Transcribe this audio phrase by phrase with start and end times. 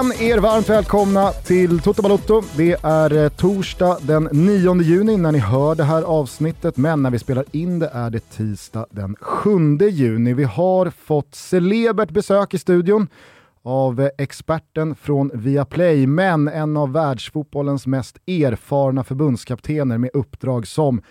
[0.00, 2.42] igen er varmt välkomna till Toto Balotto.
[2.56, 7.10] Det är eh, torsdag den 9 juni när ni hör det här avsnittet, men när
[7.10, 10.34] vi spelar in det är det tisdag den 7 juni.
[10.34, 13.08] Vi har fått celebert besök i studion
[13.62, 21.02] av eh, experten från Viaplay, men en av världsfotbollens mest erfarna förbundskaptener med uppdrag som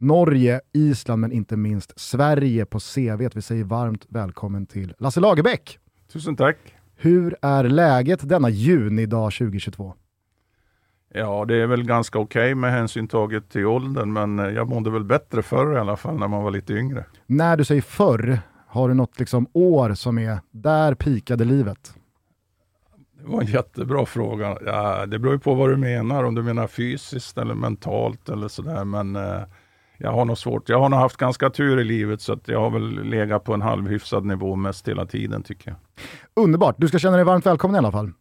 [0.00, 3.28] Norge, Island men inte minst Sverige på CV.
[3.34, 5.78] Vi säger varmt välkommen till Lasse Lagerbäck.
[6.12, 6.73] Tusen tack.
[7.04, 9.94] Hur är läget denna junidag 2022?
[11.14, 14.90] Ja, det är väl ganska okej okay med hänsyn taget till åldern, men jag mådde
[14.90, 17.04] väl bättre förr i alla fall när man var lite yngre.
[17.26, 21.94] När du säger förr, har du något liksom år som är där pikade livet?
[23.20, 24.58] Det var en jättebra fråga.
[24.66, 28.48] Ja, det beror ju på vad du menar, om du menar fysiskt eller mentalt eller
[28.48, 28.84] sådär.
[28.84, 29.42] Men eh,
[29.98, 30.68] jag har nog svårt.
[30.68, 33.54] Jag har nog haft ganska tur i livet så att jag har väl legat på
[33.54, 35.76] en halvhyfsad nivå mest hela tiden tycker jag.
[36.44, 38.12] Underbart, du ska känna dig varmt välkommen i alla fall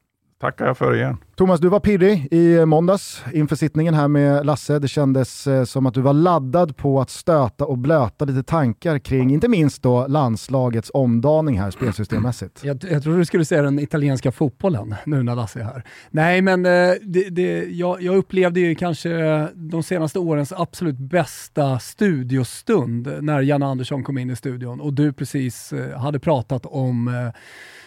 [0.44, 1.17] tackar jag för igen.
[1.36, 4.80] Thomas, du var pirrig i måndags inför sittningen här med Lasse.
[4.80, 9.00] Det kändes eh, som att du var laddad på att stöta och blöta lite tankar
[9.00, 12.63] kring, inte minst då landslagets omdaning här spelsystemmässigt.
[12.63, 15.83] Jag, jag tror du skulle säga den italienska fotbollen nu när Lasse är här.
[16.11, 21.80] Nej, men eh, det, det, jag, jag, upplevde ju kanske de senaste årens absolut bästa
[21.80, 27.07] studiostund när Janne Andersson kom in i studion och du precis eh, hade pratat om
[27.07, 27.39] eh,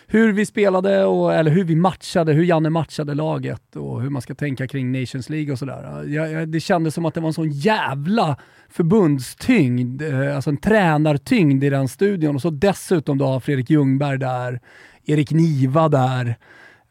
[0.07, 4.23] hur vi spelade, och, eller hur vi matchade, hur Janne matchade laget och hur man
[4.23, 6.05] ska tänka kring Nations League och sådär.
[6.09, 8.37] Jag, det kändes som att det var en sån jävla
[8.69, 14.61] förbundstyngd, eh, alltså en tränartyngd i den studion och så dessutom då Fredrik Ljungberg där,
[15.05, 16.37] Erik Niva där.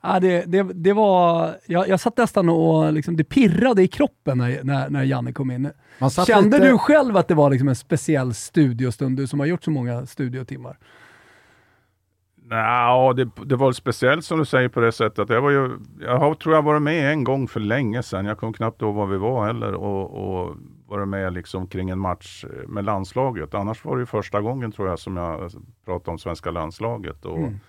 [0.03, 4.37] Ja, det, det, det var, jag, jag satt nästan och liksom, det pirrade i kroppen
[4.37, 5.69] när, när, när Janne kom in.
[6.27, 6.69] Kände lite...
[6.69, 10.05] du själv att det var liksom en speciell studiostund, du som har gjort så många
[10.05, 10.77] studiotimmar?
[12.49, 15.29] Nej, det, det var speciellt som du säger på det sättet.
[15.29, 18.25] Jag, var ju, jag har, tror jag varit med en gång för länge sedan.
[18.25, 20.55] Jag kommer knappt ihåg var vi var heller och, och
[20.87, 23.53] varit med liksom kring en match med landslaget.
[23.53, 25.51] Annars var det första gången tror jag som jag
[25.85, 27.25] pratade om svenska landslaget.
[27.25, 27.59] Och, mm.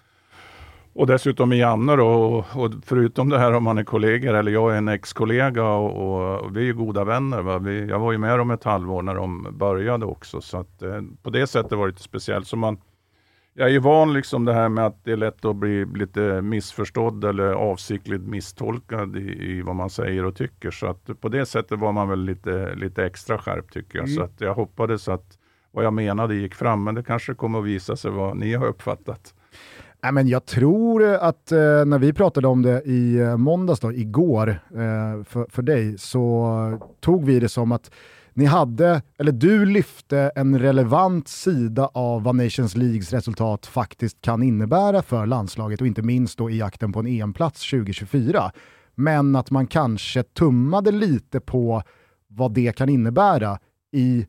[0.92, 4.52] och dessutom med Janne då, och, och, förutom det här om man är kollegor, eller
[4.52, 7.42] jag är en ex-kollega och, och, vi är goda vänner.
[7.42, 7.58] Va?
[7.58, 10.40] Vi, jag var ju med dem ett halvår när de började också.
[10.40, 12.46] Så att, eh, på det sättet var det lite speciellt.
[12.46, 12.78] Så man,
[13.58, 16.42] jag är ju van liksom det här med att det är lätt att bli lite
[16.42, 20.70] missförstådd eller avsiktligt misstolkad i, i vad man säger och tycker.
[20.70, 24.08] Så att på det sättet var man väl lite, lite extra skärpt tycker jag.
[24.08, 24.16] Mm.
[24.16, 25.38] Så att jag hoppades att
[25.72, 28.66] vad jag menade gick fram, men det kanske kommer att visa sig vad ni har
[28.66, 29.34] uppfattat.
[30.02, 33.92] Nej, men jag tror att eh, när vi pratade om det i eh, måndags, då,
[33.92, 37.90] igår, eh, för, för dig, så tog vi det som att
[38.36, 44.42] ni hade, eller du lyfte en relevant sida av vad Nations Leagues resultat faktiskt kan
[44.42, 48.52] innebära för landslaget och inte minst då i jakten på en EM-plats 2024.
[48.94, 51.82] Men att man kanske tummade lite på
[52.28, 53.58] vad det kan innebära
[53.92, 54.26] i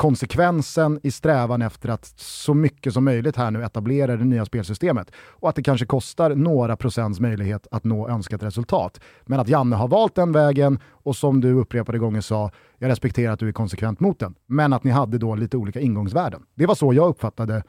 [0.00, 5.10] konsekvensen i strävan efter att så mycket som möjligt här nu etablera det nya spelsystemet.
[5.16, 9.00] Och att det kanske kostar några procents möjlighet att nå önskat resultat.
[9.26, 13.32] Men att Janne har valt den vägen och som du upprepade gånger sa, jag respekterar
[13.32, 14.34] att du är konsekvent mot den.
[14.46, 16.42] Men att ni hade då lite olika ingångsvärden.
[16.54, 17.62] Det var så jag uppfattade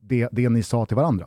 [0.00, 1.26] det, det ni sa till varandra.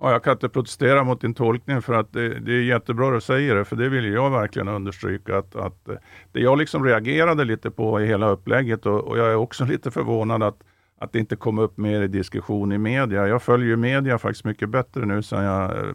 [0.00, 3.14] Ja, jag kan inte protestera mot din tolkning för att det, det är jättebra att
[3.14, 5.38] du säger det, för det vill jag verkligen understryka.
[5.38, 5.94] Att, att eh,
[6.32, 9.90] det jag liksom reagerade lite på i hela upplägget och, och jag är också lite
[9.90, 10.62] förvånad att,
[10.98, 13.28] att det inte kom upp mer i diskussion i media.
[13.28, 15.92] Jag följer media faktiskt mycket bättre nu sedan jag eh,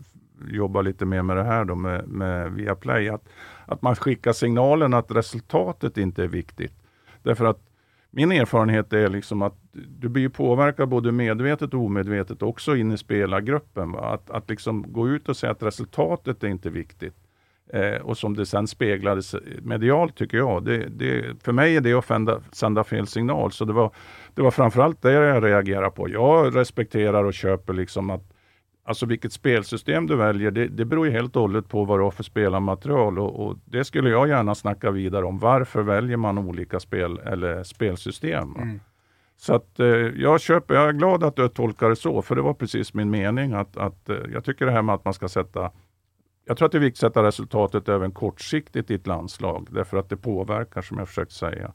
[0.48, 3.10] jobbar lite mer med det här då med, med Viaplay.
[3.10, 3.24] Att,
[3.66, 6.74] att man skickar signalen att resultatet inte är viktigt.
[7.24, 7.71] Därför att
[8.12, 12.98] min erfarenhet är liksom att du blir påverkad både medvetet och omedvetet också in i
[12.98, 13.92] spelargruppen.
[13.92, 14.00] Va?
[14.00, 17.16] Att, att liksom gå ut och säga att resultatet är inte viktigt.
[17.74, 20.66] Eh, och som det sen speglades eh, medialt tycker jag.
[20.66, 23.52] Det, det, för mig är det att fända, sända fel signal.
[23.52, 23.92] Så det var,
[24.34, 26.10] det var framförallt det jag reagerade på.
[26.10, 28.31] Jag respekterar och köper liksom att
[28.92, 32.04] Alltså vilket spelsystem du väljer, det, det beror ju helt och hållet på vad du
[32.04, 35.40] har för spelarmaterial och, och, det skulle jag gärna snacka vidare om.
[35.40, 38.56] Varför väljer man olika spel eller spelsystem?
[38.56, 38.80] Mm.
[39.38, 39.86] Så att eh,
[40.16, 43.10] jag köper, jag är glad att du tolkar det så, för det var precis min
[43.10, 45.72] mening att, att eh, jag tycker det här med att man ska sätta
[46.46, 49.98] jag tror att det är viktigt att sätta resultatet även kortsiktigt i ett landslag, därför
[49.98, 51.74] att det påverkar som jag försökt säga.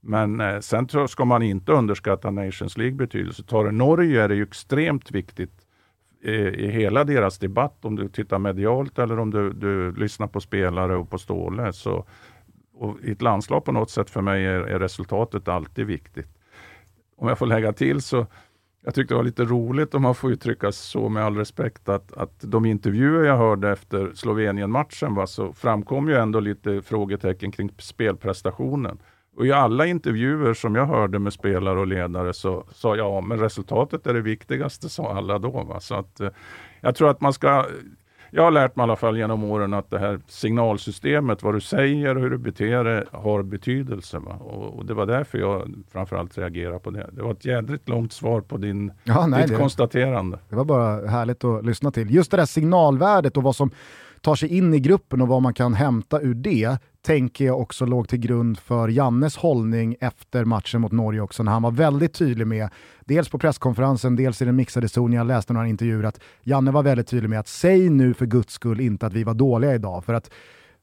[0.00, 3.42] Men eh, sen ska man inte underskatta Nations League betydelse.
[3.42, 5.63] Tar du Norge är det ju extremt viktigt
[6.32, 10.96] i hela deras debatt, om du tittar medialt eller om du, du lyssnar på spelare
[10.96, 12.06] och på Ståle, så
[12.74, 16.28] och i ett landslag på något sätt för mig är, är resultatet alltid viktigt.
[17.16, 18.26] Om jag får lägga till så
[18.84, 22.12] jag tyckte det var lite roligt, om man får uttrycka så med all respekt, att,
[22.12, 28.98] att de intervjuer jag hörde efter Slovenien-matchen så framkom ju ändå lite frågetecken kring spelprestationen.
[29.36, 33.20] Och i alla intervjuer som jag hörde med spelare och ledare så sa jag, ja
[33.20, 35.50] men resultatet är det viktigaste, sa alla då.
[35.50, 35.80] Va?
[35.80, 36.28] Så att, eh,
[36.80, 37.66] jag tror att man ska
[38.36, 41.60] jag har lärt mig i alla fall genom åren att det här signalsystemet, vad du
[41.60, 44.16] säger och hur du beter dig, har betydelse.
[44.16, 47.10] Och, och, det var därför jag framförallt reagerade på det.
[47.12, 50.38] Det var ett jädrigt långt svar på din, ja, nej, ditt det, konstaterande.
[50.48, 52.14] Det var bara härligt att lyssna till.
[52.14, 53.70] Just det där signalvärdet och vad som
[54.20, 57.86] tar sig in i gruppen och vad man kan hämta ur det, tänker jag också
[57.86, 62.14] låg till grund för Jannes hållning efter matchen mot Norge också, när han var väldigt
[62.14, 62.68] tydlig med,
[63.04, 66.82] dels på presskonferensen, dels i den mixade zonen, jag läste några intervjuer, att Janne var
[66.82, 70.04] väldigt tydlig med att säg nu för guds skull inte att vi var dåliga idag,
[70.04, 70.30] för att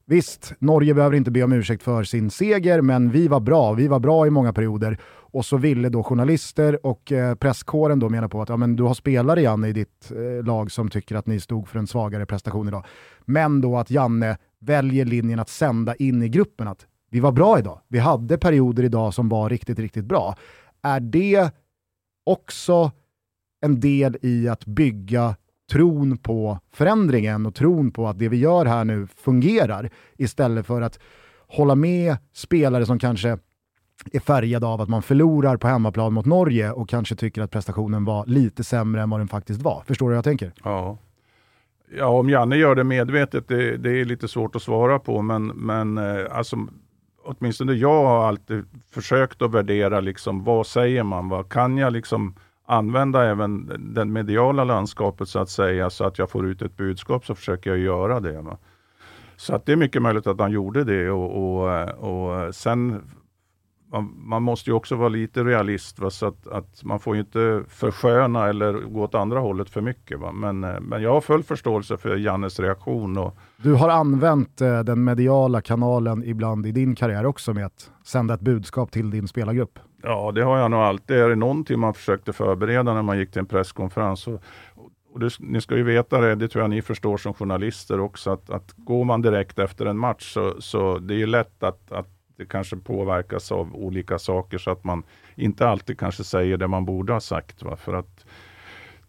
[0.04, 3.72] Visst, Norge behöver inte be om ursäkt för sin seger, men vi var bra.
[3.72, 4.98] Vi var bra i många perioder.
[5.04, 8.82] Och så ville då journalister och eh, presskåren då mena på att ja, men du
[8.82, 12.26] har spelare Janne i ditt eh, lag som tycker att ni stod för en svagare
[12.26, 12.84] prestation idag.
[13.24, 17.58] Men då att Janne väljer linjen att sända in i gruppen att vi var bra
[17.58, 17.80] idag.
[17.88, 20.36] Vi hade perioder idag som var riktigt, riktigt bra.
[20.82, 21.50] Är det
[22.24, 22.90] också
[23.60, 25.36] en del i att bygga
[25.70, 30.82] tron på förändringen och tron på att det vi gör här nu fungerar istället för
[30.82, 30.98] att
[31.46, 33.38] hålla med spelare som kanske
[34.12, 38.04] är färgade av att man förlorar på hemmaplan mot Norge och kanske tycker att prestationen
[38.04, 39.82] var lite sämre än vad den faktiskt var.
[39.86, 40.52] Förstår du vad jag tänker?
[40.64, 40.98] Ja.
[41.96, 45.46] Ja, om Janne gör det medvetet, det, det är lite svårt att svara på, men,
[45.46, 46.56] men eh, alltså,
[47.24, 51.28] åtminstone jag har alltid försökt att värdera liksom, vad säger man?
[51.28, 52.34] Vad kan jag liksom
[52.66, 57.26] använda även det mediala landskapet så att säga, så att jag får ut ett budskap
[57.26, 58.40] så försöker jag göra det.
[58.40, 58.58] Va?
[59.36, 63.02] Så att det är mycket möjligt att han gjorde det och, och, eh, och sen
[63.92, 66.10] man, man, måste ju också vara lite realist, va?
[66.10, 70.20] så att, att, man får ju inte försköna eller gå åt andra hållet för mycket.
[70.20, 70.32] Va?
[70.32, 73.18] Men, eh, men jag har full förståelse för Jannes reaktion.
[73.18, 73.36] Och...
[73.56, 78.34] Du har använt eh, den mediala kanalen ibland i din karriär också med att sända
[78.34, 79.78] ett budskap till din spelargrupp.
[80.02, 81.16] Ja, det har jag nog alltid.
[81.16, 84.42] Är det någonting man försökte förbereda när man gick till en presskonferens och,
[85.12, 88.30] och det, ni ska ju veta det, det tror jag ni förstår som journalister också,
[88.30, 91.92] att, att går man direkt efter en match så, så det är ju lätt att,
[91.92, 95.02] att det kanske påverkas av olika saker så att man
[95.34, 97.62] inte alltid kanske säger det man borde ha sagt.
[97.62, 97.76] Va?
[97.76, 98.24] För att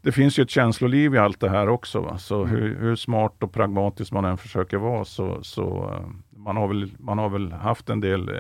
[0.02, 2.02] det finns ju ett känsloliv i allt det här också.
[2.02, 2.18] Va?
[2.18, 2.50] Så mm.
[2.50, 6.92] hur, hur, smart och pragmatisk man än försöker vara så, så eh, man har, väl,
[7.00, 8.36] man har väl haft en del eh,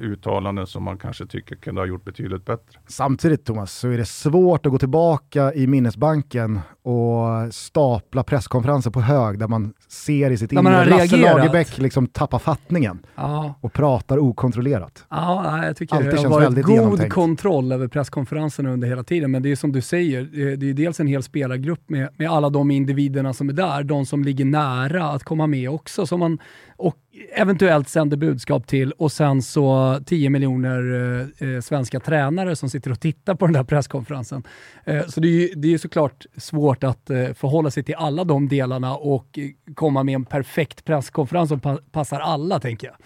[0.00, 2.80] uttalanden som man kanske tycker kunde ha gjort betydligt bättre.
[2.86, 9.00] Samtidigt Thomas, så är det svårt att gå tillbaka i minnesbanken och stapla presskonferenser på
[9.00, 13.54] hög där man ser i sitt inre Lasse Lagerbäck liksom tappa fattningen ja.
[13.60, 15.04] och pratar okontrollerat.
[15.10, 19.42] Ja, jag tycker Alltid det har varit god kontroll över presskonferenserna under hela tiden, men
[19.42, 22.70] det är som du säger, det är dels en hel spelargrupp med, med alla de
[22.70, 26.38] individerna som är där, de som ligger nära att komma med också, som man
[26.76, 26.96] och
[27.36, 30.94] eventuellt sänder budskap till och sen så 10 miljoner
[31.40, 34.42] eh, eh, svenska tränare som sitter och tittar på den där presskonferensen.
[34.84, 38.24] Eh, så det är ju det är såklart svårt att eh, förhålla sig till alla
[38.24, 39.38] de delarna och
[39.74, 42.96] komma med en perfekt presskonferens som pa passar alla, tänker jag.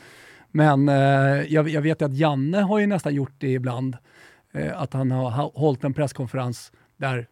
[0.51, 0.95] Men eh,
[1.53, 3.97] jag, jag, vet att Janne har ju nästan gjort det ibland,
[4.53, 7.27] eh, att han har hållit en presskonferens där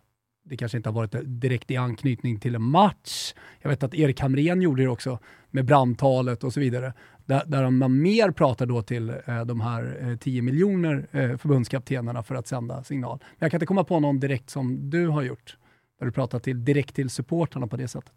[0.48, 3.34] det kanske inte har varit direkt i anknytning till en match.
[3.60, 5.18] Jag vet att Erik Hamrén gjorde det också
[5.50, 6.92] med brandtalet och så vidare.
[7.26, 12.22] Där, där man mer pratar då till eh, de här eh, 10 miljoner eh, förbundskaptenerna
[12.22, 13.18] för att sända signal.
[13.20, 15.56] Men jag kan inte komma på någon direkt som du har gjort,
[15.98, 18.12] där du pratar till, direkt till supportrarna på det sättet.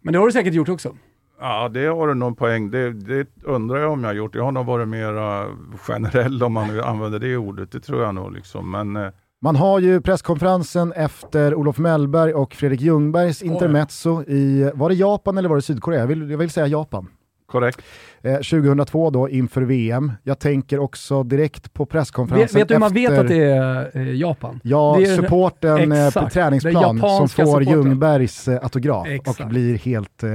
[0.00, 0.96] Men det har du säkert gjort också.
[1.40, 2.70] Ja, det har du någon poäng.
[2.70, 4.34] Det, det, undrar jag om jag har gjort.
[4.34, 7.72] Jag har nog varit mer generell om man nu använder det ordet.
[7.72, 8.32] Det tror jag nog.
[8.32, 8.70] Liksom.
[8.70, 14.88] Men, eh, man har ju presskonferensen efter Olof Mellberg och Fredrik Ljungbergs intermezzo i, var
[14.88, 16.00] det Japan eller var det Sydkorea?
[16.00, 17.08] Jag vill, jag vill säga Japan.
[17.52, 17.82] Korrekt.
[18.22, 20.12] Eh, 2002 då inför VM.
[20.22, 23.96] Jag tänker också direkt på presskonferensen Vet, vet du hur man vet att det är
[23.96, 24.60] eh, Japan?
[24.62, 27.72] Ja, det är supporten eh, på träningsplan som får supporten.
[27.72, 29.40] Ljungbergs eh, autograf exakt.
[29.40, 30.30] och blir helt eh,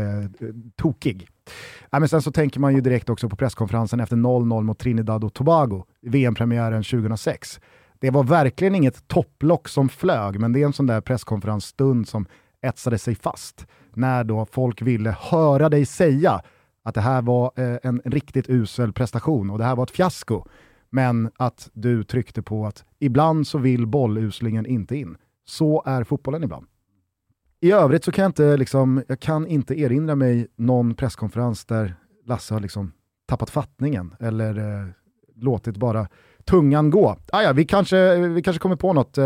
[0.75, 1.27] tokig.
[1.89, 5.23] Ja, men sen så tänker man ju direkt också på presskonferensen efter 0-0 mot Trinidad
[5.23, 7.59] och Tobago, VM-premiären 2006
[7.99, 12.25] det var verkligen inget topplock som flög, men det är en sån där presskonferensstund som
[12.61, 13.65] etsade sig fast.
[13.93, 16.41] När då folk ville höra dig säga
[16.87, 20.43] att det här var eh, en riktigt usel prestation och det här var ett fiasko.
[20.89, 25.17] Men att du tryckte på att ibland så vill bolluslingen inte in.
[25.45, 26.65] Så är fotbollen ibland.
[27.59, 31.95] I övrigt så kan jag inte, liksom, jag kan inte erinra mig någon presskonferens där
[32.25, 32.91] Lasse har liksom
[33.25, 34.87] tappat fattningen eller eh,
[35.35, 36.07] låtit bara
[36.49, 37.15] tungan gå.
[37.31, 39.25] Ah, ja, vi, kanske, vi kanske kommer på något eh,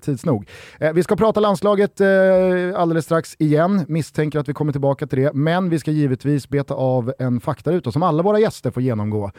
[0.00, 0.48] tids nog.
[0.80, 2.08] Eh, vi ska prata landslaget eh,
[2.76, 6.74] alldeles strax igen, misstänker att vi kommer tillbaka till det, men vi ska givetvis beta
[6.74, 9.30] av en faktaruta som alla våra gäster får genomgå.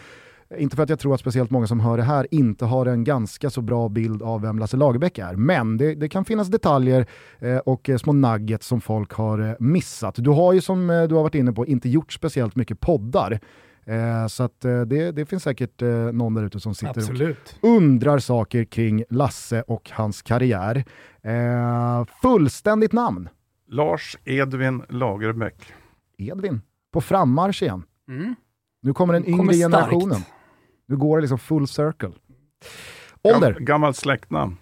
[0.57, 3.03] Inte för att jag tror att speciellt många som hör det här inte har en
[3.03, 7.05] ganska så bra bild av vem Lasse Lagerbäck är, men det, det kan finnas detaljer
[7.39, 10.15] eh, och eh, små nuggets som folk har eh, missat.
[10.17, 13.39] Du har ju som eh, du har varit inne på inte gjort speciellt mycket poddar.
[13.85, 17.57] Eh, så att, eh, det, det, finns säkert eh, någon där ute som sitter Absolut.
[17.61, 20.85] och undrar saker kring Lasse och hans karriär.
[21.21, 23.29] Eh, fullständigt namn?
[23.67, 25.73] Lars Edvin Lagerbäck.
[26.17, 26.61] Edvin,
[26.91, 27.83] på frammarsch igen.
[28.07, 28.35] Mm.
[28.81, 30.21] Nu kommer den yngre Kommer generationen.
[30.85, 32.11] Nu går det liksom full circle.
[33.21, 33.53] Ålder?
[33.53, 34.57] Gam, gammalt släktnamn.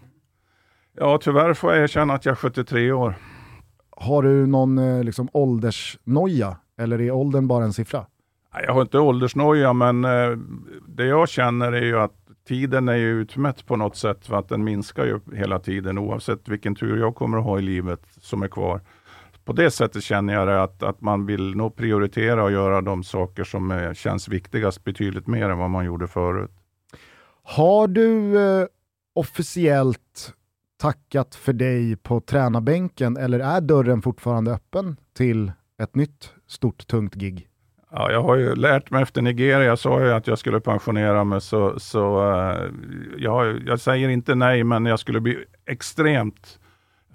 [0.94, 3.16] Ja, tyvärr får jag erkänna att jag är 73 år.
[3.90, 6.58] Har du någon eh, liksom, åldersnoja?
[6.78, 8.06] Eller är åldern bara en siffra?
[8.54, 10.38] Jag har inte åldersnoja, men eh,
[10.88, 12.16] det jag känner är ju att
[12.48, 16.48] tiden är ju utmätt på något sätt, för att den minskar ju hela tiden, oavsett
[16.48, 18.82] vilken tur jag kommer att ha i livet som är kvar.
[19.46, 23.04] På det sättet känner jag det att, att man vill nog prioritera och göra de
[23.04, 26.52] saker som är, känns viktigast betydligt mer än vad man gjorde förut.
[27.44, 28.68] Har du eh,
[29.16, 30.34] officiellt
[30.78, 37.16] tackat för dig på tränarbänken eller är dörren fortfarande öppen till ett nytt stort tungt
[37.16, 37.51] gig?
[37.94, 41.24] Ja, jag har ju lärt mig efter Nigeria, jag sa ju att jag skulle pensionera
[41.24, 42.64] mig, så, så eh,
[43.18, 46.60] jag, jag säger inte nej, men jag skulle bli extremt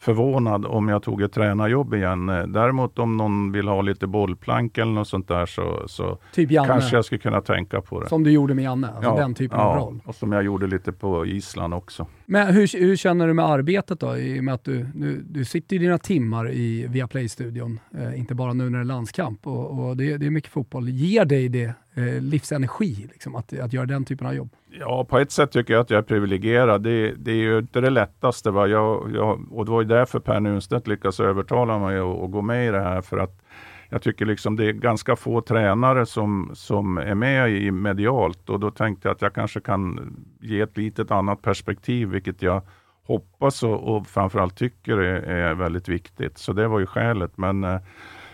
[0.07, 2.29] förvånad om jag tog ett tränarjobb igen.
[2.29, 6.51] Eh, Däremot om någon vill ha lite bollplank eller något sånt där så, så Typ
[6.51, 8.09] Janne, kanske jag skulle kunna tänka på det.
[8.09, 8.89] som du gjorde med Janne.
[8.97, 10.01] Alltså den typen av roll.
[10.05, 12.07] och som jag gjorde lite på Island också.
[12.27, 14.17] Men hur, hur känner du med arbetet då?
[14.17, 18.35] I och med att du, du, du sitter i dina timmar i Viaplay-studion, eh, inte
[18.35, 19.47] bara nu när det är landskamp.
[19.47, 20.89] Och, och det, det är mycket fotboll.
[20.89, 24.51] Ger dig det eh, livsenergi liksom, att, att göra den typen av jobb?
[24.79, 26.83] Ja, på ett sätt tycker jag att jag är privilegierad.
[26.83, 28.51] Det, det är ju inte det lättaste.
[28.51, 28.67] Va?
[28.67, 32.43] Jag, jag, och det var ju därför Per Nunstedt lyckades övertala mig att, att gå
[32.43, 33.01] med i det här.
[33.01, 33.43] För att
[33.89, 38.61] jag tycker liksom det är ganska få tränare som, som är med i medialt och
[38.61, 42.63] då tänkte jag att jag kanske kan ge ett litet annat perspektiv, vilket jag
[43.07, 46.39] hoppas och, och framförallt tycker är, är väldigt viktigt.
[46.39, 47.39] Så det var ju skälet.
[47.39, 47.81] Men eh,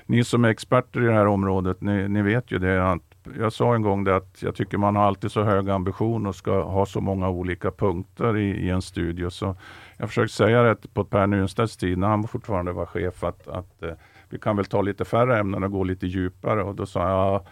[0.07, 3.53] ni som är experter i det här området, ni, ni vet ju det att jag
[3.53, 6.63] sa en gång det att jag tycker man har alltid så hög ambition och ska
[6.63, 9.31] ha så många olika punkter i, i en studio.
[9.31, 9.57] Så
[9.97, 13.83] jag försökte säga det på Per Nunstedts tid när han fortfarande var chef att, att
[13.83, 13.91] eh,
[14.29, 16.63] vi kan väl ta lite färre ämnen och gå lite djupare.
[16.63, 17.45] Och då sa jag, ja,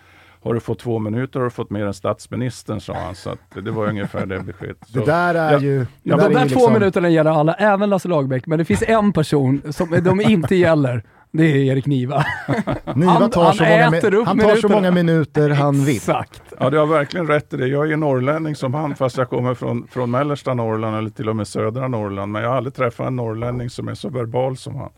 [0.42, 3.14] har du fått två minuter har du fått mer än statsministern, sa han.
[3.14, 4.78] Så att det var ungefär det beskedet.
[4.88, 5.78] Det där är ja, ju...
[5.78, 8.46] Det ja, där de är där två liksom- minuterna gäller alla, även Lasse Lagerbäck.
[8.46, 11.02] Men det finns en person som de inte gäller.
[11.32, 12.24] Det är Erik Niva.
[12.94, 15.96] Niva Han- tar, han så, många, han tar så många minuter han vill.
[15.96, 16.42] Exakt.
[16.58, 17.66] Ja, du har verkligen rätt i det.
[17.66, 21.28] Jag är ju norrlänning som han, fast jag kommer från, från mellersta Norrland eller till
[21.28, 22.32] och med södra Norrland.
[22.32, 24.90] Men jag har aldrig träffat en norrlänning som är så verbal som han.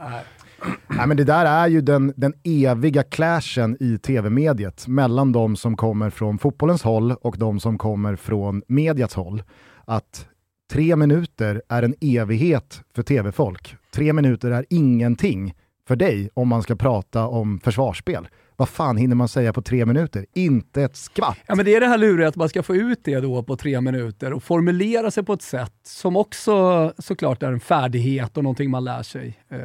[0.89, 5.77] Nej, men det där är ju den, den eviga clashen i tv-mediet mellan de som
[5.77, 9.43] kommer från fotbollens håll och de som kommer från mediets håll.
[9.85, 10.27] Att
[10.73, 13.77] tre minuter är en evighet för tv-folk.
[13.95, 15.55] Tre minuter är ingenting
[15.92, 18.28] för dig om man ska prata om försvarsspel.
[18.56, 20.26] Vad fan hinner man säga på tre minuter?
[20.34, 21.38] Inte ett skvatt.
[21.46, 23.56] Ja, men det är det här luriga att man ska få ut det då på
[23.56, 28.42] tre minuter och formulera sig på ett sätt som också såklart är en färdighet och
[28.42, 29.38] någonting man lär sig.
[29.49, 29.58] Eh,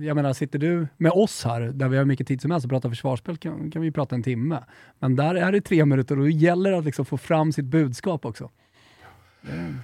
[0.00, 2.70] jag menar, sitter du med oss här, där vi har mycket tid som helst och
[2.70, 4.64] pratar försvarsspel, kan, kan vi prata en timme.
[4.98, 7.64] Men där är det tre minuter och då gäller det att liksom få fram sitt
[7.64, 8.50] budskap också.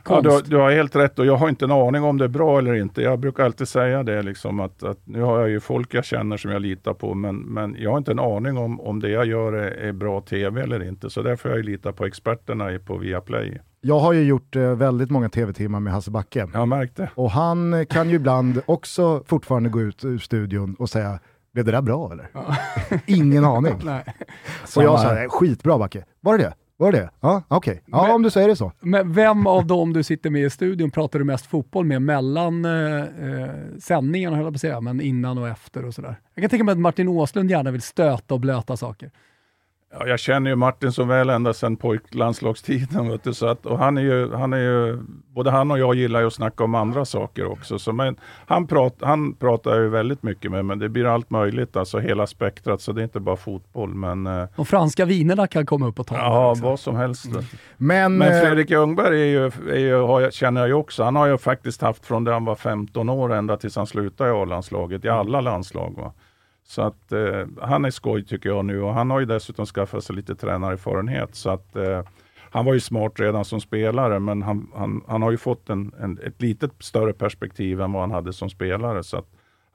[0.08, 2.28] Ja, du, du har helt rätt och jag har inte en aning om det är
[2.28, 3.02] bra eller inte.
[3.02, 6.36] Jag brukar alltid säga det, liksom, att, att nu har jag ju folk jag känner
[6.36, 9.26] som jag litar på, men, men jag har inte en aning om, om det jag
[9.26, 11.10] gör är, är bra tv eller inte.
[11.10, 13.60] Så därför har jag litat på experterna på Viaplay.
[13.80, 16.48] Jag har ju gjort eh, väldigt många tv-timmar med Hasse Backe.
[16.52, 17.10] Jag har märkt det.
[17.14, 21.18] Och han kan ju ibland också fortfarande gå ut ur studion och säga,
[21.52, 22.28] blev det där bra eller?
[23.06, 23.72] Ingen aning.
[24.76, 26.04] Och jag sa, skitbra Backe.
[26.20, 26.54] Var det det?
[26.78, 27.11] Var det?
[27.21, 27.83] Ja, okej.
[27.87, 28.73] Ja, Men- om du säger det så.
[28.80, 32.64] Men vem av dem du sitter med i studion pratar du mest fotboll med mellan
[32.64, 36.16] eh, eh, sändningarna, höll jag på att säga, men innan och efter och sådär?
[36.35, 39.11] Jag kan tänka mig att Martin Åslund gärna vill stöta och blöta saker.
[39.98, 43.08] Ja, jag känner ju Martin så väl ända sedan pojklandslagstiden.
[43.08, 44.98] Vet du, så att, och han är ju, han är ju,
[45.34, 47.78] både han och jag gillar ju att snacka om andra saker också.
[47.78, 51.76] Så, men, han, prat, han pratar ju väldigt mycket med, men det blir allt möjligt,
[51.76, 52.80] alltså hela spektrat.
[52.80, 53.94] Så det är inte bara fotboll.
[53.94, 56.70] Men eh, De franska vinerna kan komma upp och ta ja, liksom.
[56.70, 57.26] vad som helst.
[57.76, 61.02] Men, Men eh, Fredrik Ljungberg är ju, är ju, har jag, känner jag ju också.
[61.02, 64.30] Han har ju faktiskt haft från det han var 15 år ända tills han slutade
[64.30, 65.94] i A-landslaget, i alla landslag.
[65.96, 66.12] Va?
[66.66, 70.04] Så att eh, han är skoj tycker jag nu och han har ju dessutom skaffat
[70.04, 71.35] sig lite tränarerfarenhet.
[71.35, 72.02] Så att eh,
[72.50, 75.92] han var ju smart redan som spelare men han, han, han har ju fått en,
[76.00, 79.02] en, ett lite större perspektiv än vad han hade som spelare.
[79.02, 79.26] Så att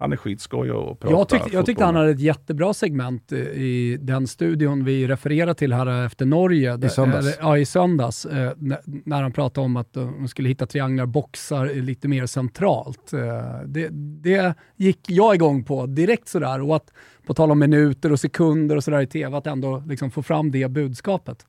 [0.02, 3.98] han är skitskoj att prata jag, tyck, jag tyckte han hade ett jättebra segment i
[4.02, 6.80] den studion vi refererar till här efter Norge.
[6.86, 7.26] I söndags.
[7.26, 8.26] Där, ja, i söndags.
[8.26, 8.52] Eh,
[8.86, 13.14] när han pratade om att de skulle hitta trianglar, boxar lite mer centralt.
[13.14, 13.20] Eh,
[13.66, 13.90] det,
[14.24, 16.62] det gick jag igång på direkt sådär.
[16.62, 16.94] Och att,
[17.28, 20.52] på tal om minuter och sekunder och sådär i tv, att ändå liksom få fram
[20.52, 21.46] det budskapet.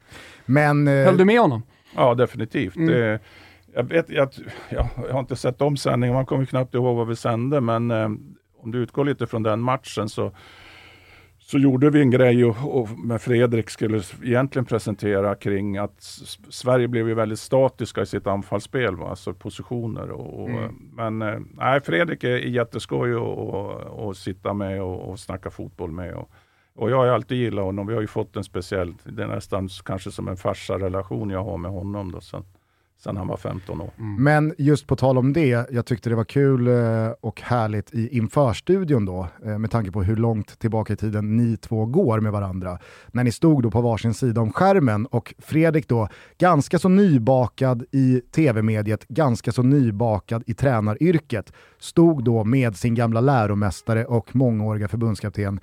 [0.47, 1.05] Men, eh...
[1.05, 1.63] Höll du med honom?
[1.97, 2.77] Ja, definitivt.
[2.77, 2.89] Mm.
[2.89, 3.21] Det,
[3.75, 4.29] jag, vet, jag,
[4.69, 8.09] jag, har inte sett om sändningen, man kommer knappt ihåg vad vi sände, men eh,
[8.63, 10.33] om du utgår lite från den matchen så,
[11.39, 16.03] så gjorde vi en grej och, och med Fredrik skulle egentligen presentera kring att
[16.49, 19.11] Sverige blev ju väldigt statiska i sitt anfallsspel, va?
[19.11, 20.11] alltså positioner.
[20.11, 20.75] Och, mm.
[20.93, 23.15] Men eh, nej, Fredrik är jätteskoj
[24.11, 26.15] att sitta med och, och snacka fotboll med.
[26.15, 26.31] Och,
[26.75, 27.87] och jag har alltid gillat honom.
[27.87, 31.45] Vi har ju fått en speciell, det är nästan kanske som en farsa relation jag
[31.45, 32.13] har med honom.
[32.13, 32.45] Då, så
[33.05, 33.91] sedan han var 15 år.
[33.99, 34.23] Mm.
[34.23, 38.17] Men just på tal om det, jag tyckte det var kul eh, och härligt i
[38.17, 42.33] införstudion då, eh, med tanke på hur långt tillbaka i tiden ni två går med
[42.33, 42.79] varandra.
[43.13, 47.85] När ni stod då på varsin sida om skärmen och Fredrik då, ganska så nybakad
[47.91, 54.89] i tv-mediet, ganska så nybakad i tränaryrket, stod då med sin gamla läromästare och mångåriga
[54.89, 55.61] förbundskapten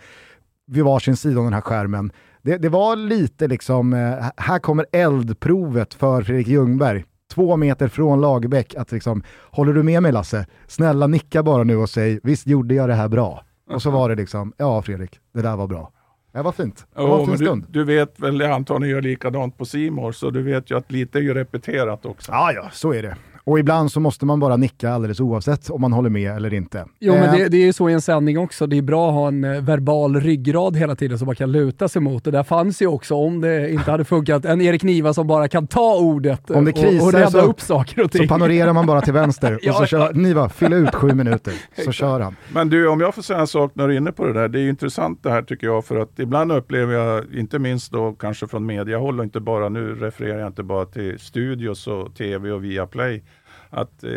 [0.67, 2.11] vid varsin sida om den här skärmen.
[2.41, 8.21] Det, det, var lite liksom, eh, här kommer eldprovet för Fredrik Ljungberg två meter från
[8.21, 10.45] Lagerbäck att liksom, håller du med mig Lasse?
[10.67, 13.43] Snälla nicka bara nu och säg, visst gjorde jag det här bra?
[13.69, 15.91] Och så var det liksom, ja Fredrik, det där var bra.
[16.31, 16.87] Det var fint.
[16.95, 17.65] Det var en fin stund.
[17.69, 20.77] Du, du, vet väl, jag antar ni gör likadant på Simor så du vet ju
[20.77, 22.31] att lite är ju repeterat också.
[22.31, 23.15] Ja, ja, så är det.
[23.49, 26.85] Och ibland så måste man bara nicka alldeles oavsett om man håller med eller inte.
[26.99, 27.19] Jo, eh.
[27.19, 28.67] men det, det, är ju så i en sändning också.
[28.67, 31.87] Det är bra att ha en eh, verbal ryggrad hela tiden som man kan luta
[31.87, 32.23] sig mot.
[32.23, 35.47] Det där fanns ju också, om det inte hade funkat, en Erik Niva som bara
[35.47, 38.27] kan ta ordet om det krisar, och, och rädda upp saker och ting.
[38.27, 41.53] Så panorerar man bara till vänster och så kör Niva, fyll ut sju minuter,
[41.85, 42.35] så kör han.
[42.53, 44.47] Men du, om jag får säga en sak när du är inne på det där.
[44.47, 48.13] Det är intressant det här tycker jag, för att ibland upplever jag, inte minst då
[48.13, 52.51] kanske från mediahåll och inte bara, nu refererar jag inte bara till studios och tv
[52.51, 53.23] och Viaplay,
[53.69, 54.11] att eh,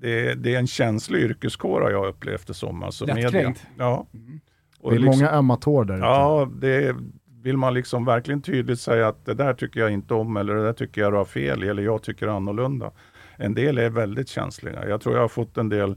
[0.00, 2.82] det, det, är en känslig yrkeskår har jag upplevt det som.
[2.82, 3.54] Alltså media.
[3.78, 4.06] Ja.
[4.14, 4.40] Mm.
[4.80, 6.96] Och det är liksom, många ömma tår där Ja, det
[7.42, 10.64] vill man liksom verkligen tydligt säga att det där tycker jag inte om eller det
[10.64, 12.90] där tycker jag du har fel eller jag tycker annorlunda.
[13.36, 14.88] En del är väldigt känsliga.
[14.88, 15.96] Jag tror jag har fått en del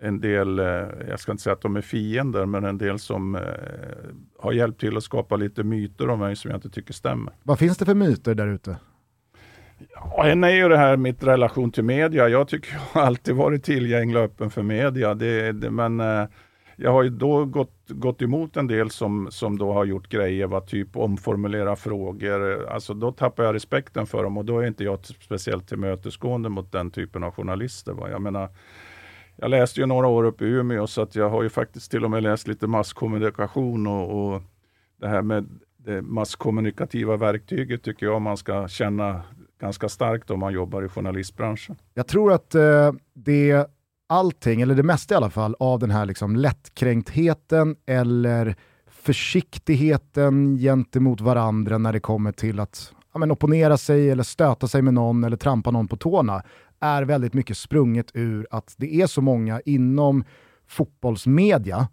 [0.00, 0.66] en del, eh,
[1.08, 3.42] jag ska inte säga att de är fiender, men en del som eh,
[4.38, 7.32] har hjälpt till att skapa lite myter om mig som jag inte tycker stämmer.
[7.42, 8.76] Vad finns det för myter där ute?
[9.94, 12.28] Ja, en är ju det här mitt relation till media.
[12.28, 15.14] Jag tycker jag har alltid varit tillgänglig och öppen för media.
[15.14, 16.24] Det, det, men eh,
[16.76, 20.46] jag har ju då gått, gått emot en del som, som då har gjort grejer,
[20.46, 22.68] vad typ omformulera frågor.
[22.68, 26.72] Alltså då tappar jag respekten för dem och då är inte jag speciellt tillmötesgående mot
[26.72, 27.92] den typen av journalister.
[27.92, 28.10] Va?
[28.10, 28.48] Jag menar,
[29.36, 32.04] jag läste ju några år uppe i Umeå så att jag har ju faktiskt till
[32.04, 34.42] och med läst lite masskommunikation och, och
[35.00, 39.22] det här med det masskommunikativa verktyget tycker jag man ska känna
[39.60, 41.76] ganska starkt om man jobbar i journalistbranschen.
[41.94, 43.66] Jag tror att eh, det
[44.06, 48.56] allting, eller det mesta i alla fall, av den här liksom lättkränktheten eller
[48.90, 54.82] försiktigheten gentemot varandra när det kommer till att ja, men opponera sig eller stöta sig
[54.82, 56.42] med någon eller trampa någon på tårna
[56.80, 60.24] är väldigt mycket sprunget ur att det är så många inom
[60.68, 61.88] fotbollsmedia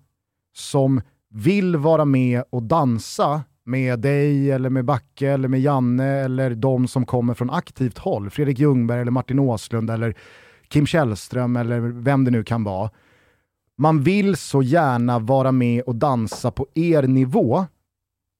[0.53, 6.55] som vill vara med och dansa med dig, eller med Backe, eller med Janne, eller
[6.55, 10.15] de som kommer från aktivt håll, Fredrik Ljungberg, eller Martin Åslund, eller
[10.67, 12.89] Kim Källström, eller vem det nu kan vara.
[13.77, 17.65] Man vill så gärna vara med och dansa på er nivå,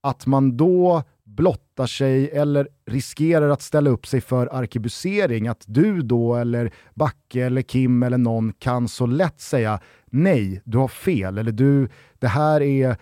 [0.04, 6.02] att man då blottar sig eller riskerar att ställa upp sig för arkebusering, att du
[6.02, 11.38] då eller Backe eller Kim eller någon kan så lätt säga nej, du har fel,
[11.38, 12.98] eller du, det här är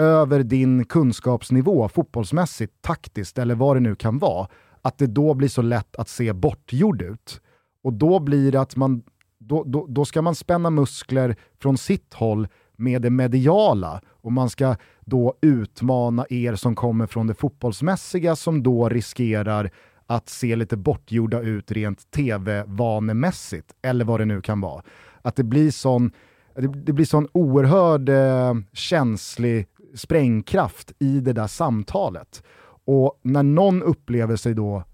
[0.00, 4.48] över din kunskapsnivå fotbollsmässigt, taktiskt eller vad det nu kan vara,
[4.82, 7.40] att det då blir så lätt att se bortgjord ut.
[7.84, 9.02] Och då blir det att man,
[9.38, 14.50] då, då, då ska man spänna muskler från sitt håll med det mediala och man
[14.50, 19.70] ska då utmana er som kommer från det fotbollsmässiga som då riskerar
[20.06, 24.82] att se lite bortgjorda ut rent tv-vanemässigt, eller vad det nu kan vara.
[25.22, 26.12] Att det blir sån,
[26.54, 32.42] det, det blir sån oerhörd eh, känslig sprängkraft i det där samtalet.
[32.84, 34.84] Och när någon upplever sig då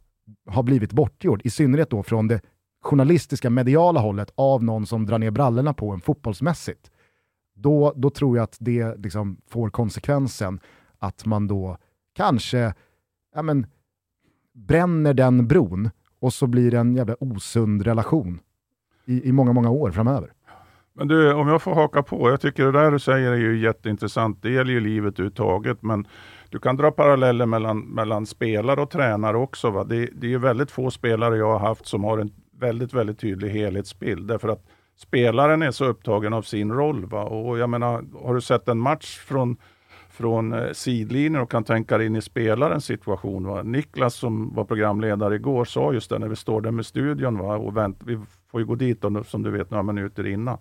[0.48, 2.40] ha blivit bortgjord, i synnerhet då från det
[2.82, 6.90] journalistiska mediala hållet av någon som drar ner brallorna på en fotbollsmässigt,
[7.54, 10.60] då, då tror jag att det liksom får konsekvensen
[10.98, 11.78] att man då
[12.14, 12.74] kanske
[13.34, 13.66] ja men,
[14.52, 18.40] bränner den bron och så blir det en jävla osund relation
[19.04, 20.32] i, i många, många år framöver.
[20.96, 22.30] Men du, om jag får haka på.
[22.30, 24.42] Jag tycker det där du säger är ju jätteintressant.
[24.42, 25.82] Det gäller ju livet överhuvudtaget.
[25.82, 26.06] Men
[26.50, 29.70] du kan dra paralleller mellan, mellan spelare och tränare också.
[29.70, 29.84] Va?
[29.84, 32.30] Det, det är ju väldigt få spelare jag har haft som har en
[32.60, 34.28] väldigt, väldigt tydlig helhetsbild.
[34.28, 34.64] Därför att
[34.96, 37.06] spelaren är så upptagen av sin roll.
[37.06, 37.22] Va?
[37.22, 39.56] Och jag menar, har du sett en match från
[40.16, 43.46] från eh, sidlinjen och kan tänka dig in i spelarens situation.
[43.46, 43.62] Va?
[43.62, 47.56] Niklas som var programledare igår sa just det när vi står där med studion va?
[47.56, 48.18] och vänt, vi
[48.50, 50.58] får ju gå dit då, som du vet några minuter innan.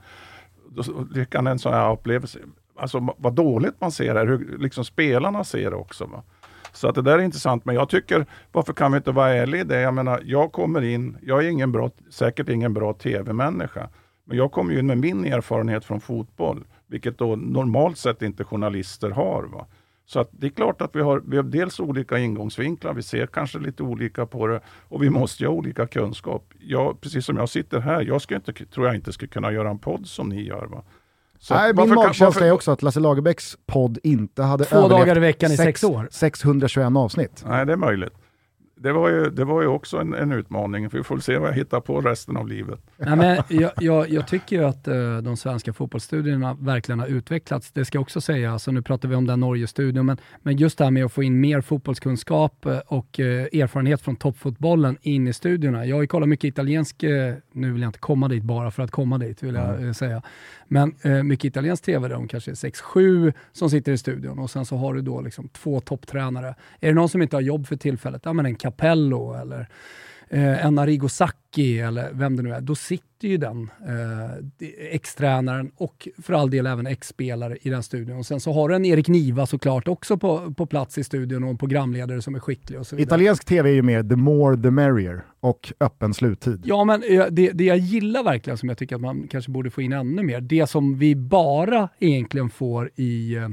[1.14, 2.40] Det kan en sån här upplevelse,
[2.76, 6.06] alltså vad dåligt man ser här, hur liksom spelarna ser det också.
[6.06, 6.24] Va?
[6.72, 9.62] Så att det där är intressant, men jag tycker, varför kan vi inte vara ärliga
[9.62, 9.82] i det?
[9.82, 13.90] Jag menar, jag kommer in, jag är ingen bra, säkert ingen bra tv-människa,
[14.24, 18.44] men jag kommer ju in med min erfarenhet från fotboll vilket då normalt sett inte
[18.44, 19.44] journalister har.
[19.44, 19.68] Va?
[20.06, 23.28] Så att det är klart att vi har, vi har dels olika ingångsvinklar, vi ser
[23.28, 26.54] kanske lite olika på det och vi måste ju ha olika kunskap.
[26.60, 29.70] Jag, precis som jag sitter här, jag ska inte, tror jag inte skulle kunna göra
[29.70, 30.66] en podd som ni gör.
[30.66, 30.84] Va?
[31.40, 35.20] Så Nej, min magkänsla är också att Lasse Lagerbäcks podd inte hade Två dagar i
[35.20, 36.08] veckan i sex år.
[36.12, 37.44] 621 avsnitt.
[37.48, 38.14] Nej, det är möjligt
[38.78, 41.50] det var ju, det var ju också en, en utmaning, för vi får se vad
[41.50, 42.80] jag hittar på resten av livet.
[42.98, 47.72] Ja, men jag, jag, jag tycker ju att uh, de svenska fotbollsstudierna verkligen har utvecklats.
[47.72, 50.84] Det ska också sägas, alltså nu pratar vi om den Norge-studion, men, men just det
[50.84, 55.34] här med att få in mer fotbollskunskap uh, och uh, erfarenhet från toppfotbollen in i
[55.34, 55.86] studierna.
[55.86, 57.04] Jag har ju kollat mycket italiensk,
[57.52, 59.94] nu vill jag inte komma dit bara för att komma dit, vill jag mm.
[59.94, 60.22] säga.
[60.68, 64.78] Men mycket italiensk TV, de kanske är 6-7 som sitter i studion och sen så
[64.78, 66.56] har du då liksom två topptränare.
[66.80, 69.68] Är det någon som inte har jobb för tillfället, ja men en Capello eller
[70.30, 75.72] eh, en Arrigo Sacchi eller vem det nu är, då sitter ju den eh, ex-tränaren
[75.76, 78.18] och för all del även ex-spelare i den studion.
[78.18, 81.44] Och sen så har du en Erik Niva såklart också på, på plats i studion
[81.44, 82.80] och en programledare som är skicklig.
[82.80, 86.62] Och så Italiensk tv är ju mer the more the merrier och öppen sluttid.
[86.66, 87.02] Ja, men
[87.32, 90.24] det, det jag gillar verkligen som jag tycker att man kanske borde få in ännu
[90.24, 93.50] mer, det som vi bara egentligen får i eh,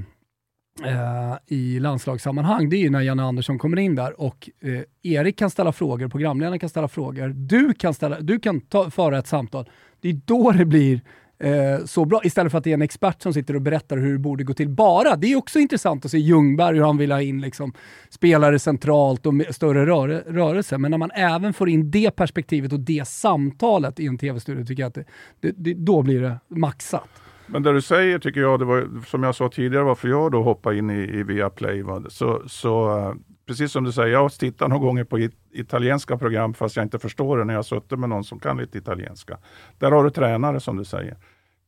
[0.84, 5.38] eh, i landslagssammanhang, det är ju när Janne Andersson kommer in där och eh, Erik
[5.38, 9.26] kan ställa frågor, programledaren kan ställa frågor, du kan, ställa, du kan ta, föra ett
[9.26, 9.70] samtal.
[10.00, 11.00] Det är då det blir
[11.38, 14.12] eh, så bra, istället för att det är en expert som sitter och berättar hur
[14.12, 15.16] det borde gå till bara.
[15.16, 17.72] Det är också intressant att se Ljungberg, hur han vill ha in liksom,
[18.10, 20.78] spelare centralt och större rör rörelse.
[20.78, 24.82] Men när man även får in det perspektivet och det samtalet i en tv-studio, tycker
[24.82, 25.04] jag att det,
[25.40, 27.08] det, det, då blir det maxat.
[27.52, 30.42] Men det du säger tycker jag, det var, som jag sa tidigare, varför jag då
[30.42, 31.84] hoppade in i, i Viaplay.
[32.08, 33.14] Så, så uh,
[33.46, 36.84] precis som du säger, jag har tittat några gånger på it italienska program fast jag
[36.84, 39.38] inte förstår det när jag suttit med någon som kan lite italienska.
[39.78, 41.16] Där har du tränare som du säger.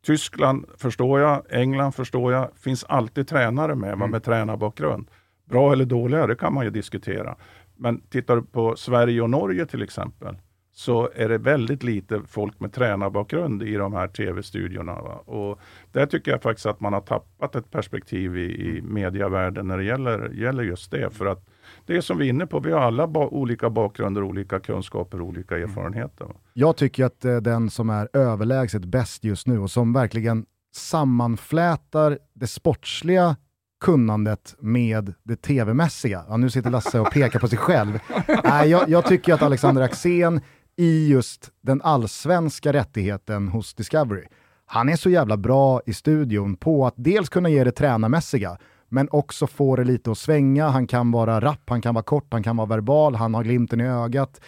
[0.06, 2.48] Tyskland förstår jag, England förstår jag.
[2.56, 4.10] finns alltid tränare med, mm.
[4.10, 5.10] med tränarbakgrund.
[5.50, 7.36] Bra eller dåliga, det kan man ju diskutera.
[7.76, 10.36] Men tittar du på Sverige och Norge till exempel,
[10.76, 14.92] så är det väldigt lite folk med tränarbakgrund i de här tv-studiorna.
[14.92, 15.60] Och
[15.92, 19.84] där tycker jag faktiskt att man har tappat ett perspektiv i, i medievärlden när det
[19.84, 21.10] gäller, gäller just det.
[21.10, 21.46] För att
[21.86, 25.20] det är som vi är inne på, vi har alla ba olika bakgrunder, olika kunskaper,
[25.20, 25.68] olika mm.
[25.68, 26.26] erfarenheter.
[26.52, 32.18] Jag tycker att eh, den som är överlägset bäst just nu och som verkligen sammanflätar
[32.32, 33.36] det sportsliga
[33.84, 36.24] kunnandet med det tv-mässiga.
[36.28, 37.98] Ja, nu sitter Lasse och pekar på sig själv.
[38.44, 40.40] Nej, jag, jag tycker att Alexander Axén
[40.76, 44.24] i just den allsvenska rättigheten hos Discovery.
[44.66, 48.58] Han är så jävla bra i studion på att dels kunna ge det tränarmässiga,
[48.88, 50.68] men också få det lite att svänga.
[50.68, 53.80] Han kan vara rapp, han kan vara kort, han kan vara verbal, han har glimten
[53.80, 54.40] i ögat.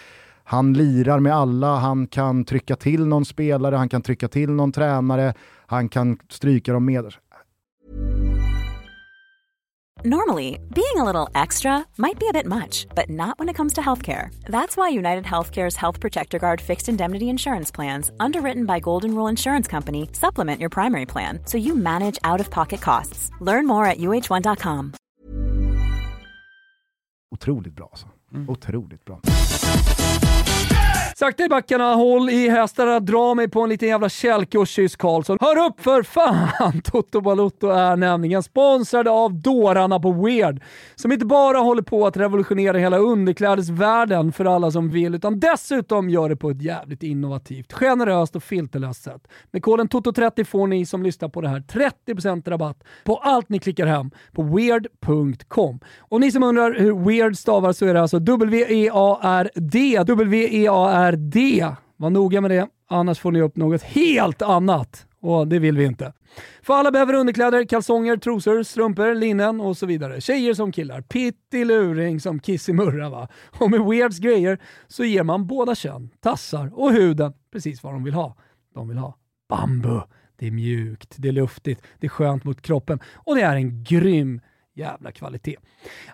[0.43, 4.71] Han lirar med alla, han kan trycka till någon spelare, han kan trycka till någon
[4.71, 5.33] tränare,
[5.65, 7.13] han kan stryka dem med.
[10.05, 13.73] Normally, being a little extra might be a bit much, but not when it comes
[13.73, 14.29] to healthcare.
[14.45, 19.27] That's why United Healthcare's Health Protector Guard fixed indemnity insurance plans, underwritten by Golden Rule
[19.27, 23.31] Insurance Company, supplement your primary plan so you manage out of pocket costs.
[23.41, 24.93] Learn more at uh1.com.
[27.31, 28.07] Otroligt bra alltså.
[28.33, 28.49] Mm.
[28.49, 29.19] Otroligt bra.
[31.19, 34.95] Sakta i backarna, håll i hästarna, dra mig på en liten jävla kälke och kyss
[34.95, 35.37] Karlsson.
[35.41, 36.81] Hör upp för fan!
[36.83, 40.61] Toto Balotto är nämligen sponsrade av dårarna på Weird,
[40.95, 46.09] som inte bara håller på att revolutionera hela underklädesvärlden för alla som vill, utan dessutom
[46.09, 49.27] gör det på ett jävligt innovativt, generöst och filterlöst sätt.
[49.51, 51.59] Med koden TOTO30 får ni som lyssnar på det här
[52.07, 55.79] 30% rabatt på allt ni klickar hem på weird.com.
[55.99, 61.65] Och ni som undrar hur Weird stavar så är det alltså W-E-A-R-D, W-E-A-R D.
[61.97, 65.85] Var noga med det, annars får ni upp något helt annat och det vill vi
[65.85, 66.13] inte.
[66.61, 70.21] För alla behöver underkläder, kalsonger, trosor, strumpor, linnen och så vidare.
[70.21, 73.27] Tjejer som killar, pittiluring som kissimurra va.
[73.59, 78.03] Och med Weirds grejer så ger man båda kön, tassar och huden precis vad de
[78.03, 78.35] vill ha.
[78.73, 79.17] De vill ha
[79.49, 79.99] bambu.
[80.39, 83.83] Det är mjukt, det är luftigt, det är skönt mot kroppen och det är en
[83.83, 84.41] grym
[84.77, 85.57] jävla kvalitet.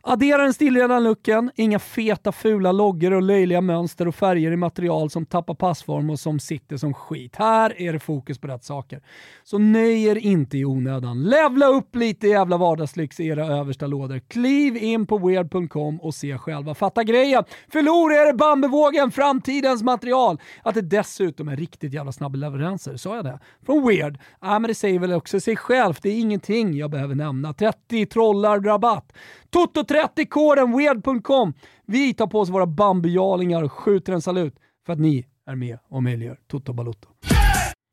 [0.01, 5.09] Addera den stilrena looken, inga feta fula loggor och löjliga mönster och färger i material
[5.09, 7.35] som tappar passform och som sitter som skit.
[7.35, 9.01] Här är det fokus på rätt saker.
[9.43, 11.23] Så nöj er inte i onödan.
[11.23, 14.19] Levla upp lite jävla vardagslyx i era översta lådor.
[14.27, 16.75] Kliv in på weird.com och se själva.
[16.75, 17.43] Fatta grejen!
[17.71, 20.39] Förlora er bambuvågen, framtidens material!
[20.63, 23.39] Att det dessutom är riktigt jävla snabba leveranser, sa jag det?
[23.65, 24.19] Från Weird?
[24.41, 26.01] Ja, men det säger väl också sig självt.
[26.01, 27.53] Det är ingenting jag behöver nämna.
[27.53, 29.13] 30 trollar rabatt.
[29.55, 31.53] Toto30-koden weird.com.
[31.85, 35.77] Vi tar på oss våra bambujalingar och skjuter en salut för att ni är med
[35.89, 37.09] och möjliggör Toto Balotto.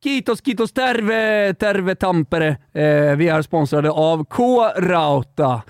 [0.05, 2.49] Kitos, kitos, terve, terve tampere.
[2.49, 5.63] Eh, vi är sponsrade av K-Rauta.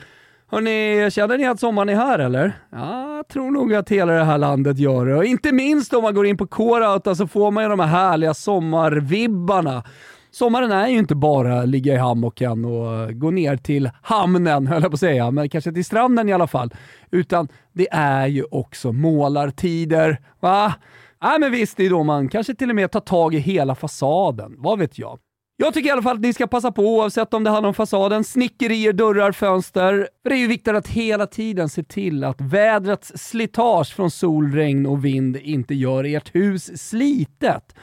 [0.50, 2.52] Hörrni, känner ni att sommaren är här eller?
[2.72, 5.14] Ja, jag tror nog att hela det här landet gör det.
[5.14, 7.86] Och inte minst om man går in på K-Rauta så får man ju de här
[7.86, 9.84] härliga sommarvibbarna.
[10.30, 14.82] Sommaren är ju inte bara ligga i hammocken och eh, gå ner till hamnen, höll
[14.82, 16.74] jag på att säga, men kanske till stranden i alla fall.
[17.10, 20.20] Utan det är ju också målartider.
[20.40, 20.74] Va?
[21.22, 23.74] Nej men visst, det är då man kanske till och med tar tag i hela
[23.74, 24.54] fasaden.
[24.58, 25.18] Vad vet jag?
[25.62, 27.74] Jag tycker i alla fall att ni ska passa på oavsett om det handlar om
[27.74, 30.08] fasaden, snickerier, dörrar, fönster.
[30.22, 34.52] För det är ju viktigt att hela tiden se till att vädrets slitage från sol,
[34.52, 37.74] regn och vind inte gör ert hus slitet.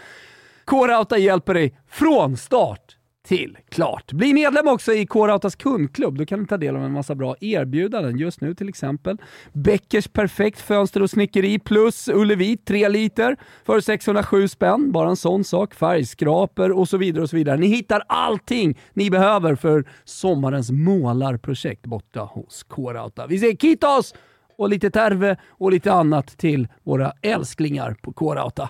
[0.68, 2.96] K-Rauta hjälper dig från start
[3.28, 4.12] till klart.
[4.12, 6.18] Bli medlem också i K-Rautas kundklubb.
[6.18, 8.18] Då kan du ta del av en massa bra erbjudanden.
[8.18, 9.18] Just nu till exempel
[9.54, 14.92] Bäckers Perfekt Fönster och Snickeri plus Ullevi 3 liter för 607 spänn.
[14.92, 15.74] Bara en sån sak.
[15.74, 17.58] Färgskrapor och så vidare och så vidare.
[17.58, 23.28] Ni hittar allting ni behöver för sommarens målarprojekt borta hos K-Rauta.
[23.28, 24.14] Vi säger kitos
[24.58, 28.70] och lite terve och lite annat till våra älsklingar på K-Rauta.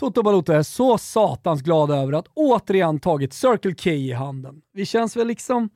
[0.00, 4.62] Toto Balotto är så satans glad över att återigen tagit Circle K i handen.
[4.72, 5.70] Vi känns väl liksom,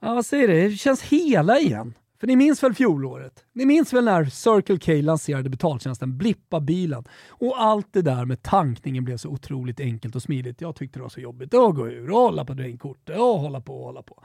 [0.00, 1.94] ja vad säger det, vi känns hela igen.
[2.20, 3.44] För ni minns väl fjolåret?
[3.52, 8.42] Ni minns väl när Circle K lanserade betaltjänsten Blippa bilen och allt det där med
[8.42, 10.60] tankningen blev så otroligt enkelt och smidigt.
[10.60, 13.60] Jag tyckte det var så jobbigt att gå ur och hålla på drinkkortet och hålla
[13.60, 14.22] på och hålla på.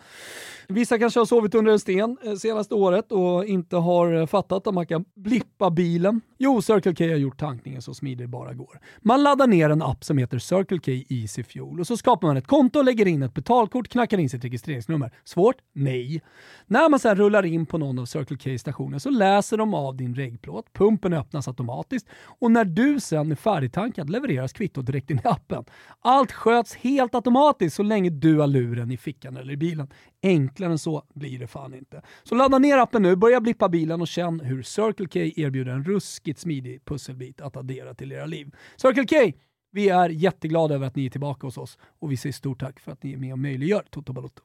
[0.68, 4.68] Vissa kanske har sovit under en sten eh, senaste året och inte har eh, fattat
[4.68, 6.22] att man kan blippa bilen.
[6.38, 8.80] Jo, Circle K har gjort tankningen så smidig det bara går.
[9.02, 12.38] Man laddar ner en app som heter Circle K Easy Fuel och så skapar man
[12.38, 15.12] ett konto, lägger in ett betalkort, knackar in sitt registreringsnummer.
[15.24, 15.56] Svårt?
[15.74, 16.22] Nej.
[16.68, 19.98] När man sedan rullar in på någon av Circle K stationer så läser de av
[19.98, 22.08] din regplåt, pumpen öppnas automatiskt
[22.40, 25.66] och när du sen är färdigtankad levereras kvittot direkt in i appen.
[26.00, 29.88] Allt sköts helt automatiskt så länge du har luren i fickan eller i bilen.
[30.24, 32.02] Enklare än så blir det fan inte.
[32.24, 35.84] Så ladda ner appen nu, börja blippa bilen och känn hur Circle K erbjuder en
[35.84, 38.56] ruskigt smidig pusselbit att addera till era liv.
[38.76, 39.38] Circle K!
[39.72, 42.80] Vi är jätteglada över att ni är tillbaka hos oss och vi säger stort tack
[42.80, 44.44] för att ni är med och möjliggör Toto Balotto.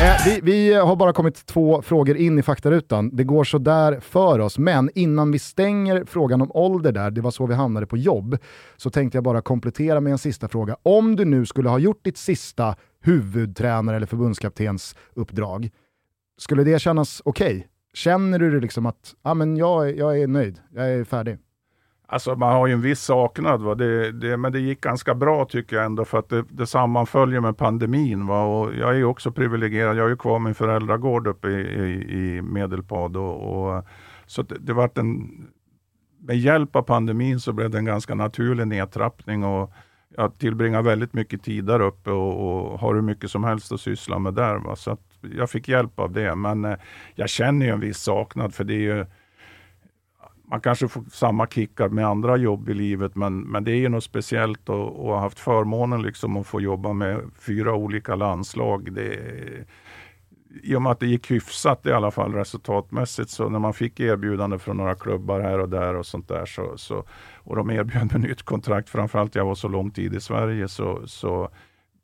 [0.00, 3.16] Eh, vi, vi, har bara kommit två frågor in i faktarutan.
[3.16, 7.20] Det går så där för oss, men innan vi stänger frågan om ålder där, det
[7.20, 8.38] var så vi hamnade på jobb,
[8.76, 10.76] så tänkte jag bara komplettera med en sista fråga.
[10.82, 15.70] Om du nu skulle ha gjort ditt sista huvudtränare eller förbundskaptens uppdrag,
[16.38, 17.56] skulle det kännas okej?
[17.56, 17.62] Okay?
[17.94, 21.38] Känner du liksom att ah, men jag, jag är nöjd, jag är färdig?
[22.12, 23.74] Alltså man har ju en viss saknad, va?
[23.74, 27.40] Det, det, men det gick ganska bra tycker jag ändå för att det, det sammanföljer
[27.40, 28.26] med pandemin.
[28.26, 28.44] Va?
[28.44, 32.18] Och jag är ju också privilegierad, jag har ju kvar min föräldragård uppe i, i,
[32.18, 33.16] i Medelpad.
[33.16, 33.84] Och, och,
[34.26, 35.30] så det, det vart en,
[36.20, 39.44] med hjälp av pandemin så blev det en ganska naturlig nedtrappning.
[39.44, 39.72] Och
[40.16, 43.80] jag tillbringar väldigt mycket tid där uppe och, och har hur mycket som helst att
[43.80, 44.56] syssla med där.
[44.56, 44.76] Va?
[44.76, 44.96] Så
[45.36, 46.34] jag fick hjälp av det.
[46.34, 46.76] Men eh,
[47.14, 49.06] jag känner ju en viss saknad för det är ju
[50.50, 53.88] man kanske får samma kickar med andra jobb i livet, men, men det är ju
[53.88, 58.92] något speciellt och, och haft förmånen liksom att få jobba med fyra olika landslag.
[58.92, 59.18] Det,
[60.62, 64.00] I och med att det gick hyfsat i alla fall resultatmässigt, så när man fick
[64.00, 67.04] erbjudande från några klubbar här och där och sånt där, så, så,
[67.36, 71.06] och de erbjöd mig nytt kontrakt, framförallt jag var så lång tid i Sverige, så,
[71.06, 71.48] så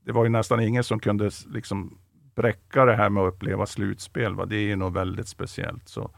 [0.04, 1.98] det var ju nästan ingen som kunde liksom
[2.34, 4.34] bräcka det här med att uppleva slutspel.
[4.34, 4.46] Va?
[4.46, 5.88] Det är ju något väldigt speciellt.
[5.88, 6.10] Så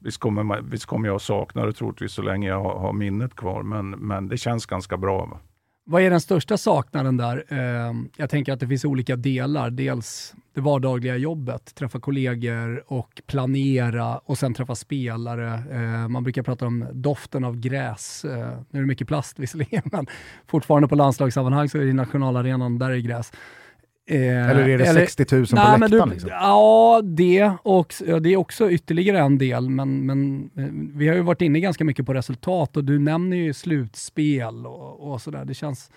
[0.00, 2.92] Visst kommer, man, visst kommer jag att sakna det troligtvis så länge jag har, har
[2.92, 5.26] minnet kvar, men, men det känns ganska bra.
[5.26, 5.40] Va?
[5.84, 7.44] Vad är den största saknaden där?
[7.48, 9.70] Eh, jag tänker att det finns olika delar.
[9.70, 15.62] Dels det vardagliga jobbet, träffa kollegor och planera och sen träffa spelare.
[15.70, 18.24] Eh, man brukar prata om doften av gräs.
[18.24, 20.06] Eh, nu är det mycket plast visserligen, men
[20.46, 23.32] fortfarande på landslagssammanhang så är det i nationalarenan, där är det gräs.
[24.10, 26.08] Eh, eller är det eller, 60 000 på nej, läktaren?
[26.08, 26.30] Du, liksom?
[26.30, 31.14] Ja, det, och, ja, det är också ytterligare en del, men, men eh, vi har
[31.14, 35.44] ju varit inne ganska mycket på resultat och du nämner ju slutspel och, och sådär.
[35.44, 35.90] Det känns...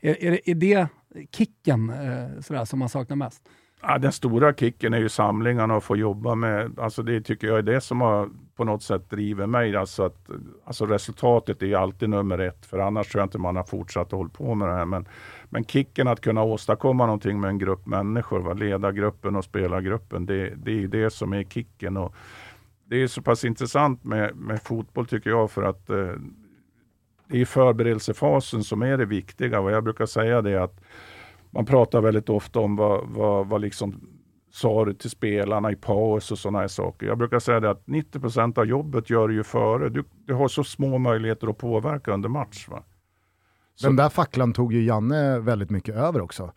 [0.00, 0.88] Är, är, är det
[1.36, 3.42] kicken eh, sådär, som man saknar mest?
[3.86, 7.58] Ja, den stora kicken är ju samlingarna och få jobba med, alltså det tycker jag
[7.58, 9.76] är det som har på något sätt driver mig.
[9.76, 10.30] Alltså, att,
[10.64, 14.06] alltså resultatet är ju alltid nummer ett, för annars tror jag inte man har fortsatt
[14.06, 14.84] att hålla på med det här.
[14.84, 15.08] Men,
[15.44, 18.52] men kicken att kunna åstadkomma någonting med en grupp människor, va?
[18.52, 21.96] ledargruppen och spelargruppen, det, det är ju det som är kicken.
[21.96, 22.14] Och
[22.84, 26.12] det är så pass intressant med, med fotboll tycker jag, för att eh,
[27.28, 29.60] det är förberedelsefasen som är det viktiga.
[29.60, 30.80] Och jag brukar säga det att
[31.54, 34.00] man pratar väldigt ofta om vad, vad, vad liksom
[34.50, 37.06] sa du till spelarna i paus och sådana här saker.
[37.06, 39.88] Jag brukar säga det att 90% av jobbet gör du ju före.
[39.88, 42.68] Du, du har så små möjligheter att påverka under match.
[42.68, 42.82] Va?
[43.74, 43.86] Så.
[43.86, 46.52] Den där facklan tog ju Janne väldigt mycket över också.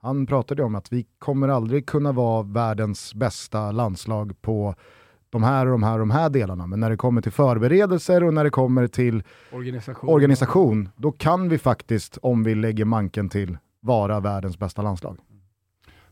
[0.00, 4.74] Han pratade om att vi kommer aldrig kunna vara världens bästa landslag på
[5.30, 6.66] de här och de här och de här delarna.
[6.66, 11.48] Men när det kommer till förberedelser och när det kommer till organisation, organisation då kan
[11.48, 15.18] vi faktiskt, om vi lägger manken till, vara världens bästa landslag?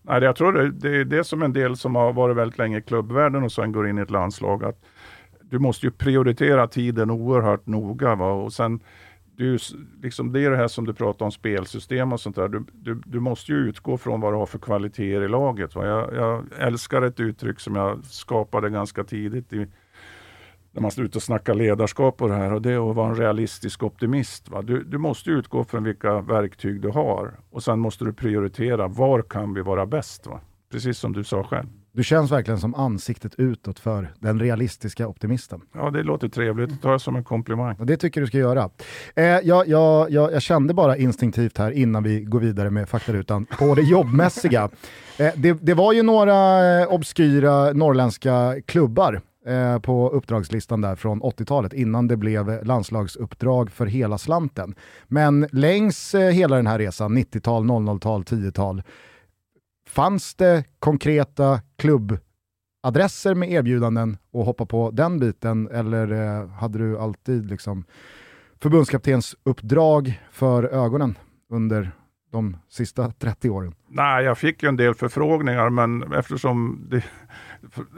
[0.02, 2.78] Nej, jag tror det, det är det som en del som har varit väldigt länge
[2.78, 4.64] i klubbvärlden och sen går in i ett landslag.
[4.64, 4.84] Att
[5.42, 8.14] du måste ju prioritera tiden oerhört noga.
[8.14, 8.32] Va?
[8.32, 8.80] Och sen,
[9.36, 9.58] du,
[10.02, 12.48] liksom det är det här som du pratar om spelsystem och sånt där.
[12.48, 15.74] Du, du, du måste ju utgå från vad du har för kvaliteter i laget.
[15.74, 15.86] Va?
[15.86, 19.66] Jag, jag älskar ett uttryck som jag skapade ganska tidigt i
[20.72, 23.82] när man slutar snacka ledarskap och det här och det är att vara en realistisk
[23.82, 24.48] optimist.
[24.48, 24.62] Va?
[24.62, 29.22] Du, du måste utgå från vilka verktyg du har och sen måste du prioritera var
[29.22, 30.26] kan vi vara bäst?
[30.26, 30.40] Va?
[30.72, 31.68] Precis som du sa själv.
[31.92, 35.60] Du känns verkligen som ansiktet utåt för den realistiska optimisten.
[35.74, 36.70] Ja, det låter trevligt.
[36.70, 37.76] Det tar jag som en komplimang.
[37.80, 38.70] Det tycker du ska göra.
[39.14, 43.46] Eh, jag, jag, jag, jag, kände bara instinktivt här innan vi går vidare med faktarutan
[43.58, 44.68] på det jobbmässiga.
[45.18, 51.22] Eh, det, det, var ju några eh, obskyra norrländska klubbar Eh, på uppdragslistan där från
[51.22, 54.74] 80-talet innan det blev landslagsuppdrag för hela slanten.
[55.08, 58.82] Men längs eh, hela den här resan, 90-tal, 00-tal, 10-tal,
[59.88, 66.98] fanns det konkreta klubbadresser med erbjudanden och hoppa på den biten eller eh, hade du
[66.98, 67.84] alltid liksom
[68.62, 71.18] förbundskaptens uppdrag för ögonen
[71.52, 71.90] under
[72.32, 73.74] de sista 30 åren?
[73.88, 77.04] Nej, jag fick ju en del förfrågningar, men eftersom det,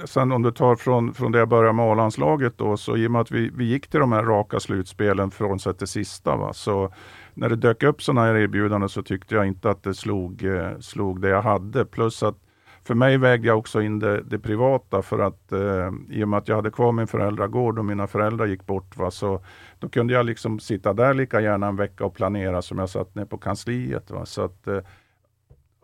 [0.05, 3.11] sen om du tar från, från det jag började med A-landslaget då, så i och
[3.11, 6.53] med att vi, vi gick till de här raka slutspelen från sett det sista, va,
[6.53, 6.93] så
[7.35, 10.79] när det dök upp sådana här erbjudanden så tyckte jag inte att det slog, eh,
[10.81, 11.85] slog det jag hade.
[11.85, 12.37] Plus att
[12.85, 16.39] för mig vägde jag också in det, det privata för att eh, i och med
[16.39, 19.45] att jag hade kvar min föräldragård och mina föräldrar gick bort, va, så
[19.79, 23.15] då kunde jag liksom sitta där lika gärna en vecka och planera som jag satt
[23.15, 24.11] ner på kansliet.
[24.11, 24.27] Va.
[24.27, 24.79] Så att, eh,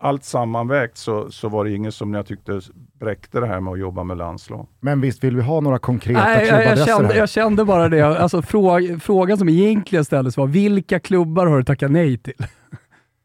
[0.00, 2.60] allt sammanvägt så, så var det ingen som jag tyckte
[3.00, 4.66] bräckte det här med att jobba med landslag.
[4.80, 8.02] Men visst vill vi ha några konkreta Nej, jag, jag, kände, jag kände bara det.
[8.02, 12.34] Alltså, fråga, frågan som egentligen ställdes var, vilka klubbar har du tackat nej till?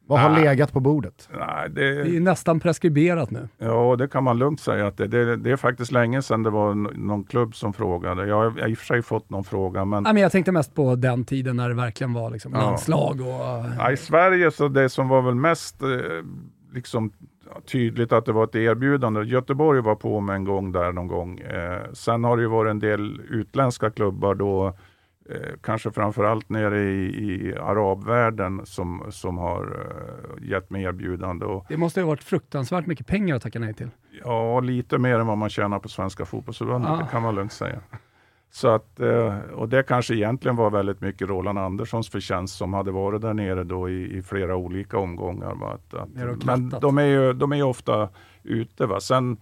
[0.06, 0.44] Vad har nej.
[0.44, 1.28] legat på bordet?
[1.38, 2.04] Nej, det...
[2.04, 3.48] det är nästan preskriberat nu.
[3.58, 4.86] Ja, det kan man lugnt säga.
[4.86, 8.26] att det, det, det är faktiskt länge sedan det var någon klubb som frågade.
[8.26, 9.84] Jag har i och för sig fått någon fråga.
[9.84, 10.04] Men...
[10.04, 12.60] Ja, men jag tänkte mest på den tiden när det verkligen var liksom ja.
[12.60, 13.20] landslag.
[13.20, 13.64] Och...
[13.78, 15.88] Ja, I Sverige, så det som var väl mest eh,
[16.74, 17.12] liksom
[17.66, 19.22] tydligt att det var ett erbjudande.
[19.22, 21.38] Göteborg var på med en gång där någon gång.
[21.38, 24.66] Eh, sen har det ju varit en del utländska klubbar då,
[25.30, 31.46] eh, kanske framförallt nere i, i arabvärlden som, som har eh, gett mig erbjudande.
[31.46, 33.90] Och, det måste ha varit fruktansvärt mycket pengar att tacka nej till.
[34.24, 36.96] Ja, lite mer än vad man tjänar på Svenska fotbollsförbundet, ah.
[36.96, 37.80] det kan man lugnt säga.
[38.54, 42.90] Så att, eh, och det kanske egentligen var väldigt mycket Roland Anderssons förtjänst som hade
[42.90, 45.54] varit där nere då i, i flera olika omgångar.
[45.54, 45.72] Va?
[45.72, 48.08] Att, att, men de är ju de är ofta
[48.42, 48.86] ute.
[48.86, 49.00] Va?
[49.00, 49.36] Sen,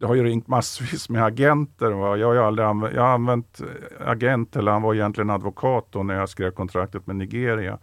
[0.00, 1.90] det har ju ringt massvis med agenter.
[1.90, 2.16] Va?
[2.16, 3.62] Jag har aldrig använt, jag har använt
[4.06, 7.78] agent, eller han var egentligen advokat då när jag skrev kontraktet med Nigeria.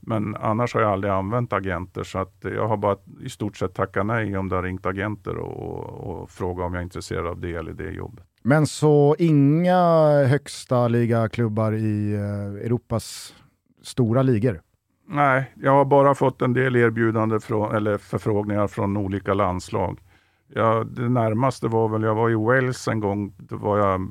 [0.00, 3.74] Men annars har jag aldrig använt agenter så att jag har bara i stort sett
[3.74, 7.40] tackat nej om det har ringt agenter och, och frågat om jag är intresserad av
[7.40, 8.24] det eller det jobbet.
[8.44, 9.76] Men så inga
[10.24, 13.34] högsta ligaklubbar i eh, Europas
[13.82, 14.60] stora ligor?
[15.08, 19.98] Nej, jag har bara fått en del erbjudanden från, eller förfrågningar från olika landslag.
[20.54, 24.10] Ja, det närmaste var väl, jag var i Wales en gång, då var jag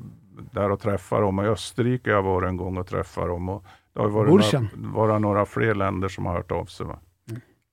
[0.52, 1.40] där och träffar dem.
[1.40, 3.48] I Österrike har jag varit en gång och träffat dem.
[3.48, 3.64] Och
[3.94, 4.68] det har varit Burschen.
[4.74, 6.86] några, varit några fler länder som har hört av sig.
[6.86, 6.98] Va?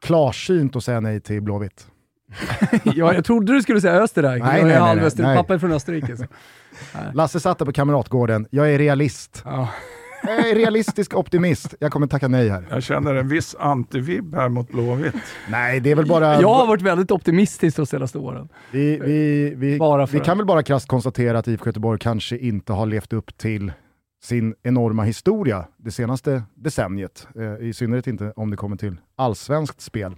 [0.02, 1.91] Klarsynt att säga nej till Blåvitt.
[2.84, 4.44] ja, jag trodde du skulle säga Österreich.
[4.44, 5.38] Nej, jag nej, är nej, halvöster, nej.
[5.38, 6.18] pappa är från Österrike.
[6.18, 6.26] Så.
[7.14, 9.42] Lasse satt där på Kamratgården, jag är realist.
[9.46, 9.70] Ja.
[10.24, 12.68] Jag är realistisk optimist, jag kommer tacka nej här.
[12.70, 15.16] Jag känner en viss antivibb här mot Blåvitt.
[15.50, 16.42] Nej, det är väl bara...
[16.42, 18.50] Jag har varit väldigt optimistisk de senaste åren.
[18.72, 19.80] Vi, vi, vi,
[20.12, 23.72] vi kan väl bara krasst konstatera att IFK Göteborg kanske inte har levt upp till
[24.22, 27.28] sin enorma historia det senaste decenniet.
[27.36, 30.16] Eh, I synnerhet inte om det kommer till allsvenskt spel.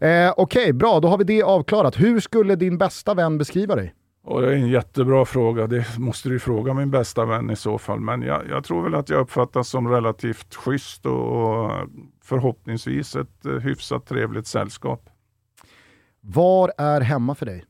[0.00, 2.00] Eh, Okej, bra, då har vi det avklarat.
[2.00, 3.94] Hur skulle din bästa vän beskriva dig?
[4.22, 5.66] Och det är en jättebra fråga.
[5.66, 8.00] Det måste du fråga min bästa vän i så fall.
[8.00, 11.70] Men jag, jag tror väl att jag uppfattas som relativt schysst och
[12.24, 15.10] förhoppningsvis ett eh, hyfsat trevligt sällskap.
[16.20, 17.64] Var är hemma för dig?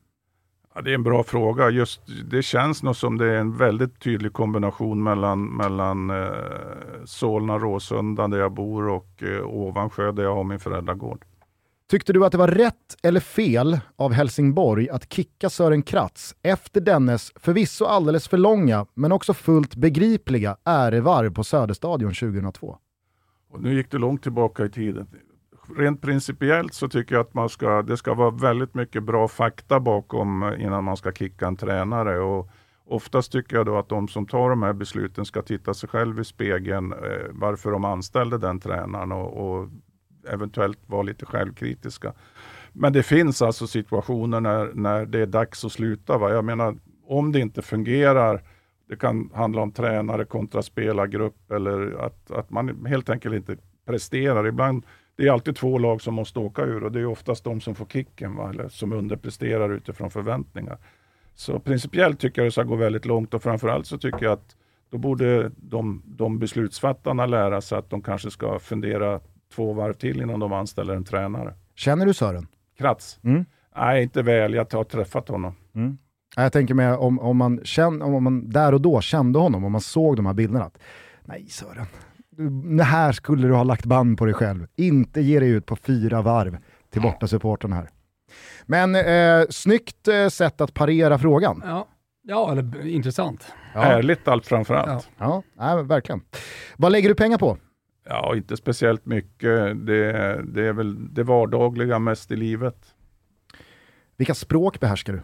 [0.75, 1.69] Ja, det är en bra fråga.
[1.69, 2.01] Just,
[2.31, 6.27] det känns nog som det är en väldigt tydlig kombination mellan, mellan eh,
[7.05, 11.25] Solna, Råsunda där jag bor och eh, Ovansjö där jag har min föräldragård.
[11.89, 16.81] Tyckte du att det var rätt eller fel av Helsingborg att kicka Sören Kratz efter
[16.81, 22.77] dennes förvisso alldeles för långa, men också fullt begripliga ärevarv på Söderstadion 2002?
[23.51, 25.07] Och nu gick det långt tillbaka i tiden.
[25.77, 29.79] Rent principiellt så tycker jag att man ska, det ska vara väldigt mycket bra fakta
[29.79, 32.19] bakom eh, innan man ska kicka en tränare.
[32.19, 32.49] Och
[32.85, 36.19] oftast tycker jag då att de som tar de här besluten ska titta sig själv
[36.19, 36.99] i spegeln eh,
[37.31, 39.69] varför de anställde den tränaren och, och
[40.29, 42.13] eventuellt vara lite självkritiska.
[42.73, 46.17] Men det finns alltså situationer när, när det är dags att sluta.
[46.17, 46.31] Va?
[46.31, 48.43] Jag menar, om det inte fungerar,
[48.89, 54.47] det kan handla om tränare kontra spelargrupp eller att, att man helt enkelt inte presterar.
[54.47, 54.85] Ibland,
[55.15, 57.75] det är alltid två lag som måste åka ur och det är oftast de som
[57.75, 58.49] får kicken, va?
[58.49, 60.77] eller som underpresterar utifrån förväntningar.
[61.35, 64.55] Så principiellt tycker jag det ska gå väldigt långt och framförallt så tycker jag att
[64.89, 69.19] då borde de, de beslutsfattarna lära sig att de kanske ska fundera
[69.55, 71.53] två varv till innan de anställer en tränare.
[71.75, 72.47] Känner du Sören?
[72.77, 73.19] Kratz?
[73.23, 73.45] Mm.
[73.75, 74.53] Nej, inte väl.
[74.53, 75.55] Jag har träffat honom.
[75.75, 75.97] Mm.
[76.35, 79.71] Jag tänker mig om, om, man känn, om man där och då kände honom, om
[79.71, 80.65] man såg de här bilderna.
[80.65, 80.77] Att,
[81.25, 81.85] Nej Sören,
[82.81, 84.67] här skulle du ha lagt band på dig själv.
[84.75, 86.57] Inte ge dig ut på fyra varv
[86.89, 87.89] till borta supporten här.
[88.65, 91.61] Men eh, snyggt eh, sätt att parera frågan.
[91.65, 91.87] Ja.
[92.23, 93.53] ja, eller intressant.
[93.73, 95.09] Ja, Ärligt allt framförallt.
[95.17, 95.43] Ja.
[95.57, 96.21] ja nej, verkligen.
[96.77, 97.57] Vad lägger du pengar på?
[98.05, 99.85] Ja, inte speciellt mycket.
[99.85, 102.95] Det, det är väl det vardagliga mest i livet.
[104.17, 105.21] Vilka språk behärskar du?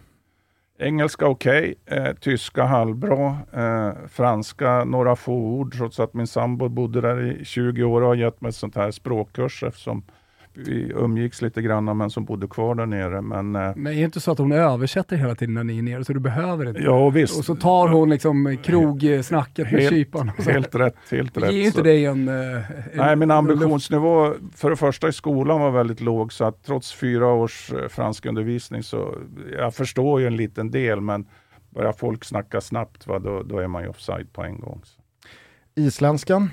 [0.80, 7.00] Engelska okej, eh, tyska halvbra, eh, franska några få ord trots att min sambo bodde
[7.00, 10.02] där i 20 år och har gett mig ett sånt här språkkurs eftersom
[10.66, 13.22] vi umgicks lite grann men som bodde kvar där nere.
[13.22, 15.82] Men eh, Men är det inte så att hon översätter hela tiden när ni är
[15.82, 16.80] nere, så du behöver inte?
[16.80, 20.30] ja visst, Och så tar hon liksom krogsnacket med Helt- kyparen.
[20.38, 20.50] och så.
[20.50, 20.94] helt rätt.
[21.10, 21.52] Helt rätt.
[21.52, 22.28] ger inte dig en...
[22.28, 22.62] eh, en
[22.94, 27.26] Nej, min ambitionsnivå för det första i skolan var väldigt låg så att trots fyra
[27.26, 29.14] års eh, franskundervisning så
[29.58, 31.26] jag förstår ju en liten del men
[31.70, 34.80] börjar folk snacka snabbt va, då, då är man ju offside på en gång.
[34.84, 35.00] Så.
[35.80, 36.50] Isländskan?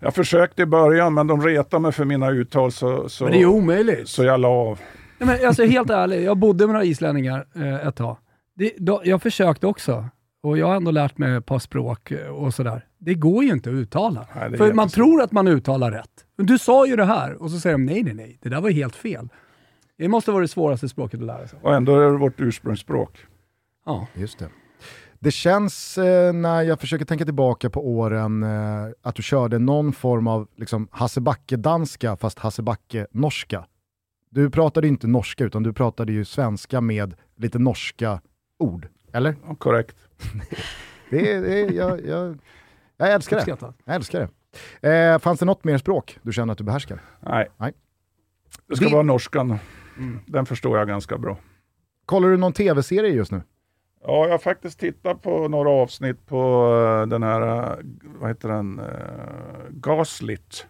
[0.00, 3.40] Jag försökte i början men de retade mig för mina uttal så, så, Men det
[3.40, 4.08] är omöjligt.
[4.08, 4.80] så jag la av.
[5.18, 8.16] Nej, men alltså helt ärligt, jag bodde med några islänningar eh, ett tag.
[8.56, 10.04] Det, då, jag försökte också.
[10.42, 12.86] Och jag har ändå lärt mig ett par språk eh, och sådär.
[12.98, 14.26] Det går ju inte att uttala.
[14.34, 14.92] Nej, För man jättesvårt.
[14.92, 16.10] tror att man uttalar rätt.
[16.36, 18.38] Men du sa ju det här och så säger de nej, nej, nej.
[18.42, 19.28] Det där var ju helt fel.
[19.98, 21.58] Det måste vara det svåraste språket att lära sig.
[21.62, 23.18] Och ändå är det vårt ursprungsspråk.
[23.86, 24.06] Ja.
[24.14, 24.48] Just det.
[25.22, 29.92] Det känns eh, när jag försöker tänka tillbaka på åren eh, att du körde någon
[29.92, 33.66] form av liksom, Hassebacke-danska fast Hassebacke-norska.
[34.30, 38.20] Du pratade inte norska utan du pratade ju svenska med lite norska
[38.58, 38.88] ord.
[39.12, 39.34] Eller?
[39.46, 39.96] Ja, korrekt.
[41.10, 42.38] Det är, det är, jag, jag,
[42.96, 43.72] jag älskar det.
[43.84, 44.28] Jag älskar
[44.80, 44.90] det.
[45.12, 47.00] Eh, fanns det något mer språk du känner att du behärskar?
[47.20, 47.48] Nej.
[47.56, 47.72] Nej.
[48.66, 49.58] Det ska Det- vara norskan.
[50.26, 51.38] Den förstår jag ganska bra.
[52.06, 53.42] Kollar du någon tv-serie just nu?
[54.06, 56.36] Ja, jag har faktiskt tittat på några avsnitt på
[57.02, 57.76] eh, den här, eh,
[58.20, 58.86] vad heter den, uh,
[59.70, 60.66] Gaslit.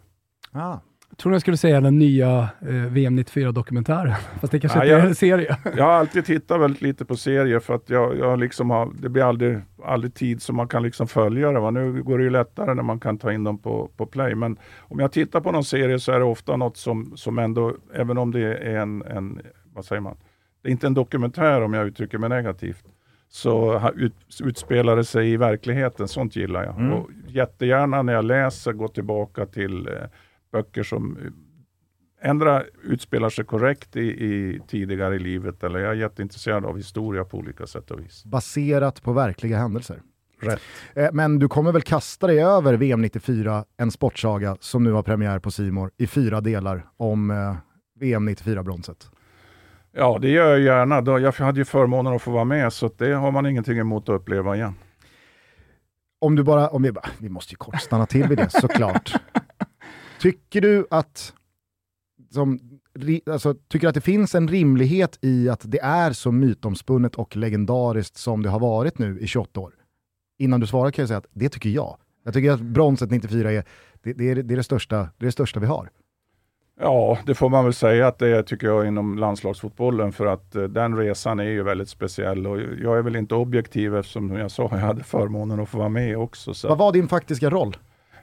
[0.52, 0.76] Ah.
[1.10, 4.14] Jag tror jag skulle säga den nya eh, VM 94-dokumentären.
[4.40, 5.56] Fast det kanske Ja, inte är jag- en serie.
[5.76, 9.08] Jag har alltid tittat väldigt lite på serier för att jag, jag liksom har, det
[9.08, 11.60] blir aldrig, aldrig tid så man kan liksom följa det.
[11.60, 11.70] Va?
[11.70, 14.34] Nu går det ju lättare när man kan ta in dem på, på play.
[14.34, 17.74] Men om jag tittar på någon serie så är det ofta något som, som ändå,
[17.94, 19.40] även om det är en, en,
[19.74, 20.16] vad säger man,
[20.62, 22.84] det är inte en dokumentär om jag uttrycker mig negativt,
[23.32, 26.08] så ut, utspelar det sig i verkligheten.
[26.08, 26.78] Sånt gillar jag.
[26.78, 26.92] Mm.
[26.92, 29.92] Och jättegärna när jag läser gå tillbaka till eh,
[30.52, 35.94] böcker som eh, ändra utspelar sig korrekt i, i tidigare i livet eller jag är
[35.94, 38.24] jätteintresserad av historia på olika sätt och vis.
[38.24, 40.02] Baserat på verkliga händelser.
[40.40, 40.60] Rätt.
[40.94, 45.02] Eh, men du kommer väl kasta dig över VM 94, en sportsaga som nu har
[45.02, 47.56] premiär på Simor i fyra delar om eh,
[48.00, 49.10] VM 94-bronset?
[49.92, 51.20] Ja, det gör jag gärna.
[51.20, 54.14] Jag hade ju förmånen att få vara med, så det har man ingenting emot att
[54.14, 54.74] uppleva igen.
[56.20, 59.12] Om du bara, om vi, bara, vi måste ju kort stanna till vid det såklart.
[60.20, 61.34] Tycker du att,
[62.30, 62.60] som,
[63.26, 68.16] alltså, tycker att det finns en rimlighet i att det är så mytomspunnet och legendariskt
[68.16, 69.74] som det har varit nu i 28 år?
[70.38, 71.96] Innan du svarar kan jag säga att det tycker jag.
[72.24, 73.64] Jag tycker att bronset 94 är
[74.02, 75.90] det, det, är, det, är det, största, det är det största vi har.
[76.82, 80.56] Ja, det får man väl säga att det är tycker jag inom landslagsfotbollen för att
[80.56, 84.50] uh, den resan är ju väldigt speciell och jag är väl inte objektiv eftersom jag
[84.50, 86.54] sa jag hade förmånen att få vara med också.
[86.54, 86.68] Så.
[86.68, 87.76] Vad var din faktiska roll?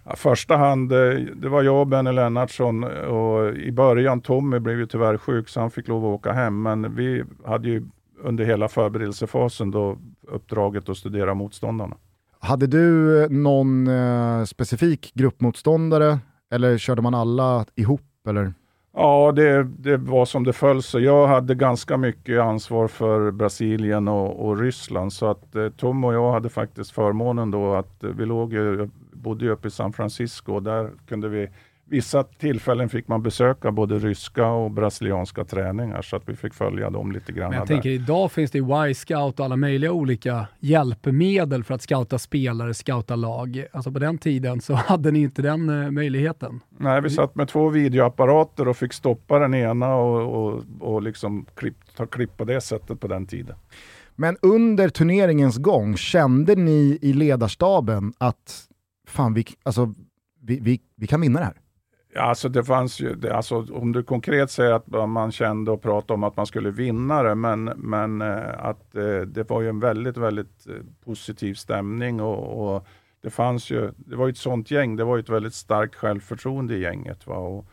[0.03, 0.97] Ja, första hand, eh,
[1.35, 5.59] det var jag och Benny Lennartsson och i början, Tommy blev ju tyvärr sjuk så
[5.59, 7.85] han fick lov att åka hem men vi hade ju
[8.23, 9.97] under hela förberedelsefasen då
[10.27, 11.95] uppdraget att studera motståndarna.
[12.39, 16.19] Hade du eh, någon eh, specifik gruppmotståndare
[16.51, 18.53] eller körde man alla ihop eller?
[18.93, 21.03] Ja, det, det var som det föll sig.
[21.03, 26.13] Jag hade ganska mycket ansvar för Brasilien och, och Ryssland så att eh, Tom och
[26.13, 28.55] jag hade faktiskt förmånen då att eh, vi låg,
[29.11, 31.49] bodde uppe i San Francisco och där kunde vi
[31.89, 36.89] vissa tillfällen fick man besöka både ryska och brasilianska träningar så att vi fick följa
[36.89, 37.49] dem lite grann.
[37.49, 37.75] Men jag där.
[37.75, 43.15] tänker idag finns det Y-scout och alla möjliga olika hjälpmedel för att scouta spelare, scouta
[43.15, 43.65] lag.
[43.71, 46.59] Alltså på den tiden så hade ni inte den uh, möjligheten.
[46.77, 51.45] Nej, vi satt med två videoapparater och fick stoppa den ena och, och, och liksom
[51.55, 53.55] klipp, ta klipp på det sättet på den tiden.
[54.15, 58.67] Men under turneringens gång, kände ni i ledarstaben att
[59.07, 59.93] fan, vi, alltså,
[60.41, 61.57] vi, vi, vi kan vinna det här?
[62.15, 66.13] Alltså det fanns ju, det, alltså om du konkret säger att man kände och pratade
[66.13, 69.79] om att man skulle vinna det, men, men eh, att eh, det var ju en
[69.79, 70.73] väldigt, väldigt eh,
[71.05, 72.87] positiv stämning och, och,
[73.21, 75.95] det fanns ju, det var ju ett sånt gäng, det var ju ett väldigt starkt
[75.95, 77.27] självförtroende i gänget.
[77.27, 77.35] Va?
[77.35, 77.65] Och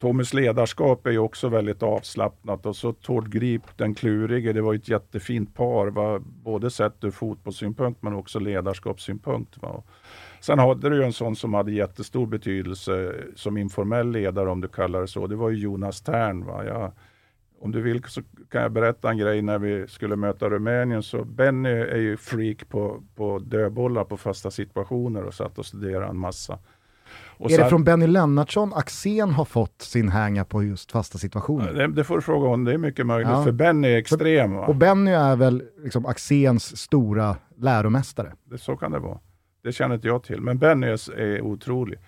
[0.00, 4.74] Tommys ledarskap är ju också väldigt avslappnat och så Tord Grip, den klurige, det var
[4.74, 6.20] ett jättefint par, va?
[6.24, 9.62] både sett ur fotbollssynpunkt men också ledarskapssynpunkt.
[9.62, 9.82] Va?
[10.42, 14.68] Sen hade du ju en sån som hade jättestor betydelse som informell ledare om du
[14.68, 15.26] kallar det så.
[15.26, 16.44] Det var ju Jonas Tern.
[16.44, 16.64] Va?
[16.64, 16.92] Jag,
[17.60, 21.02] om du vill så kan jag berätta en grej när vi skulle möta Rumänien.
[21.02, 26.06] Så Benny är ju freak på, på dödbollar på fasta situationer och satt och studerade
[26.06, 26.58] en massa.
[27.38, 31.18] Och är sen, det från Benny Lennartsson Axén har fått sin hänga på just fasta
[31.18, 31.72] situationer?
[31.72, 33.32] Det, det får du fråga om, det är mycket möjligt.
[33.32, 33.44] Ja.
[33.44, 34.54] För Benny är extrem.
[34.54, 34.66] Va?
[34.66, 38.32] Och Benny är väl liksom Axéns stora läromästare?
[38.44, 39.18] Det, så kan det vara.
[39.62, 41.98] Det känner inte jag till, men Benny är otrolig.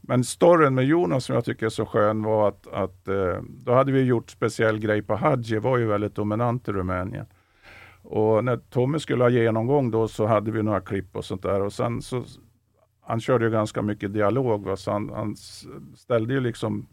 [0.00, 3.72] Men storyn med Jonas som jag tycker är så skön var att, att eh, då
[3.72, 7.26] hade vi gjort speciell grej på Hadji, var ju väldigt dominant i Rumänien.
[8.02, 11.60] Och när Tommy skulle ha genomgång då så hade vi några klipp och sånt där
[11.62, 12.24] och sen så
[13.00, 14.76] han körde ju ganska mycket dialog va?
[14.76, 15.36] så han, han
[15.96, 16.86] ställde ju liksom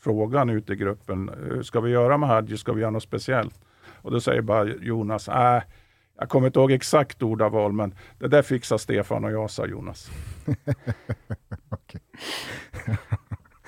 [0.00, 1.30] frågan ut i gruppen.
[1.42, 2.56] Hur ska vi göra med Hadji?
[2.56, 3.60] Ska vi göra något speciellt?
[3.86, 5.62] Och då säger bara Jonas, äh,
[6.18, 10.10] jag kommer inte ihåg exakt ordaval, men det där fixar Stefan och jag, sa Jonas.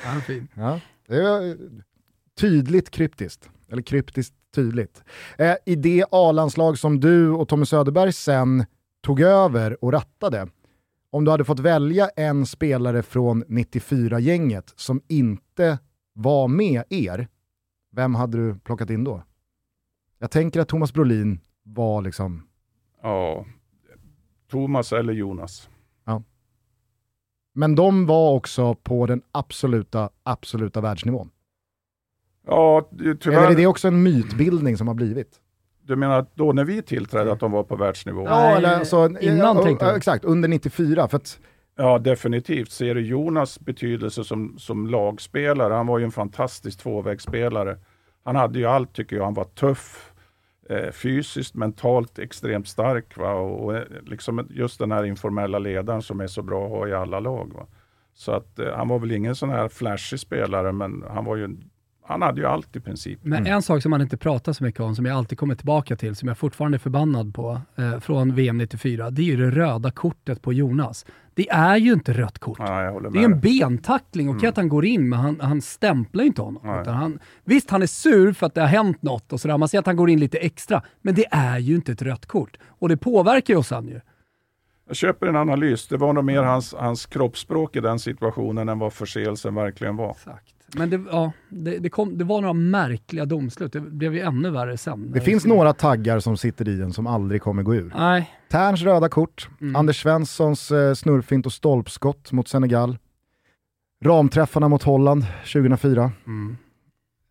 [0.04, 0.48] ja, fin.
[0.54, 1.56] Ja, det är
[2.40, 5.04] tydligt kryptiskt, eller kryptiskt tydligt.
[5.38, 8.64] Eh, I det A-landslag som du och Tommy Söderberg sen
[9.02, 10.48] tog över och rattade,
[11.10, 15.78] om du hade fått välja en spelare från 94-gänget som inte
[16.12, 17.28] var med er,
[17.92, 19.22] vem hade du plockat in då?
[20.18, 22.46] Jag tänker att Thomas Brolin var liksom...
[23.02, 23.46] Ja,
[24.50, 25.68] Thomas eller Jonas.
[26.04, 26.22] Ja.
[27.54, 31.30] Men de var också på den absoluta, absoluta världsnivån.
[32.46, 32.88] Ja,
[33.20, 33.38] tyvärr...
[33.38, 35.40] Eller är det också en mytbildning som har blivit?
[35.82, 38.24] Du menar att då när vi tillträdde att de var på världsnivå?
[38.24, 39.96] Ja, eller alltså, innan ja, tänkte jag.
[39.96, 41.08] Exakt, under 94.
[41.08, 41.40] För att...
[41.76, 42.70] Ja, definitivt.
[42.70, 45.74] Ser du Jonas betydelse som, som lagspelare?
[45.74, 47.78] Han var ju en fantastisk tvåvägsspelare.
[48.24, 49.24] Han hade ju allt tycker jag.
[49.24, 50.05] Han var tuff,
[50.70, 53.16] eh, fysiskt, mentalt extremt stark.
[53.16, 53.32] Va?
[53.32, 56.92] Och, och, liksom just den här informella ledaren som är så bra att ha i
[56.92, 57.52] alla lag.
[57.54, 57.66] Va?
[58.14, 61.56] Så att eh, han var väl ingen sån här flashig spelare, men han var ju
[62.08, 63.18] han hade ju allt i princip.
[63.22, 63.52] Men mm.
[63.52, 66.16] en sak som man inte pratar så mycket om, som jag alltid kommer tillbaka till,
[66.16, 69.90] som jag fortfarande är förbannad på, eh, från VM 94, det är ju det röda
[69.90, 71.06] kortet på Jonas.
[71.36, 72.58] Det är ju inte rött kort.
[72.58, 74.48] Ja, det är en bentackling, okej mm.
[74.48, 76.84] att han går in, men han, han stämplar inte honom.
[76.86, 79.78] Han, visst, han är sur för att det har hänt något och sådär, man ser
[79.78, 82.56] att han går in lite extra, men det är ju inte ett rött kort.
[82.66, 84.00] Och det påverkar ju oss han ju.
[84.88, 85.88] Jag köper en analys.
[85.88, 90.10] Det var nog mer hans, hans kroppsspråk i den situationen än vad förseelsen verkligen var.
[90.10, 90.55] Exakt.
[90.74, 93.72] Men det, ja, det, det, kom, det var några märkliga domslut.
[93.72, 95.12] Det blev ju ännu värre sen.
[95.12, 97.92] Det finns några taggar som sitter i en som aldrig kommer gå ur.
[97.96, 98.30] Nej.
[98.48, 99.76] Terns röda kort, mm.
[99.76, 102.98] Anders Svenssons eh, snurrfint och stolpskott mot Senegal,
[104.04, 106.12] ramträffarna mot Holland 2004.
[106.26, 106.56] Mm.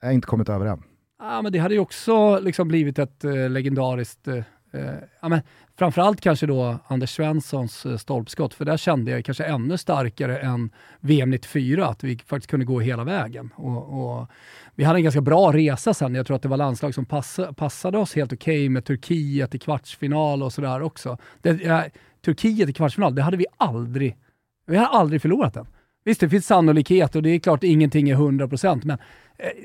[0.02, 0.84] Jag har inte kommit över än.
[1.20, 4.36] Ja, men det hade ju också liksom blivit ett eh, legendariskt eh,
[4.74, 5.42] eh, ja, men
[5.78, 10.70] framförallt kanske då Anders Svenssons eh, stolpskott, för där kände jag kanske ännu starkare än
[11.00, 13.50] VM 94, att vi faktiskt kunde gå hela vägen.
[13.56, 14.28] Och, och
[14.76, 16.16] vi hade en ganska bra resa sen.
[16.16, 19.56] Jag tror att det var landslag som pass, passade oss helt okej okay med Turkiet
[19.56, 21.18] i kvartsfinal och sådär också.
[21.42, 21.82] Det, äh,
[22.26, 24.18] Turkiet i kvartsfinal, det hade vi aldrig,
[24.68, 25.68] vi hade aldrig förlorat den.
[26.06, 28.98] Visst, det finns sannolikhet och det är klart ingenting är 100%, men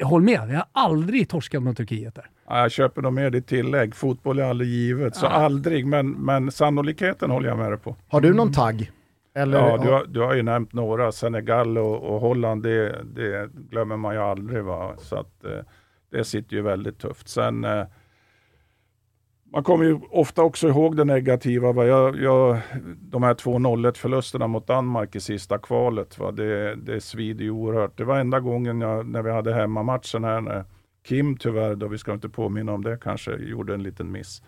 [0.02, 2.30] håll med, vi har aldrig torskat mot Turkiet där.
[2.48, 3.94] Ja, jag köper nog med ditt tillägg.
[3.94, 7.96] Fotboll är aldrig givet, så aldrig, men, men sannolikheten håller jag med dig på.
[8.08, 8.90] Har du någon tagg?
[9.34, 11.12] Eller, ja, du har, du har ju nämnt några.
[11.12, 14.64] Senegal och, och Holland, det, det, glömmer man ju aldrig.
[14.64, 14.94] Va?
[14.98, 15.50] Så att, eh,
[16.10, 17.28] det sitter ju väldigt tufft.
[17.28, 17.84] Sen eh,
[19.53, 21.72] man kommer ju ofta också ihåg det negativa.
[21.72, 21.84] Va?
[21.84, 22.59] Jag, jag,
[23.01, 26.30] de här två 0 förlusterna mot Danmark i sista kvalet, va?
[26.30, 27.98] Det, det svider ju oerhört.
[27.98, 30.64] Det var enda gången jag, när vi hade hemmamatchen här, när
[31.09, 34.42] Kim tyvärr, då vi ska inte påminna om det kanske, gjorde en liten miss.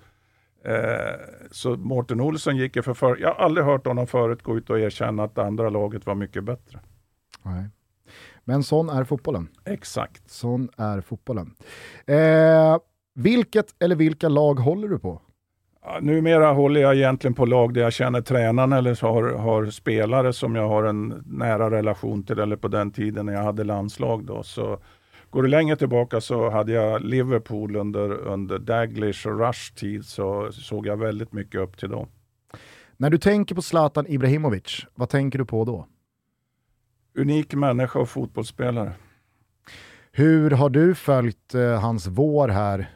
[0.65, 4.57] Eh, så Mårten Olsson gick ju för, för Jag har aldrig hört honom förut gå
[4.57, 6.81] ut och erkänna att det andra laget var mycket bättre.
[7.43, 7.69] Nej.
[8.45, 9.49] Men sån är fotbollen.
[9.65, 10.31] Exakt.
[10.31, 11.55] Sån är fotbollen.
[12.07, 12.79] Eh,
[13.15, 15.21] vilket eller vilka lag håller du på?
[15.85, 20.33] Ja, numera håller jag egentligen på lag där jag känner tränaren eller har, har spelare
[20.33, 24.25] som jag har en nära relation till, eller på den tiden när jag hade landslag.
[24.25, 24.79] Då, så
[25.33, 30.53] Går du längre tillbaka så hade jag Liverpool under, under Daglish och Rush tid så
[30.53, 32.09] såg jag väldigt mycket upp till dem.
[32.97, 35.87] När du tänker på Zlatan Ibrahimovic, vad tänker du på då?
[37.19, 38.93] Unik människa och fotbollsspelare.
[40.13, 42.91] Hur har du följt eh, hans vår här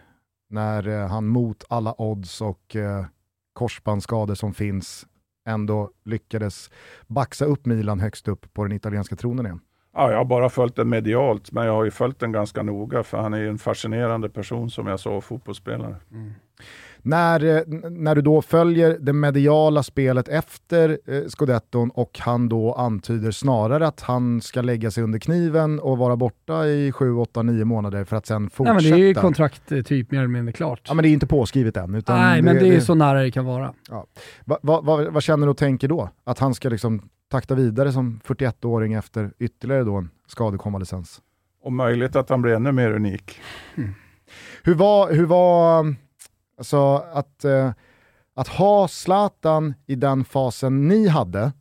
[0.49, 3.05] när eh, han mot alla odds och eh,
[3.53, 5.07] korsbandsskador som finns
[5.49, 6.71] ändå lyckades
[7.07, 9.61] baxa upp Milan högst upp på den italienska tronen igen?
[9.95, 13.03] Ja, jag har bara följt den medialt, men jag har ju följt den ganska noga,
[13.03, 15.97] för han är en fascinerande person som jag sa, fotbollsspelare.
[16.13, 16.33] Mm.
[17.07, 22.75] När, eh, när du då följer det mediala spelet efter eh, scudetton och han då
[22.75, 27.43] antyder snarare att han ska lägga sig under kniven och vara borta i 7, 8,
[27.43, 28.73] 9 månader för att sen fortsätta.
[28.73, 30.81] Nej, men det är ju kontrakt eh, typ mer eller mindre klart.
[30.89, 31.95] Ja, men det är inte påskrivet än.
[31.95, 32.81] Utan Nej, men det, är det...
[32.81, 33.75] så nära det kan vara.
[33.91, 34.07] Ja.
[34.45, 36.11] Va, va, va, vad känner du och tänker då?
[36.25, 41.21] Att han ska liksom takta vidare som 41-åring efter ytterligare då en skadekonvalescens?
[41.63, 43.41] Om möjligt att han blir ännu mer unik.
[43.77, 43.91] Mm.
[44.63, 45.95] Hur var, hur var
[46.59, 47.73] alltså, att, eh,
[48.35, 51.53] att ha Zlatan i den fasen ni hade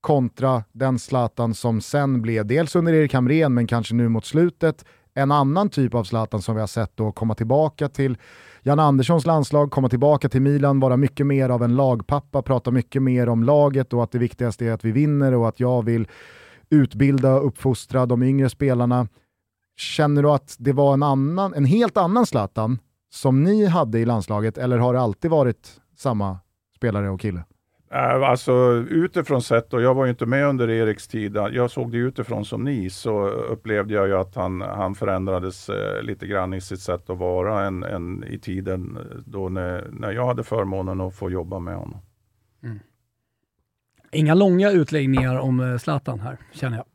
[0.00, 4.84] kontra den Zlatan som sen blev, dels under Erik Hamrén men kanske nu mot slutet,
[5.14, 8.18] en annan typ av Zlatan som vi har sett då komma tillbaka till
[8.62, 13.02] Jan Anderssons landslag, komma tillbaka till Milan, vara mycket mer av en lagpappa, prata mycket
[13.02, 16.08] mer om laget och att det viktigaste är att vi vinner och att jag vill
[16.70, 19.08] utbilda och uppfostra de yngre spelarna.
[19.76, 22.78] Känner du att det var en, annan, en helt annan Zlatan
[23.14, 26.38] som ni hade i landslaget eller har det alltid varit samma
[26.76, 27.44] spelare och kille?
[27.90, 28.52] Äh, alltså
[28.90, 32.44] utifrån sett, och jag var ju inte med under Eriks tid, jag såg det utifrån
[32.44, 36.80] som ni, så upplevde jag ju att han, han förändrades eh, lite grann i sitt
[36.80, 41.30] sätt att vara än, än i tiden då när, när jag hade förmånen att få
[41.30, 42.00] jobba med honom.
[42.62, 42.78] Mm.
[44.12, 46.86] Inga långa utläggningar om eh, Zlatan här, känner jag.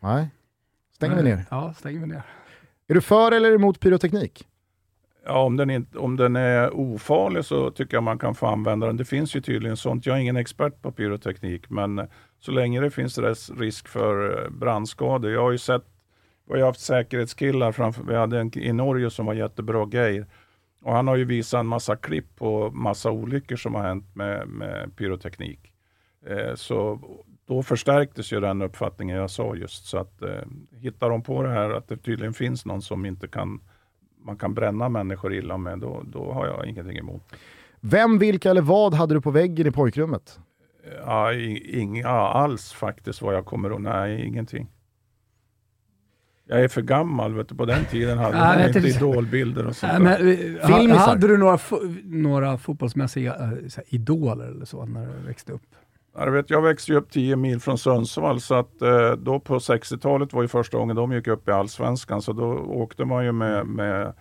[0.00, 0.28] Nej,
[0.92, 1.44] stänger vi ner.
[1.50, 2.22] Ja, stänger vi ner.
[2.88, 4.46] Är du för eller emot pyroteknik?
[5.28, 8.86] Ja, om den, inte, om den är ofarlig så tycker jag man kan få använda
[8.86, 8.96] den.
[8.96, 10.06] Det finns ju tydligen sånt.
[10.06, 12.06] Jag är ingen expert på pyroteknik, men eh,
[12.38, 13.18] så länge det finns
[13.58, 15.30] risk för eh, brandskador.
[15.30, 15.84] Jag har ju sett,
[16.52, 20.26] vi har haft säkerhetskillar framför, vi hade en i Norge som var jättebra, grejer.
[20.82, 24.48] Och han har ju visat en massa klipp på massa olyckor som har hänt med,
[24.48, 25.72] med pyroteknik.
[26.26, 27.00] Eh, så
[27.46, 29.86] då förstärktes ju den uppfattningen jag sa just.
[29.86, 33.28] Så att eh, hittar de på det här att det tydligen finns någon som inte
[33.28, 33.60] kan
[34.26, 37.22] man kan bränna människor illa med, då, då har jag ingenting emot.
[37.80, 40.38] Vem, vilka eller vad hade du på väggen i pojkrummet?
[41.04, 43.80] Ja, inga alls faktiskt vad jag kommer ihåg.
[43.80, 44.68] Nej, ingenting.
[46.48, 47.54] Jag är för gammal, vet du.
[47.54, 50.28] på den tiden hade man inte idolbilder och sånt men,
[50.60, 51.58] eh, Hade du några,
[52.04, 55.74] några fotbollsmässiga äh, idoler eller så när du växte upp?
[56.18, 60.32] Jag, vet, jag växte upp 10 mil från Sundsvall, så att eh, då på 60-talet
[60.32, 63.66] var ju första gången de gick upp i Allsvenskan, så då åkte man ju med,
[63.66, 64.12] med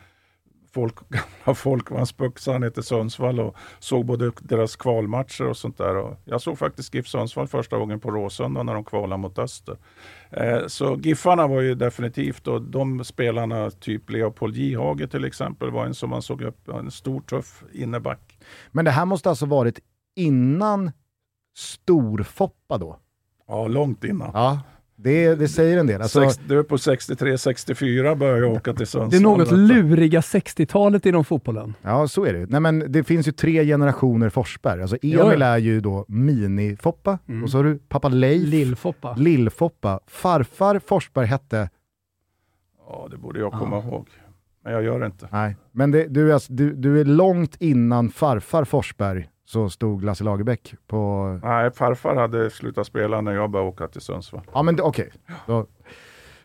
[0.75, 5.95] folk, gamla folk ner till Sundsvall och såg både deras kvalmatcher och sånt där.
[5.95, 9.77] Och jag såg faktiskt GIF Sundsvall första gången på Råsunda när de kvalade mot Öster.
[10.31, 15.85] Eh, så Giffarna var ju definitivt, och de spelarna, typ Leopold Jihage till exempel, var
[15.85, 18.39] en som man såg upp, en stor tuff inneback.
[18.71, 19.79] Men det här måste alltså varit
[20.15, 20.91] innan
[21.55, 22.97] Storfoppa då?
[23.47, 24.31] Ja, långt innan.
[24.33, 24.61] Ja,
[24.95, 26.01] det, det säger en del.
[26.01, 29.09] Alltså, Sex, du är på 63-64 började jag åka till Sundsvall.
[29.09, 31.73] Det är något luriga 60-talet inom fotbollen.
[31.81, 32.45] Ja, så är det.
[32.49, 34.81] Nej, men Det finns ju tre generationer Forsberg.
[34.81, 37.43] Alltså Emil är ju då mini-Foppa, Mm.
[37.43, 39.15] och så har du pappa Leif, Lill-Foppa.
[39.17, 39.99] Lill-Foppa.
[40.07, 41.69] Farfar Forsberg hette,
[42.87, 44.07] Ja, det borde jag komma ihåg.
[44.63, 45.27] Men jag gör det inte.
[45.31, 50.03] nej, men det, du, är alltså, du, du är långt innan farfar Forsberg så stod
[50.03, 51.25] Lasse Lagerbäck på...
[51.43, 54.41] Nej, farfar hade slutat spela när jag började åka till Sundsvall.
[54.53, 55.11] Ja men okej,
[55.47, 55.65] då,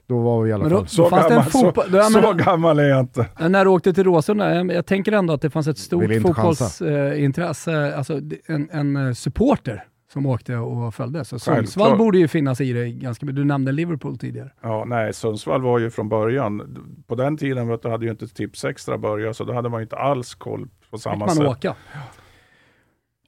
[0.07, 0.88] då var vi i alla Men då- fall...
[0.88, 3.26] Så, fanns det en gammal, så, fotboll- Ja, men- så gammal är jag inte.
[3.48, 7.96] När du åkte till Råsunda, jag, jag tänker ändå att det fanns ett stort fotbollsintresse,
[7.96, 11.24] alltså det- en, en eh, supporter som åkte och följde.
[11.24, 11.57] Så Självklart.
[11.57, 13.36] Sundsvall borde ju finnas i det ganska mycket.
[13.36, 14.51] Du nämnde Liverpool tidigare.
[14.62, 18.28] Ja, nej, Sundsvall var ju från början, på den tiden vet du, hade ju inte
[18.28, 21.34] Tips Extra börjat, så då hade man ju inte alls koll på Fick samma man
[21.36, 21.46] sätt.
[21.46, 21.74] åka.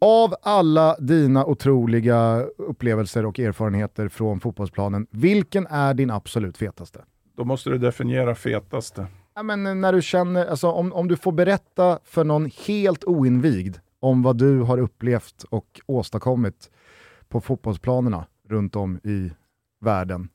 [0.05, 7.05] Av alla dina otroliga upplevelser och erfarenheter från fotbollsplanen, vilken är din absolut fetaste?
[7.37, 9.07] Då måste du definiera fetaste.
[9.35, 13.77] Ja, men när du känner, alltså, om, om du får berätta för någon helt oinvigd
[14.01, 16.71] om vad du har upplevt och åstadkommit
[17.29, 19.33] på fotbollsplanerna runt om i
[19.81, 20.29] världen,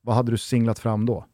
[0.00, 1.24] vad hade du singlat fram då?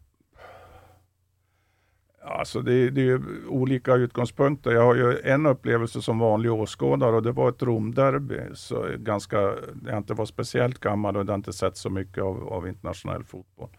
[2.28, 4.70] Alltså det, det är ju olika utgångspunkter.
[4.70, 8.40] Jag har ju en upplevelse som vanlig åskådare och det var ett Romderby.
[8.54, 9.54] Så ganska,
[9.86, 13.70] jag inte var speciellt gammal och jag inte sett så mycket av, av internationell fotboll.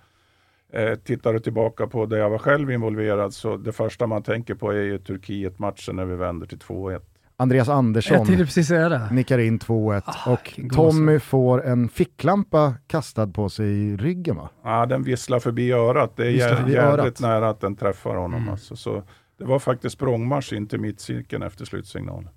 [0.73, 4.55] Eh, tittar du tillbaka på där jag var själv involverad så det första man tänker
[4.55, 7.01] på är ju Turkiet-matchen när vi vänder till 2-1.
[7.41, 9.07] Andreas Andersson Jag tänkte precis säga det.
[9.11, 14.49] nickar in 2-1 Ah, och Tommy får en ficklampa kastad på sig i ryggen va?
[14.63, 16.13] Ja, den visslar förbi örat.
[16.15, 17.19] Det är förbi jävligt örat.
[17.19, 18.41] nära att den träffar honom.
[18.41, 18.49] Mm.
[18.49, 18.75] Alltså.
[18.75, 19.03] Så
[19.39, 22.29] det var faktiskt språngmarsch in till mittcirkeln efter slutsignalen.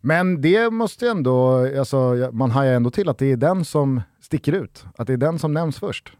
[0.00, 4.00] Men det måste ju ändå, alltså, man hajar ändå till att det är den som
[4.20, 6.12] sticker ut, att det är den som nämns först.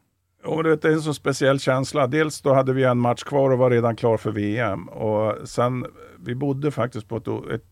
[0.44, 2.06] Och det är en så speciell känsla.
[2.06, 4.88] Dels då hade vi en match kvar och var redan klar för VM.
[4.88, 5.86] Och sen,
[6.20, 7.64] vi bodde faktiskt på ett, ett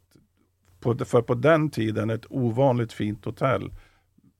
[0.80, 3.70] på, för på den tiden ett ovanligt fint hotell.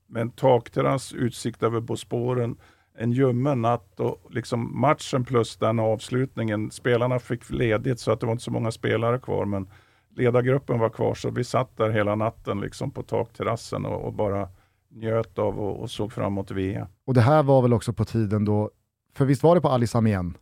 [0.07, 2.57] Med en takterrass, utsikt över Bosporen,
[2.97, 6.71] en ljummen natt och liksom matchen plus den avslutningen.
[6.71, 9.67] Spelarna fick ledigt så att det var inte så många spelare kvar men
[10.15, 14.49] ledargruppen var kvar så vi satt där hela natten liksom på takterrassen och, och bara
[14.89, 16.87] njöt av och, och såg fram emot VM.
[17.05, 18.71] Och det här var väl också på tiden då,
[19.13, 20.37] för visst var det på Alice igen?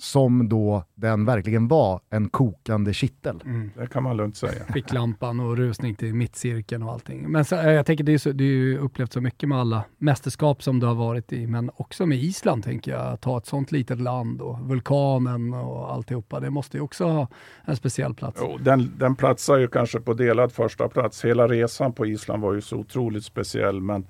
[0.00, 3.42] Som då den verkligen var en kokande kittel.
[3.44, 3.70] Mm.
[3.76, 4.64] Det kan man lugnt säga.
[4.72, 7.30] Ficklampan och rusning till mittcirkeln och allting.
[7.30, 9.58] Men så, eh, jag tänker det är, så, det är ju upplevt så mycket med
[9.58, 13.06] alla mästerskap som du har varit i, men också med Island tänker jag.
[13.06, 16.40] Att ha ett sånt litet land och vulkanen och alltihopa.
[16.40, 17.28] Det måste ju också ha
[17.64, 18.38] en speciell plats.
[18.40, 21.24] Jo, den, den platsar ju kanske på delad första plats.
[21.24, 23.80] Hela resan på Island var ju så otroligt speciell.
[23.80, 24.06] Men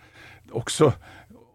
[0.52, 0.92] också,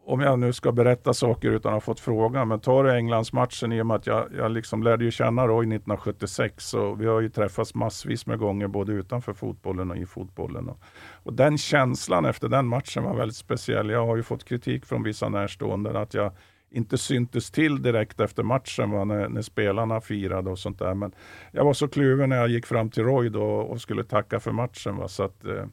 [0.05, 3.71] om jag nu ska berätta saker utan att ha fått frågan, men tar du Englandsmatchen
[3.71, 7.21] i och med att jag, jag liksom lärde ju känna Roy 1976 och vi har
[7.21, 10.69] ju träffats massvis med gånger både utanför fotbollen och i fotbollen.
[10.69, 10.79] Och,
[11.23, 13.89] och den känslan efter den matchen var väldigt speciell.
[13.89, 16.31] Jag har ju fått kritik från vissa närstående att jag
[16.73, 20.93] inte syntes till direkt efter matchen va, när, när spelarna firade och sånt där.
[20.93, 21.11] Men
[21.51, 24.51] jag var så kluven när jag gick fram till Roy då och skulle tacka för
[24.51, 24.97] matchen.
[24.97, 25.65] Va, så att, eh,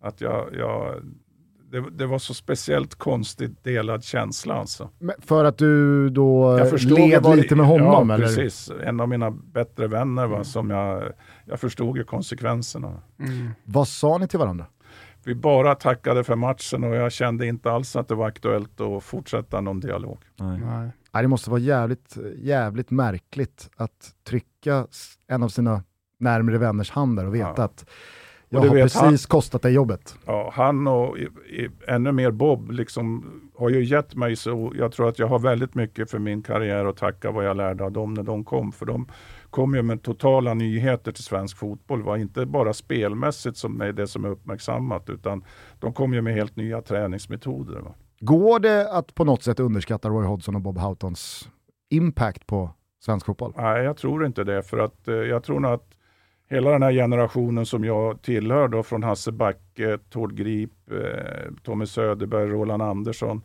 [0.00, 1.02] att jag, jag,
[1.72, 4.88] det, det var så speciellt konstigt delad känsla alltså.
[4.98, 8.26] Men För att du då led det- lite med honom Ja, eller?
[8.26, 8.70] precis.
[8.84, 11.12] En av mina bättre vänner va, som jag,
[11.44, 13.00] jag förstod ju konsekvenserna.
[13.18, 13.50] Mm.
[13.64, 14.66] Vad sa ni till varandra?
[15.24, 19.02] Vi bara tackade för matchen och jag kände inte alls att det var aktuellt att
[19.04, 20.18] fortsätta någon dialog.
[20.36, 20.60] Nej.
[21.12, 24.86] Nej, det måste vara jävligt, jävligt märkligt att trycka
[25.26, 25.82] en av sina
[26.18, 27.64] närmre vänners hand där och veta Ja.
[27.64, 27.86] att
[28.52, 30.18] jag har precis kostat dig jobbet.
[30.26, 33.24] Ja, han och i, i, ännu mer Bob liksom,
[33.58, 36.84] har ju gett mig så, jag tror att jag har väldigt mycket för min karriär
[36.84, 38.72] att tacka vad jag lärde av dem när de kom.
[38.72, 39.06] För de
[39.50, 42.02] kom ju med totala nyheter till svensk fotboll.
[42.02, 45.44] var inte bara spelmässigt som är det som är uppmärksammat, utan
[45.78, 47.80] de kom ju med helt nya träningsmetoder.
[47.80, 47.94] Va?
[48.20, 51.48] Går det att på något sätt underskatta Roy Hodgson och Bob Houghtons
[51.90, 52.70] impact på
[53.04, 53.52] svensk fotboll?
[53.56, 54.62] Nej, jag tror inte det.
[54.62, 55.94] För att eh, jag tror nog att
[56.52, 61.86] hela den här generationen som jag tillhör då, från Hasse Backe, Tord Grip, eh, Tommy
[61.86, 63.42] Söderberg, Roland Andersson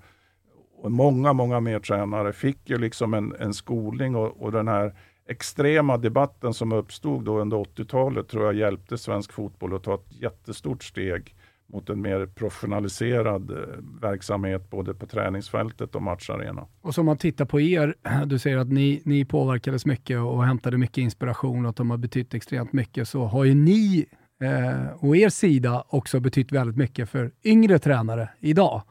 [0.82, 4.94] och många, många mer tränare fick ju liksom en, en skolning och, och den här
[5.30, 10.22] extrema debatten som uppstod då under 80-talet tror jag hjälpte svensk fotboll att ta ett
[10.22, 11.36] jättestort steg
[11.68, 13.58] mot en mer professionaliserad eh,
[14.02, 16.68] verksamhet både på träningsfältet och matcharena.
[16.82, 17.96] Och som man tittar på er,
[18.26, 21.98] du säger att ni, ni påverkades mycket och hämtade mycket inspiration och att de har
[21.98, 24.06] betytt extremt mycket, så har ju ni
[24.42, 28.82] eh, och er sida också betytt väldigt mycket för yngre tränare idag.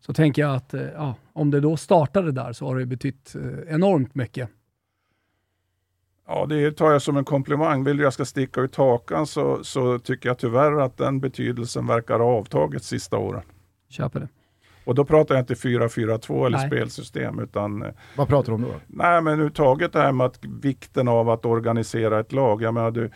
[0.00, 3.34] Så tänker jag att eh, ja, om det då startade där så har det betytt
[3.34, 4.50] eh, enormt mycket.
[6.34, 7.84] Ja, det tar jag som en komplimang.
[7.84, 11.86] Vill du jag ska sticka ut hakan så, så tycker jag tyvärr att den betydelsen
[11.86, 13.42] verkar ha avtagit sista åren.
[13.88, 14.28] Köper det.
[14.84, 16.66] Och då pratar jag inte 4-4-2 eller nej.
[16.66, 17.38] spelsystem.
[17.38, 18.74] Utan, eh, Vad pratar du om då?
[18.86, 22.62] Nej, men överhuvudtaget det här med att vikten av att organisera ett lag.
[22.62, 23.10] Jag menar, du,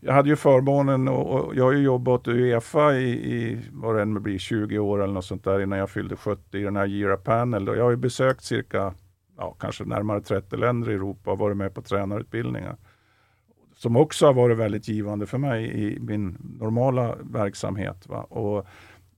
[0.00, 3.96] jag hade ju förmånen och, och jag har ju jobbat åt Uefa i, i vad
[3.96, 6.76] det än blir, 20 år eller något sånt där innan jag fyllde 70 i den
[6.76, 7.68] här Gira Panel.
[7.68, 8.94] Och jag har ju besökt cirka,
[9.36, 12.76] ja, kanske närmare 30 länder i Europa och varit med på tränarutbildningar.
[13.76, 18.06] Som också har varit väldigt givande för mig i min normala verksamhet.
[18.06, 18.22] Va?
[18.22, 18.66] Och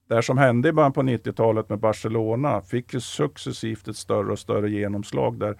[0.09, 4.39] det som hände i början på 90-talet med Barcelona fick ju successivt ett större och
[4.39, 5.57] större genomslag där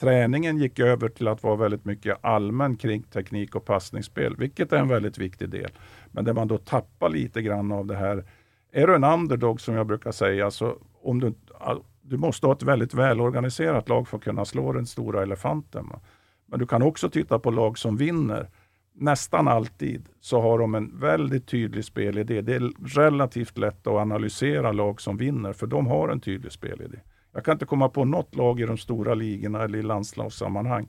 [0.00, 4.76] Träningen gick över till att vara väldigt mycket allmän kring teknik och passningsspel, vilket är
[4.76, 5.70] en väldigt viktig del.
[6.12, 8.24] Men där man då tappar lite grann av det här.
[8.72, 11.34] Är du en underdog som jag brukar säga, så om du,
[12.08, 15.86] du måste ha ett väldigt välorganiserat lag för att kunna slå den stora elefanten.
[16.46, 18.48] Men du kan också titta på lag som vinner.
[18.94, 22.40] Nästan alltid så har de en väldigt tydlig spelidé.
[22.40, 26.98] Det är relativt lätt att analysera lag som vinner, för de har en tydlig spelidé.
[27.32, 30.88] Jag kan inte komma på något lag i de stora ligorna eller i landslagssammanhang.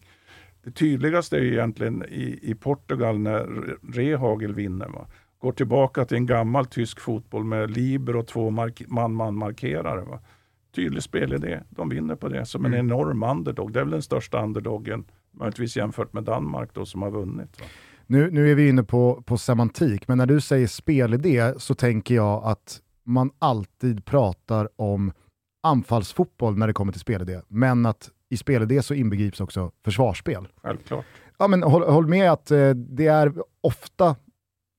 [0.64, 4.88] Det tydligaste är egentligen i, i Portugal när Rehagel vinner.
[4.88, 5.08] Va?
[5.40, 8.50] Går tillbaka till en gammal tysk fotboll med liber och två
[8.88, 10.20] man-man-markerare.
[10.76, 11.60] Tydlig spelidé.
[11.70, 12.86] De vinner på det som en mm.
[12.86, 13.74] enorm underdog.
[13.74, 17.60] Det är väl den största underdogen, möjligtvis jämfört med Danmark då, som har vunnit.
[17.60, 17.66] Va?
[18.08, 22.16] Nu, nu är vi inne på, på semantik, men när du säger spelidé så tänker
[22.16, 25.12] jag att man alltid pratar om
[25.64, 30.48] anfallsfotboll när det kommer till spelidé, men att i spelidé så inbegrips också försvarsspel.
[30.62, 31.06] Självklart.
[31.38, 34.16] Ja, men håll, håll med att eh, det är ofta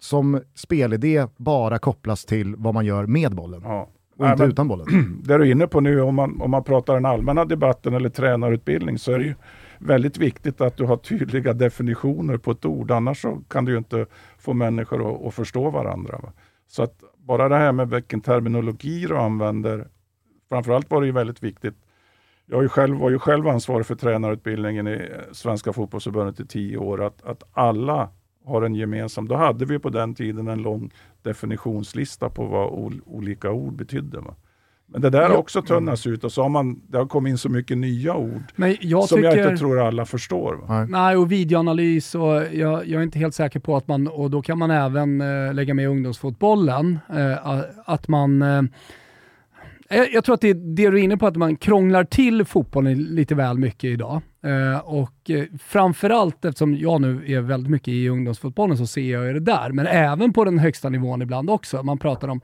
[0.00, 3.62] som spelidé bara kopplas till vad man gör med bollen.
[3.64, 3.88] Ja.
[4.20, 4.86] Och inte men, utan bollen.
[5.24, 8.08] Det du är inne på nu, om man, om man pratar den allmänna debatten eller
[8.08, 9.34] tränarutbildning, så är det ju
[9.78, 12.90] väldigt viktigt att du har tydliga definitioner på ett ord.
[12.90, 14.06] Annars så kan du inte
[14.38, 16.18] få människor att, att förstå varandra.
[16.22, 16.32] Va?
[16.68, 19.88] Så att bara det här med vilken terminologi du använder
[20.48, 21.74] framförallt var det ju väldigt viktigt.
[22.46, 27.04] Jag ju själv, var ju själv ansvarig för tränarutbildningen i Svenska fotbollsförbundet i tio år.
[27.04, 28.08] Att, att alla
[28.50, 30.90] har en gemensam, då hade vi på den tiden en lång
[31.22, 34.18] definitionslista på vad ol, olika ord betydde.
[34.18, 34.34] Va?
[34.92, 37.38] Men det där har också tunnats ut och så har man, det har kommit in
[37.38, 38.42] så mycket nya ord
[38.80, 40.54] jag som tycker, jag inte tror alla förstår.
[40.54, 40.84] Va?
[40.84, 44.42] Nej, och videoanalys och jag, jag, är inte helt säker på att man, och då
[44.42, 48.62] kan man även äh, lägga med ungdomsfotbollen, äh, att man äh,
[49.96, 52.44] jag, jag tror att det är det du är inne på, att man krånglar till
[52.44, 54.22] fotbollen lite väl mycket idag.
[54.44, 59.34] Eh, och eh, framförallt eftersom jag nu är väldigt mycket i ungdomsfotbollen så ser jag
[59.34, 61.82] det där, men även på den högsta nivån ibland också.
[61.82, 62.40] Man pratar om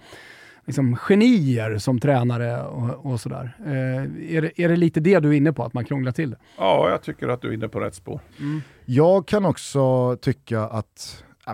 [0.67, 3.57] liksom, genier som tränare och, och sådär.
[3.67, 6.31] Eh, är, det, är det lite det du är inne på, att man krånglar till
[6.31, 6.39] det?
[6.59, 8.21] Ja, jag tycker att du är inne på rätt spår.
[8.41, 8.63] Mm.
[8.85, 11.53] Jag kan också tycka att äh,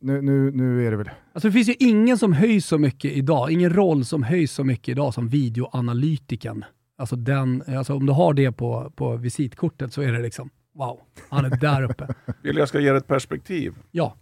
[0.00, 1.10] nu, nu, nu är det väl...
[1.32, 4.64] Alltså det finns ju ingen som höjs så mycket idag, ingen roll som höjs så
[4.64, 6.64] mycket idag som videoanalytiken.
[6.98, 11.00] Alltså, den, alltså om du har det på, på visitkortet så är det liksom, wow,
[11.28, 12.08] han är där uppe.
[12.42, 13.74] Vill jag ska ge ett perspektiv?
[13.90, 14.16] Ja.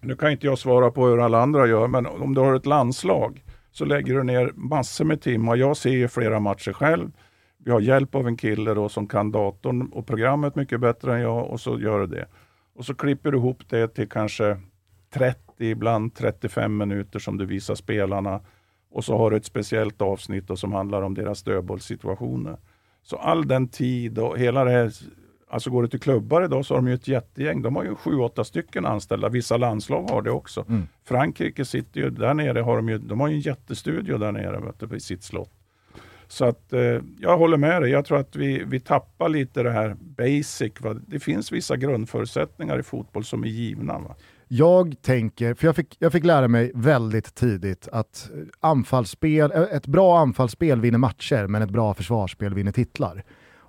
[0.00, 2.66] Nu kan inte jag svara på hur alla andra gör, men om du har ett
[2.66, 5.56] landslag så lägger du ner massor med timmar.
[5.56, 7.10] Jag ser ju flera matcher själv.
[7.64, 11.20] Vi har hjälp av en kille då som kan datorn och programmet mycket bättre än
[11.20, 12.26] jag och så gör du det.
[12.74, 14.56] Och så klipper du ihop det till kanske
[15.14, 18.40] 30, ibland 35 minuter som du visar spelarna.
[18.90, 22.56] Och så har du ett speciellt avsnitt som handlar om deras dödbollssituationer.
[23.02, 24.92] Så all den tid och hela det här,
[25.48, 27.62] alltså går du till klubbar idag så har de ju ett jättegäng.
[27.62, 29.28] De har ju sju, åtta stycken anställda.
[29.28, 30.64] Vissa landslag har det också.
[30.68, 30.82] Mm.
[31.04, 34.60] Frankrike sitter ju där nere, har de, ju, de har ju en jättestudio där nere
[34.60, 35.50] vet du, i sitt slott.
[36.28, 37.90] Så att eh, jag håller med dig.
[37.90, 40.72] Jag tror att vi, vi tappar lite det här basic.
[40.80, 40.94] Va?
[41.06, 43.98] Det finns vissa grundförutsättningar i fotboll som är givna.
[43.98, 44.16] Va?
[44.52, 48.30] Jag tänker, för jag fick, jag fick lära mig väldigt tidigt att
[48.60, 53.24] anfallsspel, eh, ett bra anfallsspel vinner matcher, men ett bra försvarsspel vinner titlar.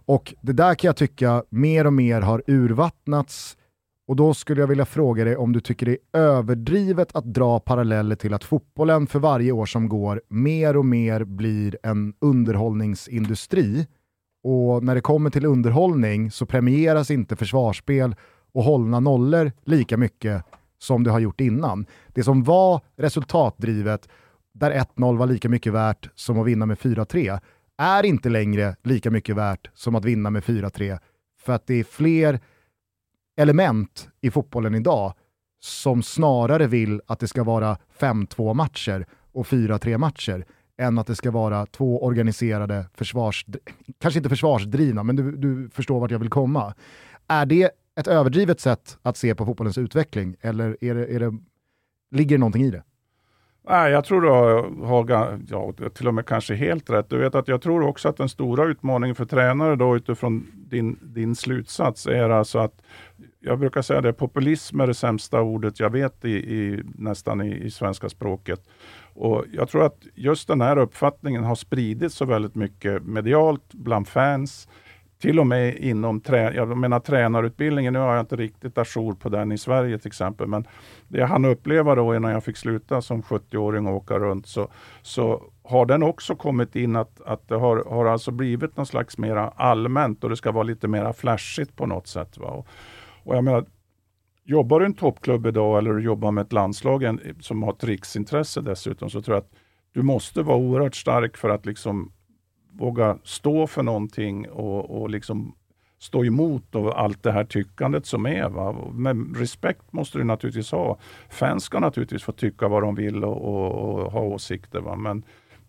[0.06, 3.58] Och det där kan jag tycka mer och mer har urvattnats
[4.08, 7.60] och då skulle jag vilja fråga dig om du tycker det är överdrivet att dra
[7.60, 13.88] paralleller till att fotbollen för varje år som går mer och mer blir en underhållningsindustri
[14.44, 18.16] och när det kommer till underhållning så premieras inte försvarsspel
[18.54, 20.46] och hållna nollor lika mycket
[20.82, 21.86] som det har gjort innan.
[22.08, 24.10] Det som var resultatdrivet,
[24.54, 27.40] där 1-0 var lika mycket värt som att vinna med 4-3,
[27.78, 31.00] är inte längre lika mycket värt som att vinna med 4-3
[31.42, 32.40] för att det är fler
[33.38, 35.14] element i fotbollen idag
[35.60, 40.46] som snarare vill att det ska vara 5-2 matcher och 4-3 matcher
[40.78, 43.46] än att det ska vara två organiserade försvars...
[44.00, 46.74] Kanske inte försvarsdrivna, men du, du förstår vart jag vill komma.
[47.28, 47.72] Är det
[48.02, 51.38] ett överdrivet sätt att se på fotbollens utveckling eller är det, är det,
[52.12, 52.84] ligger det någonting i det?
[53.70, 57.10] Nej, jag tror du har, har ja, till och med kanske helt rätt.
[57.10, 61.00] Du vet att jag tror också att den stora utmaningen för tränare då utifrån din,
[61.02, 62.82] din slutsats är alltså att
[63.40, 67.64] jag brukar säga det, populism är det sämsta ordet jag vet i, i nästan i,
[67.64, 68.68] i, svenska språket.
[69.14, 74.08] Och Jag tror att just den här uppfattningen har spridits så väldigt mycket medialt bland
[74.08, 74.68] fans,
[75.22, 79.30] till och med inom trä, jag menar, tränarutbildningen, nu har jag inte riktigt ajour på
[79.30, 80.68] den i Sverige till exempel, men
[81.08, 84.68] det jag hann uppleva då innan jag fick sluta som 70-åring och åka runt, så,
[85.02, 89.18] så har den också kommit in att, att det har, har alltså blivit någon slags
[89.18, 92.38] mera allmänt och det ska vara lite mera flashigt på något sätt.
[92.38, 92.48] Va?
[92.48, 92.68] Och,
[93.24, 93.66] och jag menar,
[94.44, 97.84] jobbar du i en toppklubb idag eller du jobbar med ett landslag som har ett
[97.84, 99.54] riksintresse dessutom, så tror jag att
[99.94, 102.12] du måste vara oerhört stark för att liksom
[102.78, 105.56] våga stå för någonting och, och liksom
[106.00, 108.50] stå emot och allt det här tyckandet som är.
[108.50, 108.76] Va?
[108.94, 110.98] Men respekt måste du naturligtvis ha.
[111.30, 114.80] Fans ska naturligtvis få tycka vad de vill och, och, och ha åsikter.
[114.80, 114.96] Va?
[114.96, 115.24] Men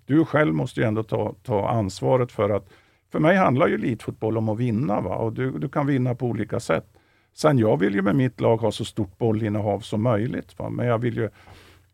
[0.06, 2.68] du själv måste ju ändå ta, ta ansvaret för att
[3.12, 5.16] för mig handlar ju elitfotboll om att vinna va?
[5.16, 6.86] och du, du kan vinna på olika sätt.
[7.34, 10.58] Sen jag vill ju med mitt lag ha så stort bollinnehav som möjligt.
[10.58, 10.70] Va?
[10.70, 11.30] Men jag vill ju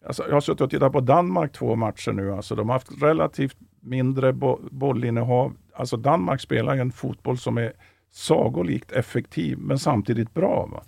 [0.07, 2.33] Alltså, jag har suttit och tittat på Danmark två matcher nu.
[2.33, 5.53] Alltså, de har haft relativt mindre bo bollinnehav.
[5.75, 7.73] Alltså Danmark spelar en fotboll som är
[8.11, 10.69] sagolikt effektiv, men samtidigt bra.
[10.73, 10.83] Va?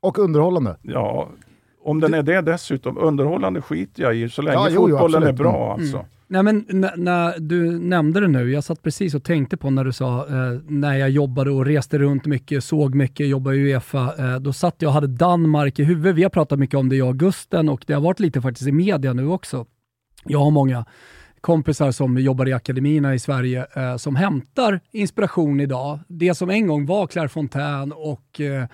[0.00, 0.76] Och underhållande.
[0.82, 1.28] Ja,
[1.84, 2.98] om den är det dessutom.
[2.98, 5.74] Underhållande skiter jag i, så länge ja, jo, fotbollen jo, är bra.
[5.74, 5.82] Mm.
[5.82, 5.96] Alltså.
[5.96, 6.08] Mm.
[6.32, 6.64] Nej, men
[6.96, 10.60] när du nämnde det nu, jag satt precis och tänkte på när du sa, eh,
[10.68, 14.76] när jag jobbade och reste runt mycket, såg mycket, jobbade i Uefa, eh, då satt
[14.78, 16.16] jag och hade Danmark i huvudet.
[16.16, 18.68] Vi har pratat mycket om det jag och Gusten och det har varit lite faktiskt
[18.68, 19.66] i media nu också.
[20.24, 20.84] Jag har många
[21.42, 25.98] kompisar som jobbar i akademierna i Sverige eh, som hämtar inspiration idag.
[26.08, 28.64] Det som en gång var Claire Fontaine och eh,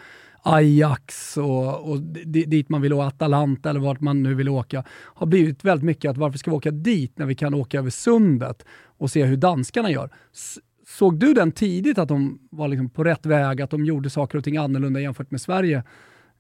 [0.43, 5.27] Ajax och, och dit man vill åka, Atalanta eller vart man nu vill åka, har
[5.27, 8.65] blivit väldigt mycket att varför ska vi åka dit när vi kan åka över sundet
[8.99, 10.11] och se hur danskarna gör?
[10.33, 14.11] S såg du den tidigt att de var liksom på rätt väg, att de gjorde
[14.11, 15.83] saker och ting annorlunda jämfört med Sverige?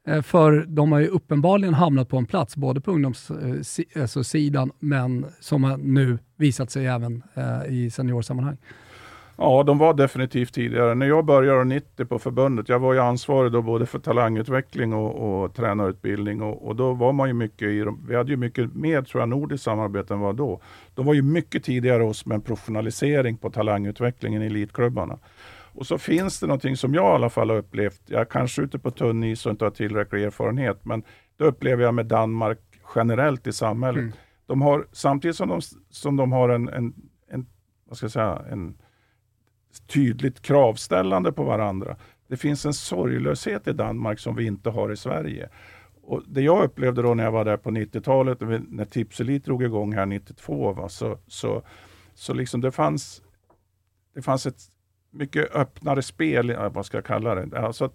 [0.06, 3.62] Eh, för de har ju uppenbarligen hamnat på en plats, både på ungdomssidan,
[3.94, 4.22] eh, alltså
[4.78, 8.56] men som har nu visat sig även eh, i seniorsammanhang.
[9.40, 10.94] Ja, de var definitivt tidigare.
[10.94, 15.42] När jag började 90 på förbundet, jag var ju ansvarig då både för talangutveckling och,
[15.42, 19.02] och tränarutbildning och, och, då var man ju mycket i, vi hade ju mycket mer
[19.02, 20.60] tror jag nordiskt samarbete än vad då.
[20.94, 25.18] De var ju mycket tidigare oss med en professionalisering på talangutvecklingen i elitklubbarna.
[25.78, 28.78] Och så finns det någonting som jag i alla fall har upplevt, jag kanske ute
[28.78, 31.02] på tunn is och inte har tillräcklig erfarenhet, men
[31.36, 32.58] det upplever jag med Danmark
[32.94, 34.02] generellt i samhället.
[34.02, 34.12] Mm.
[34.46, 35.60] De har, samtidigt som de,
[35.90, 36.94] som de har en, en,
[37.28, 37.46] en,
[37.84, 38.78] vad ska jag säga, en
[39.86, 41.96] tydligt kravställande på varandra.
[42.26, 45.48] Det finns en sorglöshet i Danmark som vi inte har i Sverige.
[46.02, 49.92] Och det jag upplevde då när jag var där på 90-talet, när Tipselit drog igång
[49.92, 51.62] här 92, va, så, så,
[52.14, 53.22] så liksom det fanns
[54.14, 54.60] det fanns ett
[55.10, 57.58] mycket öppnare spel, vad ska jag kalla det.
[57.58, 57.94] Alltså att,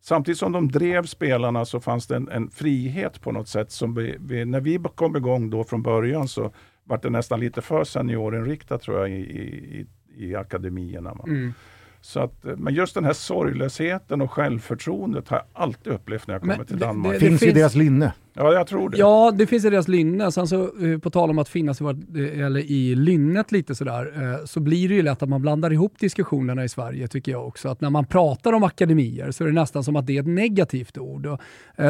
[0.00, 3.70] samtidigt som de drev spelarna så fanns det en, en frihet på något sätt.
[3.70, 6.52] Som vi, vi, när vi kom igång då från början så
[6.84, 9.86] var det nästan lite för seniorinriktat tror jag i, i,
[10.16, 11.16] i akademierna.
[11.26, 11.52] Mm.
[12.00, 16.42] Så att, men just den här sorglösheten och självförtroendet har jag alltid upplevt när jag
[16.42, 17.12] kommer till Danmark.
[17.12, 18.12] Det, det finns i deras linne.
[18.38, 18.98] Ja, jag tror det.
[18.98, 20.32] Ja, det finns i deras lynne.
[20.32, 24.12] Sen så, eh, på tal om att finnas i, eh, eller i lynnet lite sådär,
[24.16, 27.46] eh, så blir det ju lätt att man blandar ihop diskussionerna i Sverige, tycker jag
[27.46, 27.68] också.
[27.68, 30.26] Att när man pratar om akademier så är det nästan som att det är ett
[30.26, 31.26] negativt ord.
[31.26, 31.40] Och,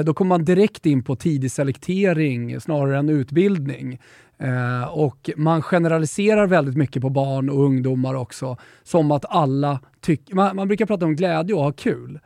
[0.04, 3.98] då kommer man direkt in på tidig selektering snarare än utbildning.
[4.38, 8.56] Eh, och man generaliserar väldigt mycket på barn och ungdomar också.
[8.82, 10.34] Som att alla tycker...
[10.34, 12.18] Man, man, brukar prata om glädje och ha kul.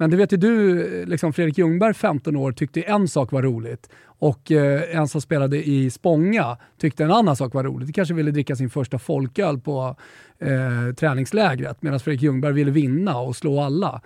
[0.00, 3.88] Men det vet ju du, liksom Fredrik Ljungberg, 15 år, tyckte en sak var roligt
[4.04, 7.86] och eh, en som spelade i Spånga tyckte en annan sak var roligt.
[7.86, 9.96] De kanske ville dricka sin första folköl på
[10.38, 14.02] eh, träningslägret medan Fredrik Ljungberg ville vinna och slå alla.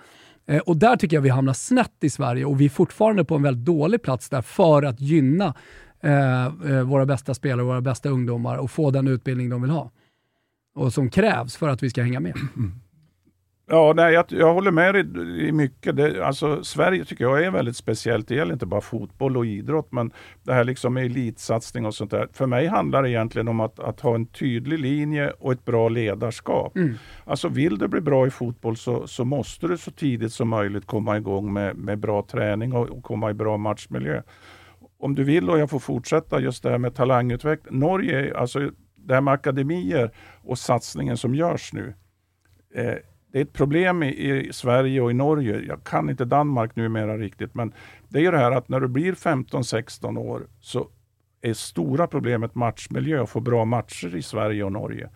[0.47, 3.35] Eh, och där tycker jag vi hamnar snett i Sverige och vi är fortfarande på
[3.35, 5.53] en väldigt dålig plats där för att gynna
[6.05, 9.91] Eh, eh våra bästa spelare, våra bästa ungdomar och få den utbildning de vill ha.
[10.75, 12.33] Och som krävs för att vi ska hänga med.
[13.67, 15.95] Ja, nej, jag, jag håller med dig i mycket.
[15.95, 18.27] Det, alltså, Sverige tycker jag är väldigt speciellt.
[18.27, 20.11] Det gäller inte bara fotboll och idrott, men
[20.43, 22.27] det här liksom med elitsatsning och sånt där.
[22.33, 25.89] För mig handlar det egentligen om att, att ha en tydlig linje och ett bra
[25.89, 26.75] ledarskap.
[26.75, 26.93] Mm.
[27.23, 30.85] Alltså vill du bli bra i fotboll så, så måste du så tidigt som möjligt
[30.85, 34.21] komma igång med, med bra träning och, och komma i bra matchmiljö.
[34.99, 37.79] Om du vill och jag får fortsätta just det här med talangutveckling.
[37.79, 40.11] Norge, alltså det här med akademier
[40.43, 41.93] och satsningen som görs nu.
[42.75, 42.95] Eh,
[43.35, 45.59] det är ett problem i, i, Sverige och i Norge.
[45.67, 47.73] Jag kan inte Danmark numera riktigt, men
[48.07, 50.87] det är ju det här att när du blir 15-16 år så
[51.41, 55.09] är stora problemet matchmiljö och få bra matcher i Sverige och Norge.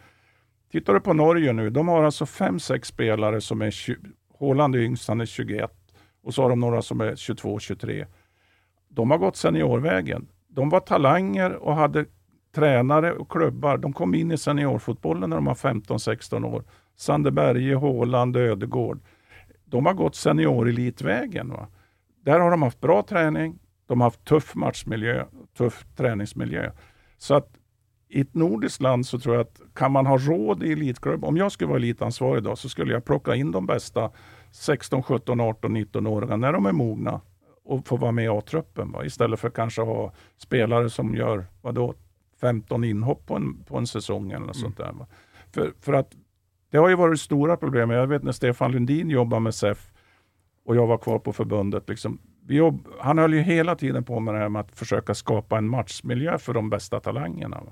[0.72, 3.98] Tittar du på Norge nu, de har alltså 5-6 spelare som är 20,
[4.34, 5.72] Håland är yngst, han är 21
[6.24, 8.06] och så har de några som är 22-23.
[8.90, 10.28] De har gått seniorvägen.
[10.48, 12.06] De var talanger och hade
[12.56, 13.78] tränare och klubbar.
[13.78, 16.64] De kom in i seniorfotbollen när de var 15-16 år.
[17.00, 19.00] Sandeberge, Håland, Ödegård.
[19.66, 21.50] De har gått seniorelitvägen.
[21.50, 21.68] Va?
[22.24, 25.26] Där har de haft bra träning, de har haft tuff matchmiljö,
[25.58, 26.72] tuff träningsmiljö.
[27.18, 27.50] Så att
[28.10, 31.38] i ett nordiskt land så tror jag att kan man ha råd i elitklubb, om
[31.38, 34.12] jag skulle vara elitansvarig idag så skulle jag plocka in de bästa
[34.52, 37.22] 16, 17, 18, 19-åringarna när de är mogna
[37.64, 38.96] och få vara med i A-truppen.
[39.04, 41.94] Istället för kanske ha spelare som gör vadå,
[42.42, 44.64] 15 inhopp på en, på en säsong eller något mm.
[44.64, 44.92] sånt där.
[44.92, 45.08] Va?
[45.52, 46.16] För, för att
[46.72, 47.90] det har ju varit stora problem.
[47.90, 49.92] Jag vet när Stefan Lundin jobbade med SEF
[50.66, 51.90] och jag var kvar på förbundet.
[51.90, 55.58] Liksom, jobb, han höll ju hela tiden på med det här med att försöka skapa
[55.58, 57.64] en matchmiljö för de bästa talangerna.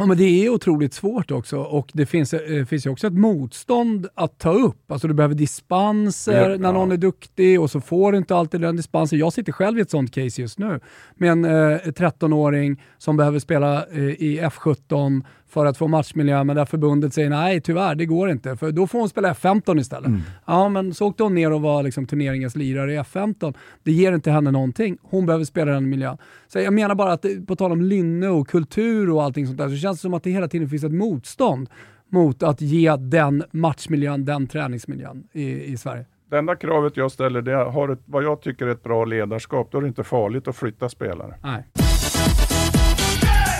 [0.00, 3.12] Ja, men det är otroligt svårt också och det finns, eh, finns ju också ett
[3.12, 4.92] motstånd att ta upp.
[4.92, 8.60] Alltså du behöver dispenser ja, när någon är duktig och så får du inte alltid
[8.60, 9.18] den dispensen.
[9.18, 10.80] Jag sitter själv i ett sånt case just nu
[11.14, 16.56] med en eh, 13-åring som behöver spela eh, i F17 för att få matchmiljö, men
[16.56, 20.06] där förbundet säger nej tyvärr, det går inte, för då får hon spela F15 istället.
[20.06, 20.20] Mm.
[20.46, 23.54] Ja, men så åkte hon ner och var liksom turneringens lirare i F15.
[23.82, 24.98] Det ger inte henne någonting.
[25.02, 26.18] Hon behöver spela den miljön.
[26.48, 29.68] Så jag menar bara att, på tal om lynne och kultur och allting sånt där,
[29.68, 31.68] så känns det som att det hela tiden finns ett motstånd
[32.10, 36.06] mot att ge den matchmiljön, den träningsmiljön i, i Sverige.
[36.30, 39.04] Det enda kravet jag ställer det är, har ett, vad jag tycker är ett bra
[39.04, 41.34] ledarskap, då är det inte farligt att flytta spelare.
[41.42, 41.64] Nej.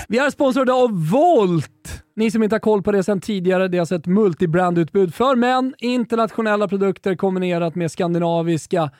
[0.09, 1.71] Vi är sponsrade av Volt.
[2.19, 5.37] Ni som inte har koll på det sedan tidigare, det är alltså ett multibrandutbud för
[5.37, 8.91] män, internationella produkter kombinerat med skandinaviska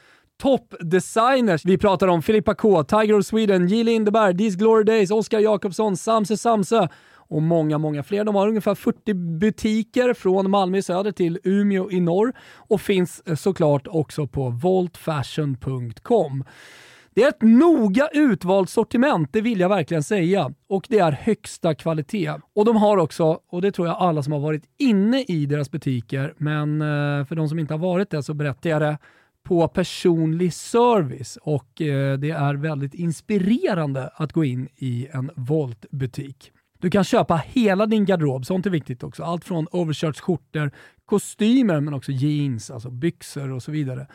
[0.43, 1.65] toppdesigners.
[1.65, 3.85] Vi pratar om Filippa K, Tiger of Sweden, J.
[3.85, 8.25] Lindeberg, These Glory Days, Oscar Jakobsson, Samse Samse och många, många fler.
[8.25, 13.23] De har ungefär 40 butiker från Malmö i söder till Umeå i norr och finns
[13.27, 16.45] eh, såklart också på voltfashion.com.
[17.19, 20.53] Det är ett noga utvalt sortiment, det vill jag verkligen säga.
[20.69, 22.33] Och det är högsta kvalitet.
[22.55, 25.71] Och de har också, och det tror jag alla som har varit inne i deras
[25.71, 28.99] butiker, men eh, för de som inte har varit det så berättar jag det,
[29.43, 36.53] på personlig service och eh, det är väldigt inspirerande att gå in i en Volt-butik.
[36.79, 39.23] Du kan köpa hela din garderob, sånt är viktigt också.
[39.23, 40.23] Allt från overshirts,
[41.05, 44.07] kostymer men också jeans, alltså byxor och så vidare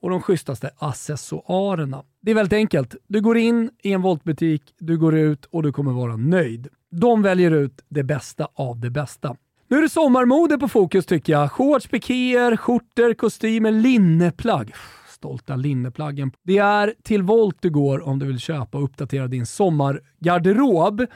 [0.00, 2.02] och de schysstaste accessoarerna.
[2.20, 2.94] Det är väldigt enkelt.
[3.06, 6.68] Du går in i en Voltbutik, du går ut och du kommer vara nöjd.
[6.90, 9.36] De väljer ut det bästa av det bästa.
[9.68, 11.52] Nu är det sommarmode på fokus tycker jag.
[11.52, 14.72] Shorts, pikéer, skjortor, kostymer, linneplagg.
[15.08, 16.32] Stolta linneplaggen.
[16.42, 21.06] Det är till Volt du går om du vill köpa och uppdatera din sommargarderob.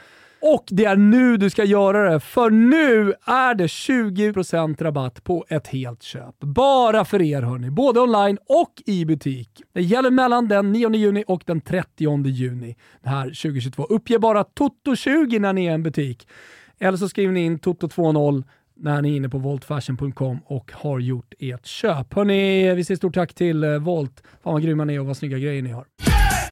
[0.41, 5.45] Och det är nu du ska göra det, för nu är det 20% rabatt på
[5.49, 6.39] ett helt köp.
[6.39, 9.49] Bara för er hörni, både online och i butik.
[9.73, 13.83] Det gäller mellan den 9 juni och den 30 juni det här 2022.
[13.83, 16.27] Uppge bara Toto20 när ni är i en butik.
[16.79, 18.43] Eller så skriver ni in Toto20
[18.75, 22.13] när ni är inne på voltfashion.com och har gjort ert köp.
[22.13, 24.23] Hörni, vi säger stort tack till eh, Volt.
[24.43, 25.85] Fan vad grymma ni är och vad snygga grejer ni har.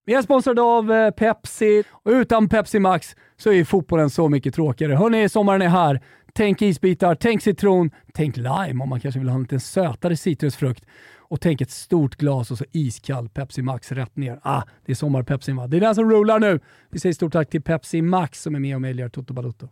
[0.06, 4.56] Vi är sponsrade av eh, Pepsi och utan Pepsi Max så är fotbollen så mycket
[4.56, 4.96] tråkigare.
[4.96, 6.02] Hörni, sommaren är här.
[6.34, 10.86] Tänk isbitar, tänk citron, tänk lime om man kanske vill ha en lite sötare citrusfrukt.
[11.18, 14.40] Och tänk ett stort glas och så iskall Pepsi Max rätt ner.
[14.44, 15.68] Ah, det är sommar-Pepsi va?
[15.68, 16.60] Det är den som rullar nu.
[16.90, 19.68] Vi säger stort tack till Pepsi Max som är med och möjliggör Toto Balotto.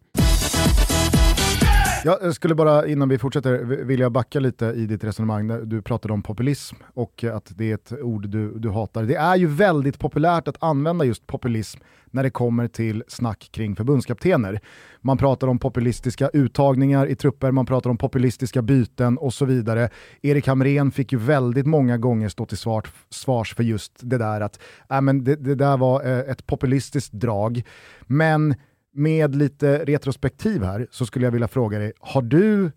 [2.03, 5.69] Jag skulle bara, innan vi fortsätter, vilja backa lite i ditt resonemang.
[5.69, 9.03] Du pratade om populism och att det är ett ord du, du hatar.
[9.03, 11.79] Det är ju väldigt populärt att använda just populism
[12.11, 14.59] när det kommer till snack kring förbundskaptener.
[15.01, 19.89] Man pratar om populistiska uttagningar i trupper, man pratar om populistiska byten och så vidare.
[20.21, 24.41] Erik Hamrén fick ju väldigt många gånger stå till svars, svars för just det där
[24.41, 24.59] att
[24.89, 27.63] äh, men det, det där var eh, ett populistiskt drag.
[28.01, 28.55] Men
[28.97, 32.71] med lite retrospektiv här så skulle jag vilja fråga dig, har du,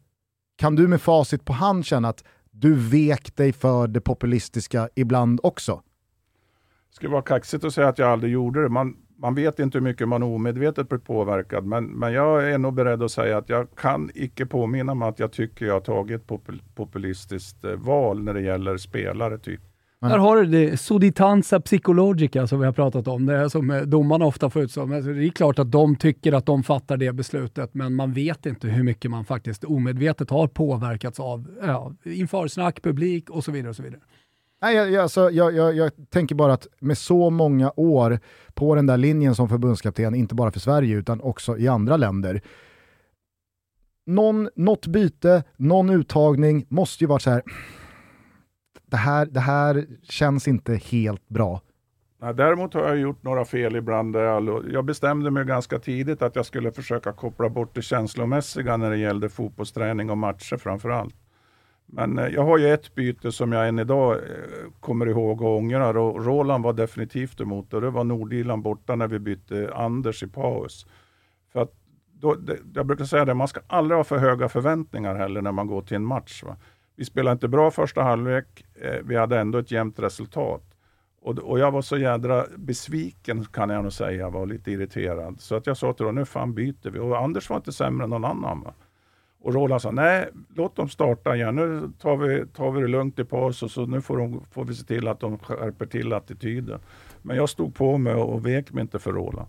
[0.57, 5.41] kan du med facit på hand känna att du vek dig för det populistiska ibland
[5.43, 5.83] också?
[6.89, 8.69] Det skulle vara kaxigt att säga att jag aldrig gjorde det.
[8.69, 12.75] Man, man vet inte hur mycket man omedvetet blir påverkad, men, men jag är nog
[12.75, 16.27] beredd att säga att jag kan icke påminna mig att jag tycker jag har tagit
[16.27, 19.39] popul populistiskt eh, val när det gäller spelare.
[19.39, 19.61] typ.
[20.01, 23.27] Där har du det, suditanza psychologica som vi har pratat om.
[23.27, 24.93] Det är som eh, domarna ofta får ut som.
[24.93, 28.47] Alltså, det är klart att de tycker att de fattar det beslutet, men man vet
[28.47, 33.71] inte hur mycket man faktiskt omedvetet har påverkats av ja, införsnack, publik och så vidare.
[33.71, 34.01] Och så vidare.
[34.63, 38.19] Nej, jag, jag, alltså, jag, jag, jag, tänker bara att med så många år
[38.55, 42.41] på den där linjen som förbundskapten, inte bara för Sverige utan också i andra länder.
[44.07, 47.43] Någon, något byte, någon uttagning måste ju varit så här.
[48.91, 51.61] Det här, det här känns inte helt bra.
[52.23, 54.17] Nej, däremot har jag gjort några fel ibland.
[54.73, 58.97] Jag bestämde mig ganska tidigt att jag skulle försöka koppla bort det känslomässiga när det
[58.97, 61.15] gällde fotbollsträning och matcher framför allt.
[61.93, 64.21] Men eh, jag har ju ett byte som jag än idag eh,
[64.81, 67.81] kommer ihåg och ångrar och Roland var definitivt emot det.
[67.81, 70.87] Det var Nordirland borta när vi bytte Anders i paus.
[71.53, 71.75] För att
[72.13, 75.53] då, det, jag brukar säga det, man ska aldrig ha för höga förväntningar heller när
[75.53, 76.43] man går till en match.
[76.43, 76.57] Va?
[77.01, 80.63] Vi spelade inte bra första halvlek, eh, vi hade ändå ett jämnt resultat.
[81.21, 85.41] Och, och, jag var så jädra besviken kan jag nog säga, var lite irriterad.
[85.41, 86.99] Så att jag sa till honom, nu fan byter vi.
[86.99, 88.61] Och Anders var inte sämre än någon annan.
[88.61, 88.75] Va?
[89.41, 91.57] Och Roland sa, nej, låt dem starta igen.
[91.57, 94.65] Nu tar vi, tar vi det lugnt i paus och så nu får, de, får
[94.65, 96.81] vi se till att de skärper till attityden.
[97.23, 99.49] Men jag stod på mig och vek mig inte för Roland.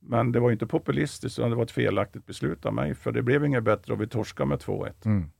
[0.00, 2.94] Men det var inte populistiskt, utan det var ett felaktigt beslut av mig.
[2.94, 4.92] För det blev inget bättre och vi torskade med 2-1.
[5.04, 5.30] Mm.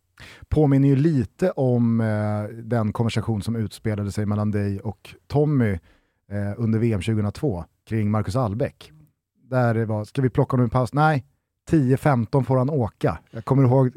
[0.48, 5.72] Påminner ju lite om eh, den konversation som utspelade sig mellan dig och Tommy
[6.30, 8.92] eh, under VM 2002 kring Marcus Albeck.
[9.50, 10.92] Där det var, ska vi plocka honom i paus?
[10.92, 11.24] Nej,
[11.70, 13.18] 10-15 får han åka.
[13.30, 13.96] Jag kommer ihåg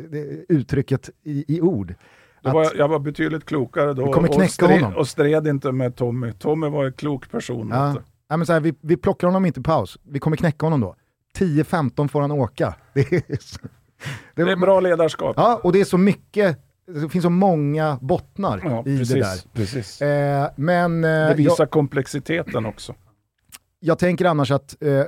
[0.50, 1.96] uttrycket i, i ord.
[2.42, 6.32] Var, jag var betydligt klokare då och stred, och stred inte med Tommy.
[6.32, 7.70] Tommy var en klok person.
[7.74, 7.96] Ja.
[8.32, 10.82] Ja, men så här, vi, vi plockar honom inte i paus, vi kommer knäcka honom
[10.82, 10.96] då.
[11.38, 12.76] 10-15 får han åka.
[12.94, 13.60] Det är, så,
[14.36, 15.34] det, det är bra ledarskap.
[15.38, 16.58] Ja, och det är så mycket,
[16.88, 19.38] det finns så många bottnar ja, i precis, det där.
[19.54, 20.02] Precis.
[20.02, 22.94] Eh, men, eh, det visar jag, komplexiteten också
[23.80, 25.04] jag tänker annars att, eh,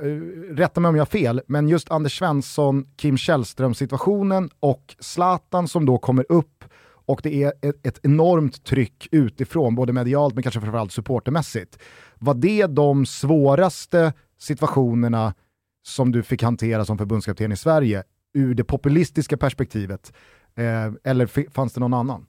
[0.50, 5.68] rätta mig om jag har fel, men just Anders Svensson, Kim Källström situationen och Zlatan
[5.68, 6.64] som då kommer upp
[7.06, 11.78] och det är ett, ett, enormt tryck utifrån, både medialt men kanske framförallt supportermässigt.
[12.18, 15.34] Var det de svåraste situationerna
[15.82, 18.02] som du fick hantera som förbundskapten i Sverige
[18.32, 20.12] ur det populistiska perspektivet?
[20.54, 22.26] Eh, eller fanns det någon annan?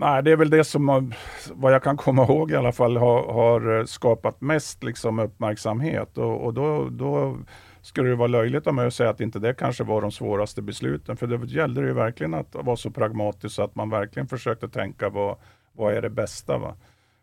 [0.00, 1.12] Nej, det är väl det som,
[1.52, 6.18] vad jag kan komma ihåg i alla fall, har, har skapat mest liksom, uppmärksamhet.
[6.18, 7.38] Och, och då, då
[7.82, 10.62] skulle det vara löjligt av mig att säga att inte det kanske var de svåraste
[10.62, 11.16] besluten.
[11.16, 15.08] För det gällde ju verkligen att vara så pragmatisk så att man verkligen försökte tänka
[15.08, 15.36] vad,
[15.72, 16.58] vad är det bästa.
[16.58, 16.76] Va?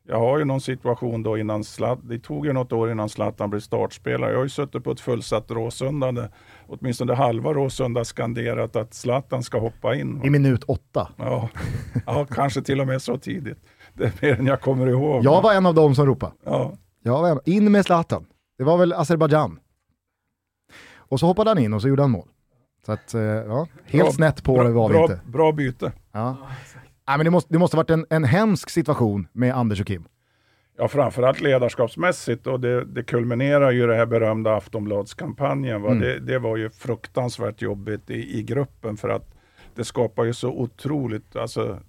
[0.10, 3.50] Jag har ju någon situation då innan Zlatan, det tog ju något år innan Zlatan
[3.50, 4.32] blev startspelare.
[4.32, 6.30] Jag har ju suttit på ett fullsatt Råsunda,
[6.68, 10.26] åtminstone halva Råsunda skanderat att Zlatan ska hoppa in.
[10.26, 11.10] I minut åtta?
[11.18, 11.50] Ja,
[12.06, 13.58] ja kanske till och med så tidigt.
[13.94, 15.24] Det är mer än jag kommer ihåg.
[15.24, 16.32] Jag var en av dem som ropade.
[16.46, 16.74] Ja.
[17.04, 18.26] Jag var en, in med Zlatan.
[18.58, 19.60] Det var väl Azerbajdzjan.
[20.96, 22.28] Och så hoppade han in och så gjorde han mål.
[22.86, 25.20] Så att, eh, ja, helt bra, snett på det var vi inte.
[25.26, 25.92] Bra byte.
[26.12, 26.38] Ja.
[27.08, 30.06] Nej, men det, måste, det måste varit en, en hemsk situation med Anders och Kim.
[30.80, 35.86] Ja, framförallt ledarskapsmässigt och det, det kulminerar ju det här berömda Aftonbladskampanjen.
[35.86, 36.00] Mm.
[36.00, 39.36] Det, det, var ju fruktansvärt jobbigt i, i gruppen för att
[39.76, 41.80] det skapar ju så otroligt, alltså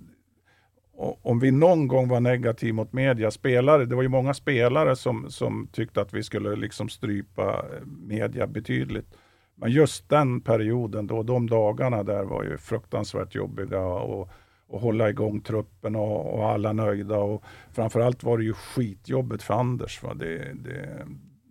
[1.22, 5.30] om vi någon gång var negativ mot media, spelare, det var ju många spelare som,
[5.30, 7.64] som tyckte att vi skulle liksom strypa
[8.06, 9.06] media betydligt.
[9.54, 14.30] Men just den perioden, då, de dagarna där var ju fruktansvärt jobbiga och
[14.68, 17.18] och hålla igång truppen och, och, alla nöjda.
[17.18, 17.42] Och
[17.72, 20.02] framförallt var det ju skitjobbet för Anders.
[20.02, 20.14] Va?
[20.14, 21.06] Det, det,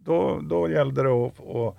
[0.05, 1.77] då, då gällde det att och,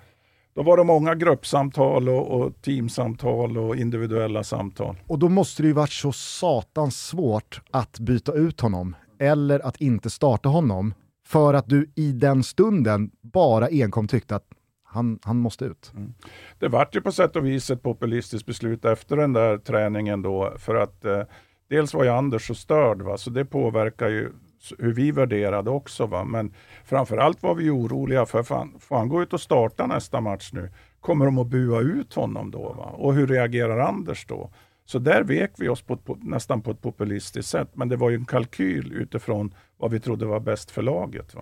[0.53, 4.95] då var det många gruppsamtal och, och, teamsamtal och individuella samtal.
[5.07, 9.81] Och då måste det ju varit så satans svårt att byta ut honom eller att
[9.81, 10.93] inte starta honom
[11.25, 14.47] för att du i den stunden bara enkom tyckte att
[14.91, 15.91] han, han måste ut.
[15.95, 16.13] Mm.
[16.59, 20.53] Det vart ju på sätt och vis ett populistiskt beslut efter den där träningen då,
[20.57, 21.23] för att eh,
[21.69, 23.17] dels var ju Anders så störd, va?
[23.17, 24.31] så det påverkar ju
[24.77, 26.05] hur vi värderade också.
[26.05, 26.23] Va?
[26.23, 26.53] Men
[26.85, 30.71] framförallt var vi oroliga för, fan, får han gå ut och starta nästa match nu?
[30.99, 32.73] Kommer de att bua ut honom då?
[32.73, 32.85] Va?
[32.85, 34.51] Och hur reagerar Anders då?
[34.85, 38.09] Så där vek vi oss på, på, nästan på ett populistiskt sätt, men det var
[38.09, 41.35] ju en kalkyl utifrån vad vi trodde var bäst för laget.
[41.35, 41.41] Va?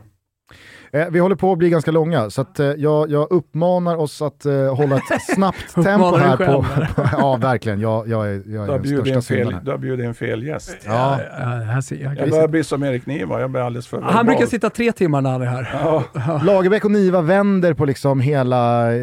[0.92, 4.22] Eh, vi håller på att bli ganska långa, så att, eh, jag, jag uppmanar oss
[4.22, 5.04] att eh, hålla ett
[5.36, 6.38] snabbt tempo här.
[6.38, 6.64] själv, På,
[6.96, 7.80] på, ja, verkligen.
[7.82, 10.78] Jag, jag är, jag Du är den största syndaren du har bjudit in fel gäst.
[10.86, 11.20] Ja.
[11.40, 12.18] Ja, här ser jag.
[12.18, 14.26] Jag börjar bli som Erik Niva, jag blir alldeles för Han verbal.
[14.26, 15.70] brukar sitta tre timmar när han är här.
[15.74, 19.00] Ja, Lagerbäck och Niva vänder på liksom hela eh,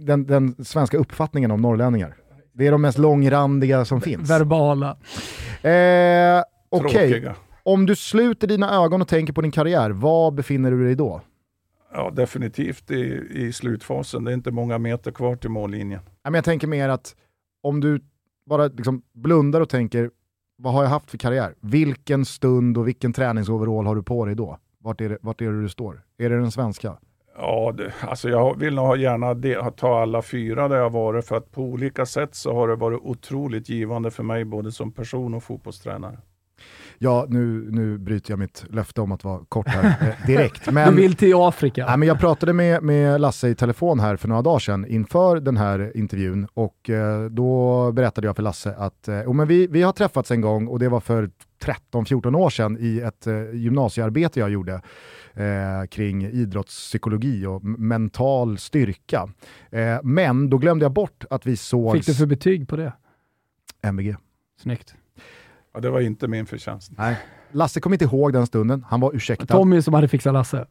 [0.00, 2.14] den, den svenska uppfattningen om norrlänningar.
[2.54, 4.30] Det är de mest långrandiga som finns.
[4.30, 4.96] Verbala.
[5.62, 7.34] Eh, Okej, tråkiga.
[7.66, 11.20] Om du sluter dina ögon och tänker på din karriär, var befinner du dig då?
[11.92, 14.24] Ja, definitivt i, i slutfasen.
[14.24, 16.00] Det är inte många meter kvar till mållinjen.
[16.22, 17.16] Ja, men Jag tänker mer att
[17.62, 18.00] om du
[18.46, 20.10] bara liksom blundar och tänker,
[20.56, 21.54] vad har jag haft för karriär?
[21.60, 24.58] Vilken stund och vilken träningsoverall har du på dig då?
[24.78, 26.02] Vart är det, vart är det du står?
[26.18, 26.96] Är det den svenska?
[27.38, 31.36] Ja, det, alltså jag vill nog gärna de, ta alla fyra där jag varit för
[31.36, 35.34] att på olika sätt så har det varit otroligt givande för mig både som person
[35.34, 36.18] och fotbollstränare.
[36.98, 40.70] Ja, nu, nu bryter jag mitt löfte om att vara kort här eh, direkt.
[40.72, 41.84] Men, Du vill till Afrika.
[41.88, 45.40] ja, men jag pratade med, med Lasse i telefon här för några dagar sedan inför
[45.40, 49.82] den här intervjun och eh, då berättade jag för Lasse att eh, men vi, vi
[49.82, 51.30] har träffats en gång och det var för
[51.92, 54.80] 13-14 år sedan i ett eh, gymnasiearbete jag gjorde
[55.34, 59.28] eh, kring idrottspsykologi och mental styrka.
[59.70, 61.98] Eh, men då glömde jag bort att vi sågs...
[61.98, 62.92] Fick du för betyg på det?
[63.82, 64.16] MVG.
[64.62, 64.94] Snyggt.
[65.76, 66.92] Ja, det var inte min förtjänst.
[66.98, 67.16] Nej.
[67.52, 69.46] Lasse kom inte ihåg den stunden, han var ursäktad.
[69.46, 70.66] Tommy som hade fixat Lasse.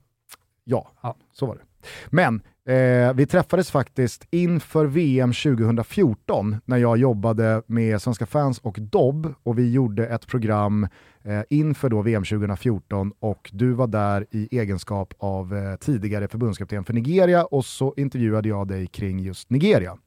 [0.63, 1.15] Ja, Ja.
[1.33, 1.61] så var det.
[2.09, 2.41] Men
[2.73, 9.33] eh, vi träffades faktiskt inför VM 2014 när jag jobbade med Svenska fans och Dobb
[9.43, 10.87] och vi gjorde ett program
[11.23, 16.83] eh, inför då VM 2014 och du var där i egenskap av eh, tidigare förbundskapten
[16.83, 19.97] för Nigeria och så intervjuade jag dig kring just Nigeria.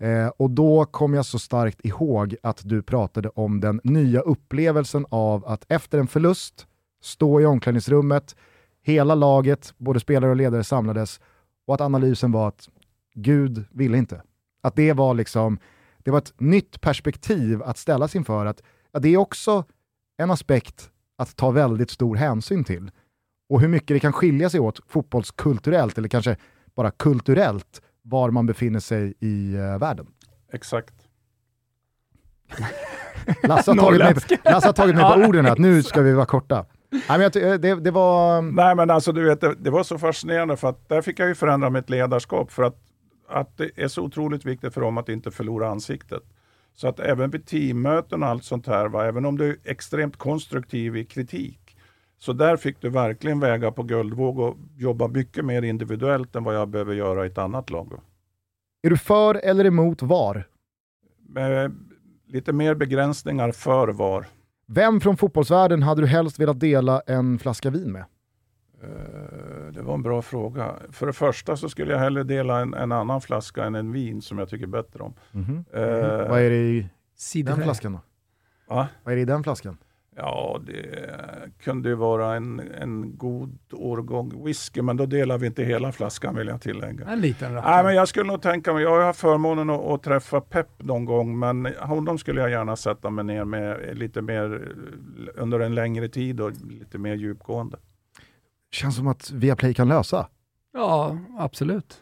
[0.00, 5.06] Eh, och då kom jag så starkt ihåg att du pratade om den nya upplevelsen
[5.08, 6.66] av att efter en förlust
[7.02, 8.36] stå i omklädningsrummet,
[8.82, 11.20] hela laget, både spelare och ledare samlades
[11.66, 12.68] och att analysen var att
[13.14, 14.22] Gud ville inte.
[14.62, 15.58] Att det var liksom,
[15.98, 18.62] det var ett nytt perspektiv att ställas inför att
[18.92, 19.64] ja, det är också
[20.16, 22.90] en aspekt att ta väldigt stor hänsyn till.
[23.48, 26.36] Och hur mycket det kan skilja sig åt fotbollskulturellt, eller kanske
[26.74, 30.06] bara kulturellt, var man befinner sig i eh, världen.
[30.52, 30.94] Exakt.
[33.42, 36.12] Lasse har tagit mig, Lasse har tagit mig på orden här, att nu ska vi
[36.12, 36.66] vara korta.
[36.90, 38.42] Nej, men jag, eh, det, det var...
[38.42, 41.28] Nej men alltså du vet, det, det var så fascinerande för att där fick jag
[41.28, 42.76] ju förändra mitt ledarskap för att,
[43.28, 46.22] att det är så otroligt viktigt för dem att inte förlora ansiktet.
[46.74, 50.16] Så att även vid teammöten och allt sånt här, va, även om du är extremt
[50.16, 51.69] konstruktiv i kritik,
[52.22, 56.54] så där fick du verkligen väga på guldvåg och jobba mycket mer individuellt än vad
[56.54, 58.00] jag behöver göra i ett annat lag.
[58.82, 60.46] Är du för eller emot VAR?
[61.28, 61.72] Med
[62.26, 64.26] lite mer begränsningar för var.
[64.66, 68.04] Vem från fotbollsvärlden hade du helst velat dela en flaska vin med?
[68.82, 70.74] Eh, Det var en bra fråga.
[70.90, 74.22] För det första så skulle jag hellre dela en, en annan flaska än en vin
[74.22, 75.14] som jag tycker bättre om.
[75.32, 75.64] Mhm.
[75.72, 75.82] Eh,
[76.28, 76.56] Vad är det
[77.34, 78.00] i den flaskan då?
[78.74, 78.88] va?
[79.04, 79.78] Vad är det i den flaskan?
[80.16, 81.10] Ja, det
[81.62, 86.36] kunde ju vara en, en god årgång whisky, men då delar vi inte hela flaskan
[86.36, 87.06] vill jag tillägga.
[87.08, 87.82] En liten Nej, rackare.
[87.84, 91.04] men jag skulle nog tänka mig, jag har haft förmånen att, att träffa Pep någon
[91.04, 94.72] gång, men honom skulle jag gärna sätta mig ner med lite mer
[95.34, 97.78] under en längre tid och lite mer djupgående.
[98.72, 100.28] Känns som att Viaplay kan lösa.
[100.72, 102.00] Ja, absolut.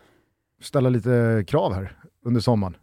[0.62, 1.92] Ställa lite krav här
[2.24, 2.76] under sommaren.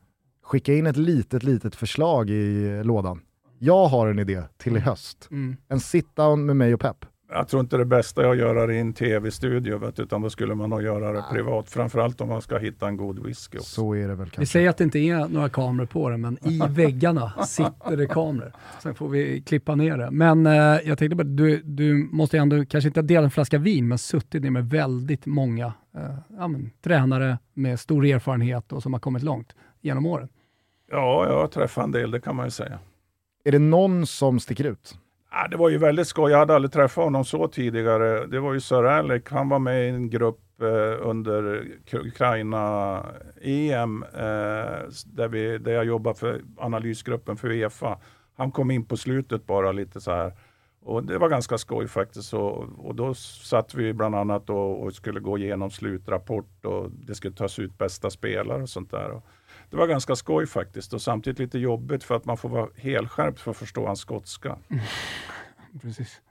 [0.43, 3.21] Skicka in ett litet, litet förslag i lådan.
[3.65, 5.27] Jag har en idé till i höst.
[5.31, 5.57] Mm.
[5.67, 7.05] En sit-down med mig och Pep.
[7.29, 10.55] Jag tror inte det bästa är att göra det i en tv-studio, utan då skulle
[10.55, 11.69] man nog göra det privat.
[11.69, 13.57] Framförallt om man ska hitta en god whisky.
[13.57, 13.69] Också.
[13.69, 14.51] Så är det väl Vi kanske.
[14.51, 18.51] säger att det inte är några kameror på den, men i väggarna sitter det kameror.
[18.83, 20.11] Sen får vi klippa ner det.
[20.11, 23.57] Men eh, jag tänkte bara, du, du måste ju ändå, kanske inte dela en flaska
[23.57, 25.65] vin, men suttit ner med väldigt många
[25.97, 30.29] eh, ja, men, tränare med stor erfarenhet och som har kommit långt genom åren.
[30.91, 32.79] Ja, jag har träffat en del, det kan man ju säga.
[33.47, 34.97] Är det någon som sticker ut?
[35.31, 36.31] Ja, det var ju väldigt skoj.
[36.31, 38.25] Jag hade aldrig träffat honom så tidigare.
[38.25, 39.23] Det var ju Sir Alec.
[39.29, 44.09] Han var med i en grupp eh, under Ukraina-EM eh,
[45.05, 47.99] där, vi, där jag jobbade för analysgruppen för Uefa.
[48.35, 50.33] Han kom in på slutet bara lite så här.
[50.81, 52.33] Och det var ganska skoj faktiskt.
[52.33, 57.15] Och, och då satt vi bland annat och, och skulle gå igenom slutrapport och det
[57.15, 59.11] skulle tas ut bästa spelare och sånt där.
[59.11, 59.23] Och
[59.69, 63.39] det var ganska skoj faktiskt och samtidigt lite jobbigt för att man får vara helskärpt
[63.39, 64.57] för att förstå hans skotska.
[65.81, 66.21] Precis.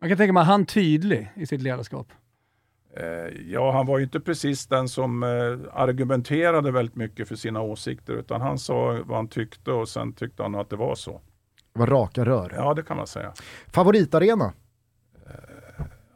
[0.00, 2.12] Man kan tänka mig, han tydlig i sitt ledarskap.
[2.96, 3.06] Eh,
[3.46, 5.28] Ja, han var ju inte precis den som eh,
[5.72, 10.42] argumenterade väldigt mycket för sina åsikter, utan han sa vad han tyckte och sen tyckte
[10.42, 11.20] han att det var så.
[11.72, 12.52] Det var raka rör.
[12.56, 13.32] Ja, det kan man säga.
[13.66, 14.52] Favoritarena?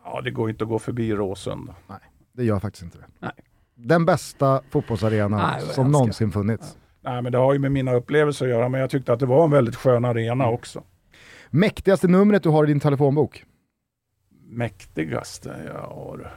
[0.04, 1.74] Ja, det går inte att gå förbi Råsunda.
[1.86, 1.98] Nej,
[2.32, 3.06] det gör faktiskt inte det.
[3.18, 3.32] Nej.
[3.82, 6.78] Den bästa fotbollsarenan Nej, som jag någonsin funnits.
[7.00, 9.26] Nej, men det har ju med mina upplevelser att göra, men jag tyckte att det
[9.26, 10.54] var en väldigt skön arena Mm.
[10.54, 10.82] också.
[11.50, 13.44] Mäktigaste numret du har i din telefonbok?
[14.44, 16.32] Mäktigaste jag har.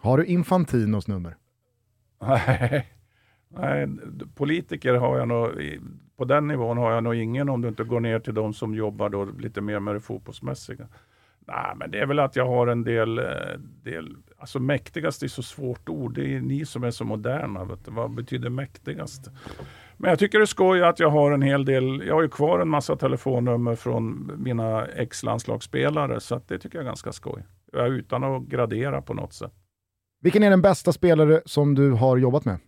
[0.00, 1.36] Har du Infantinos nummer?
[2.22, 2.86] Nej,
[3.48, 3.88] nej,
[4.34, 5.50] politiker har jag nog,
[6.16, 8.74] på den nivån har jag nog ingen om du inte går ner till de som
[8.74, 10.88] jobbar då lite mer med det fotbollsmässiga.
[11.52, 13.24] Nej, men det är väl att jag har en del, eh,
[13.82, 16.14] del alltså mäktigast är så svårt ord.
[16.14, 17.64] Det är ni som är så moderna.
[17.64, 17.90] Vet du.
[17.90, 19.30] Vad betyder mäktigast?
[19.96, 22.28] Men jag tycker det är skoj att jag har en hel del, jag har ju
[22.28, 27.44] kvar en massa telefonnummer från mina ex-landslagsspelare, så att det tycker jag är ganska skoj.
[27.72, 29.52] Utan att gradera på något sätt.
[30.20, 32.58] Vilken är den bästa spelare som du har jobbat med?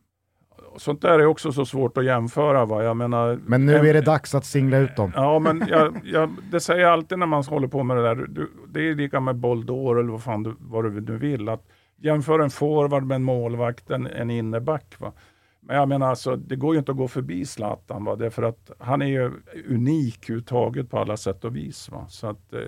[0.77, 2.65] Sånt där är också så svårt att jämföra.
[2.65, 2.83] Va?
[2.83, 5.13] Jag menar, Men nu är det dags att singla ut dem.
[5.17, 8.15] Ja, men jag, jag, det säger jag alltid när man håller på med det där.
[8.15, 11.49] Du, det är lika med Boll d'Or eller vad, fan du, vad du nu vill.
[11.49, 14.95] Att jämför en forward med en målvakt, en, en inneback.
[14.99, 15.13] Va?
[15.61, 18.05] Men jag menar, alltså, det går ju inte att gå förbi Zlatan.
[18.05, 18.17] Va?
[18.17, 19.33] Därför att han är ju
[19.69, 21.91] unik uttaget på alla sätt och vis.
[21.91, 22.07] Va?
[22.09, 22.61] Så att, eh,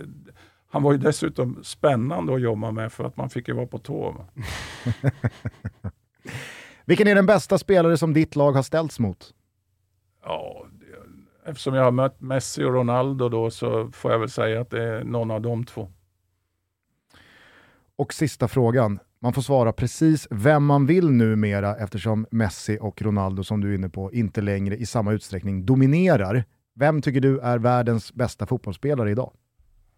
[0.70, 3.78] han var ju dessutom spännande att jobba med för att man fick ju vara på
[3.78, 4.14] tå.
[6.86, 9.34] Vilken är den bästa spelare som ditt lag har ställts mot?
[10.24, 10.66] Ja,
[11.46, 14.82] eftersom jag har mött Messi och Ronaldo då så får jag väl säga att det
[14.82, 15.92] är någon av de två.
[17.96, 18.98] Och sista frågan.
[19.18, 23.74] Man får svara precis vem man vill numera eftersom Messi och Ronaldo, som du är
[23.74, 26.44] inne på, inte längre i samma utsträckning dominerar.
[26.74, 29.32] Vem tycker du är världens bästa fotbollsspelare idag?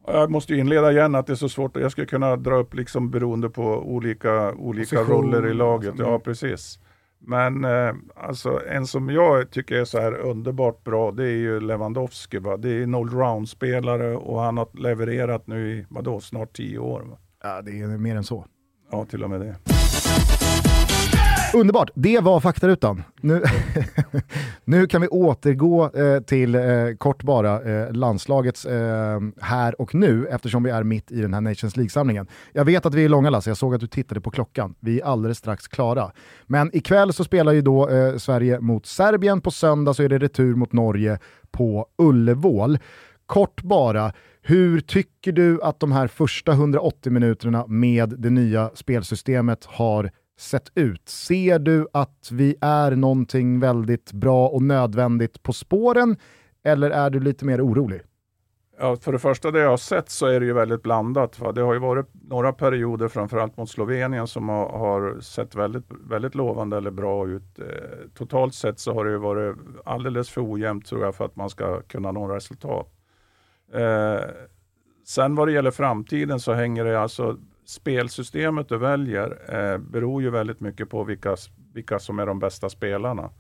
[0.07, 1.77] Jag måste ju inleda igen att det är så svårt.
[1.77, 5.91] Jag skulle kunna dra upp liksom beroende på olika, olika Position, roller i laget.
[5.91, 6.79] alltså, Ja, precis.
[7.21, 11.61] Men eh, alltså, en som jag tycker är så här underbart bra, det är ju
[11.61, 12.39] Lewandowski.
[12.39, 12.57] Va?
[12.57, 17.01] Det är en allround-spelare och han har levererat nu i vadå, snart tio år.
[17.01, 17.19] Va?
[17.43, 18.45] Ja, det är mer än så.
[18.91, 19.57] Ja, till och med det.
[21.55, 23.03] Underbart, det var faktarutan.
[23.21, 23.43] Nu,
[24.65, 26.63] nu kan vi återgå eh, till, eh,
[26.99, 31.41] kort bara, eh, landslagets eh, här och nu eftersom vi är mitt i den här
[31.41, 32.27] Nations League-samlingen.
[32.53, 34.75] Jag vet att vi är långa Lasse, jag såg att du tittade på klockan.
[34.81, 36.13] Vi är alldeles strax klara.
[36.47, 40.19] Men ikväll så spelar ju då eh, Sverige mot Serbien, på söndag så är det
[40.19, 41.19] retur mot Norge
[41.51, 42.79] på Ullevål.
[43.27, 44.13] Kort bara,
[44.43, 50.71] hur tycker du att de här första 180 minuterna med det nya spelsystemet har sett
[50.75, 51.09] ut?
[51.09, 56.17] Ser du att vi är någonting väldigt bra och nödvändigt på spåren
[56.65, 58.03] eller är du lite mer orolig?
[58.81, 61.39] Ja, för det första det jag har sett så är det ju väldigt blandat.
[61.39, 61.53] Va?
[61.53, 66.35] Det har ju varit några perioder, framförallt mot Slovenien, som har, har sett väldigt, väldigt
[66.35, 67.59] lovande eller bra ut.
[67.59, 67.65] Eh,
[68.15, 71.51] totalt sett så har det ju varit alldeles för ojämnt tror jag för att man
[71.51, 72.89] ska kunna nå resultat.
[73.73, 74.21] Eh,
[75.07, 77.37] sen vad det gäller framtiden så hänger det alltså
[77.69, 81.37] spelsystemet du väljer eh, beror ju väldigt mycket på vilka,
[81.73, 83.31] vilka som är de bästa spelarna.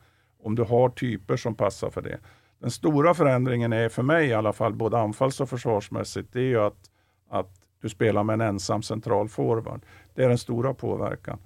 [0.42, 2.18] Om du har typer som passar för det.
[2.58, 6.44] Den stora förändringen är för mig i alla fall, både anfalls och försvarsmässigt, det är
[6.44, 6.90] ju att,
[7.30, 9.80] att du spelar med en ensam central forward.
[10.14, 11.38] Det är den stora påverkan.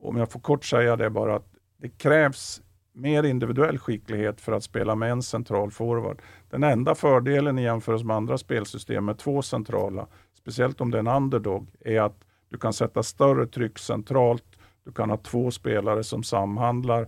[0.00, 4.64] Om jag får kort säga det bara att det krävs mer individuell skicklighet för att
[4.64, 6.22] spela med en central forward.
[6.50, 10.06] Den enda fördelen i jämförelse med andra spelsystem med två centrala,
[10.48, 14.44] speciellt om det är en underdog, är att du kan sätta större tryck centralt.
[14.84, 17.06] Du kan ha två spelare som samhandlar.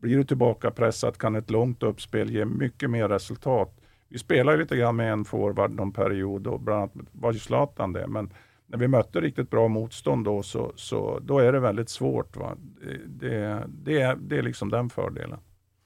[0.00, 3.80] Blir du tillbaka pressad kan ett långt uppspel ge mycket mer resultat.
[4.08, 7.92] Vi spelade lite grann med en forward någon period och bland annat var ju Zlatan
[7.92, 8.06] det.
[8.06, 8.32] Men
[8.66, 12.36] när vi mötte riktigt bra motstånd då så, så då är det väldigt svårt.
[12.36, 12.56] Va?
[12.80, 15.38] Det, det, det, är, det är liksom den fördelen.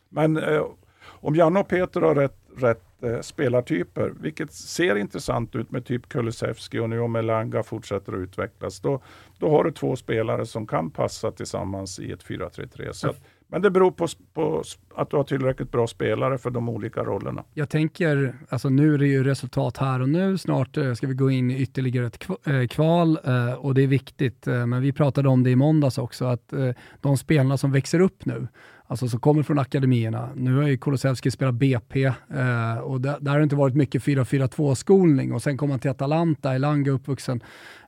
[0.08, 0.64] Men eh,
[1.04, 6.08] om Janne och Peter har rätt, rätt eh, spelartyper, vilket ser intressant ut med typ
[6.08, 9.02] Kulusevski och nu om Elanga fortsätter att utvecklas, då,
[9.38, 13.04] då har du två spelare som kan passa tillsammans i ett 4-3-3.
[13.04, 13.16] Mm.
[13.46, 14.62] men det beror på, på
[14.94, 17.44] att du har tillräckligt bra spelare för de olika rollerna.
[17.54, 21.14] Jag tänker, alltså nu är det ju resultat här och nu, snart eh, ska vi
[21.14, 25.28] gå in i ytterligare ett eh, kval eh, och det är viktigt, men vi pratade
[25.28, 26.52] om det i måndags också, att
[27.00, 28.48] de spelarna som växer upp nu,
[28.90, 33.30] alltså som kommer från akademierna, nu har ju Kulusevski spelat BP eh, och där, där
[33.30, 37.42] har det inte varit mycket 4-4-2-skolning och sen kom han till Atalanta, Elanga uppvuxen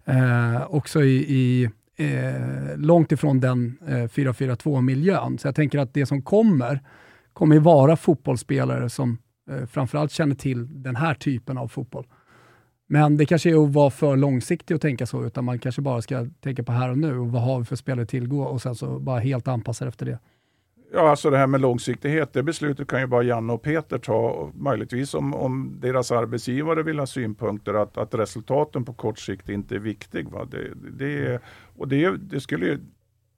[0.05, 5.39] eh, också i, i eh, långt ifrån den eh, 4-4-2-miljön.
[5.39, 6.81] Så jag tänker att det som kommer,
[7.33, 9.19] kommer ju vara fotbollsspelare som
[9.51, 12.07] eh, framförallt känner till den här typen av fotboll.
[12.89, 16.03] Men det kanske är att vara för långsiktig att tänka så, utan man kanske bara
[16.03, 18.62] ska tänka på här och nu och vad har vi för spelare att tillgå och
[18.62, 20.19] sen så bara helt anpassa efter det.
[20.94, 24.51] Ja, alltså det här med långsiktighet, det beslutet kan ju bara Janne och Peter ta.
[24.55, 29.74] Möjligtvis om, om deras arbetsgivare vill ha synpunkter att, att resultaten på kort sikt inte
[29.74, 30.28] är viktig.
[30.28, 30.44] Va?
[30.44, 31.43] Det, det,
[31.77, 32.81] och det, det skulle ju,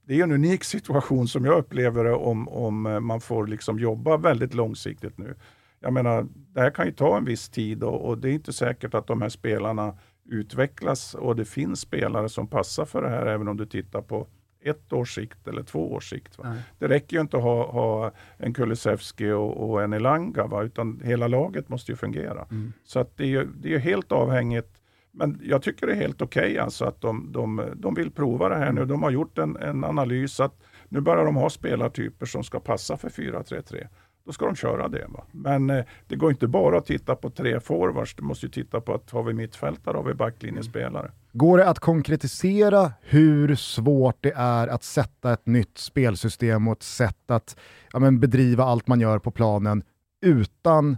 [0.07, 4.17] det är en unik situation som jag upplever det om, om man får liksom jobba
[4.17, 5.35] väldigt långsiktigt nu.
[5.81, 8.53] Jag menar, det här kan ju ta en viss tid och, och det är inte
[8.53, 13.27] säkert att de här spelarna utvecklas och det finns spelare som passar för det här
[13.27, 14.27] även om du tittar på
[14.65, 16.39] ett års sikt eller två års sikt.
[16.79, 20.63] Det räcker ju inte att ha, ha en Kulusevski och, och en Elanga, va?
[20.63, 22.47] utan hela laget måste ju fungera.
[22.51, 22.73] Mm.
[22.85, 24.81] Så att det, är, det är helt avhängigt.
[25.11, 28.49] Men jag tycker det är helt okej okay alltså att de, de, de vill prova
[28.49, 28.85] det här nu.
[28.85, 30.55] De har gjort en, en analys att
[30.89, 33.87] nu börjar de ha spelartyper som ska passa för 4-3-3
[34.27, 35.07] då ska de köra det.
[35.09, 35.25] Va?
[35.33, 38.81] Men eh, det går inte bara att titta på tre forwards, du måste ju titta
[38.81, 41.11] på att har vi mittfältare, har vi backlinjespelare.
[41.33, 46.83] Går det att konkretisera hur svårt det är att sätta ett nytt spelsystem och ett
[46.83, 47.57] sätt att
[47.93, 49.83] ja, men bedriva allt man gör på planen
[50.27, 50.97] utan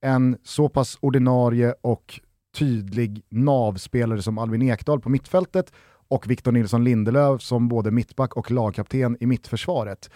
[0.00, 2.20] en så pass ordinarie och
[2.56, 5.72] tydlig navspelare som Albin Ekdal på mittfältet
[6.08, 10.10] och Victor Nilsson Lindelöf som både mittback och lagkapten i mittförsvaret?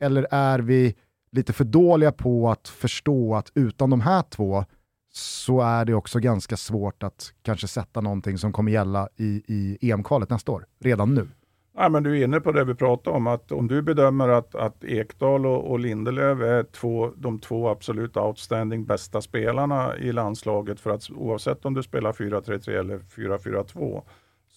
[0.00, 0.94] Eller är vi
[1.36, 4.64] lite för dåliga på att förstå att utan de här två
[5.12, 9.90] så är det också ganska svårt att kanske sätta någonting som kommer gälla i, i
[9.90, 11.28] EM-kvalet nästa år, redan nu.
[11.78, 14.54] Ja, men du är inne på det vi pratade om, att om du bedömer att,
[14.54, 20.80] att Ekdal och, och Lindelöf är två, de två absolut outstanding bästa spelarna i landslaget,
[20.80, 24.02] för att oavsett om du spelar 4-3-3 eller 4-4-2,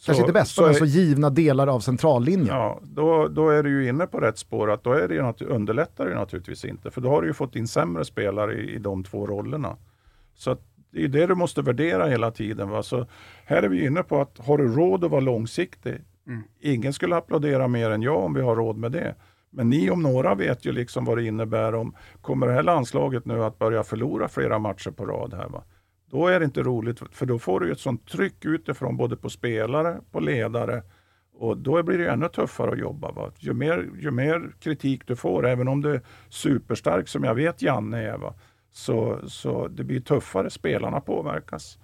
[0.06, 2.56] Kanske inte bästa, men så givna delar av centrallinjen.
[2.56, 4.72] Ja, då, då är du ju inne på rätt spår.
[4.72, 6.92] Att då är det ju underlättar det naturligtvis inte.
[6.92, 9.78] För då har du ju fått in sämre spelare i, i de två rollerna.
[10.36, 10.58] Så
[10.92, 12.70] det är det du måste värdera hela tiden.
[12.70, 12.84] Va?
[12.84, 13.06] Så
[13.46, 15.98] här är vi inne på att har du råd att vara långsiktig?
[16.28, 16.44] Mm.
[16.60, 19.16] Ingen skulle applådera mer än jag om vi har råd med det.
[19.50, 23.26] Men ni om några vet ju liksom vad det innebär om, kommer det här landslaget
[23.26, 25.50] nu att börja förlora flera matcher på rad här?
[25.50, 25.64] Va?
[26.10, 29.30] Då är det inte roligt, för då får du ett sånt tryck utifrån både på
[29.30, 30.84] spelare, på ledare
[31.40, 33.12] och då blir det ännu tuffare att jobba.
[33.12, 33.32] Va?
[33.38, 37.62] Ju, mer, ju mer kritik du får, även om du är superstark som jag vet
[37.62, 38.34] Janne är, va?
[38.72, 41.80] Så, så det blir tuffare, spelarna påverkas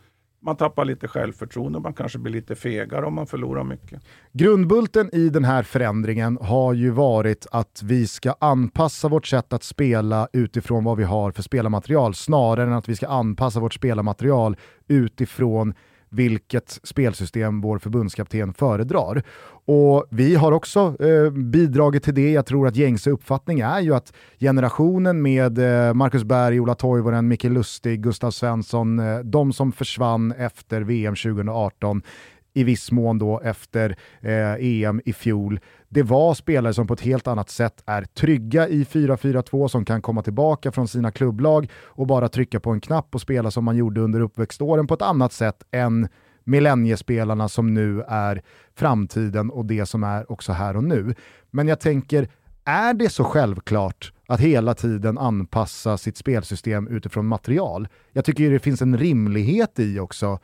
[0.45, 4.01] man tappar lite självförtroende, man kanske blir lite fegare om man förlorar mycket.
[4.34, 9.63] Grundbulten i den här förändringen har ju varit att vi ska anpassa vårt sätt att
[9.63, 14.57] spela utifrån vad vi har för spelarmaterial, snarare än att vi ska anpassa vårt spelarmaterial
[14.88, 15.73] utifrån
[16.15, 19.23] vilket spelsystem vår förbundskapten föredrar.
[19.67, 22.31] Och vi har också eh, bidragit till det.
[22.31, 27.27] Jag tror att gängse uppfattning är ju att generationen med eh, Marcus Berg, Ola Toivonen,
[27.27, 32.01] Micke Lustig, Gustav Svensson, eh, de som försvann efter VM 2018,
[32.56, 35.60] i viss mån då efter eh, EM i fjol.
[35.90, 40.02] Det var spelare som på ett helt annat sätt är trygga i 4-4-2, som kan
[40.02, 43.77] komma tillbaka från sina klubblag och bara trycka på en knapp och spela som man
[43.77, 46.07] gjorde under uppväxtåren på ett annat sätt än
[46.44, 48.41] millenniespelarna som nu är
[48.76, 51.15] framtiden och det som är också här och nu.
[51.52, 52.27] Men jag tänker,
[52.65, 57.88] är det så självklart att hela tiden anpassa sitt spelsystem utifrån material?
[58.11, 60.40] Jag tycker det finns en rimlighet i också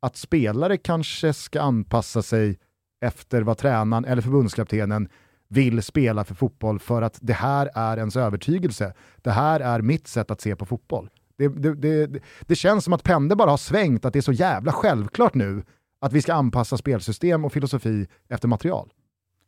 [0.00, 2.58] att spelare kanske ska anpassa sig
[3.00, 5.08] efter vad tränaren eller förbundskaptenen
[5.48, 8.94] vill spela för fotboll för att det här är ens övertygelse.
[9.16, 11.10] Det här är mitt sätt att se på fotboll.
[11.38, 14.32] Det, det, det, det känns som att pendeln bara har svängt, att det är så
[14.32, 15.62] jävla självklart nu
[16.00, 18.92] att vi ska anpassa spelsystem och filosofi efter material.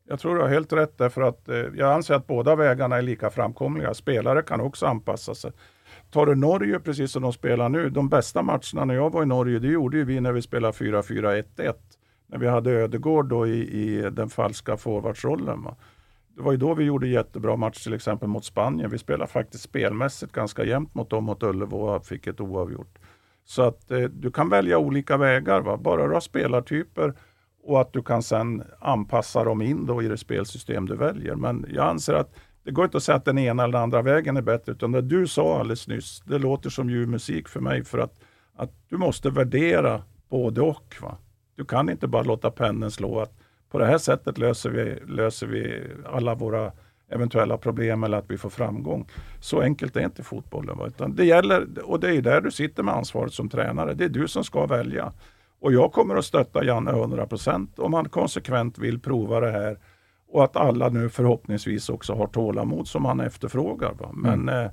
[0.08, 3.02] Jag tror du har helt rätt därför att eh, jag anser att båda vägarna är
[3.02, 3.94] lika framkomliga.
[3.94, 5.52] Spelare kan också anpassa sig.
[6.10, 9.26] Tar du Norge precis som de spelar nu, de bästa matcherna när jag var i
[9.26, 11.74] Norge, det gjorde vi när vi spelade 4-4-1-1.
[12.26, 15.62] När vi hade Ödegård då i, i den falska forwardsrollen.
[15.62, 15.76] Va?
[16.36, 18.90] Det var ju då vi gjorde jättebra match till exempel mot Spanien.
[18.90, 22.98] Vi spelade faktiskt spelmässigt ganska jämnt mot dem mot Ullevå och fick ett oavgjort.
[23.44, 25.76] Så att eh, du kan välja olika vägar, va?
[25.76, 27.14] bara du har spelartyper
[27.62, 31.34] och att du kan sen anpassa dem in då i det spelsystem du väljer.
[31.34, 32.34] Men jag anser att
[32.68, 34.92] det går inte att säga att den ena eller den andra vägen är bättre, utan
[34.92, 38.20] det du sa alldeles nyss, det låter som ljuv musik för mig för att,
[38.56, 40.96] att du måste värdera både och.
[41.00, 41.16] Va?
[41.54, 43.32] Du kan inte bara låta pendeln slå att
[43.70, 46.72] på det här sättet löser vi, löser vi alla våra
[47.10, 49.08] eventuella problem eller att vi får framgång.
[49.40, 50.78] Så enkelt är inte fotbollen.
[50.78, 50.86] Va?
[50.86, 53.94] Utan det gäller, och det är där du sitter med ansvaret som tränare.
[53.94, 55.12] Det är du som ska välja.
[55.60, 59.78] Och jag kommer att stötta Janne 100% om han konsekvent vill prova det här
[60.28, 63.92] och att alla nu förhoppningsvis också har tålamod som han efterfrågar.
[63.92, 64.10] Va?
[64.12, 64.64] Men mm.
[64.64, 64.70] eh,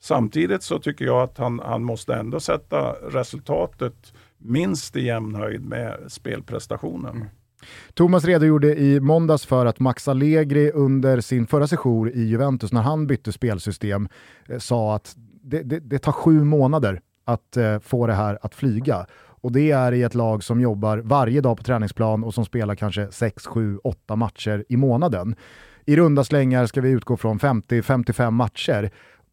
[0.00, 5.64] samtidigt så tycker jag att han, han måste ändå sätta resultatet minst i jämn höjd
[5.64, 7.16] med spelprestationen.
[7.16, 7.28] Mm.
[7.94, 12.82] Thomas redogjorde i måndags för att Max Allegri under sin förra session i Juventus, när
[12.82, 14.08] han bytte spelsystem,
[14.48, 18.54] eh, sa att det, det, det, tar sju månader att eh, få det här att
[18.54, 19.06] flyga.
[19.40, 22.74] Och det är i ett lag som jobbar varje dag på träningsplan och som spelar
[22.74, 25.36] kanske 6, 7, 8 matcher i månaden.
[25.86, 28.90] I runda slängar ska vi utgå från 50-55 matcher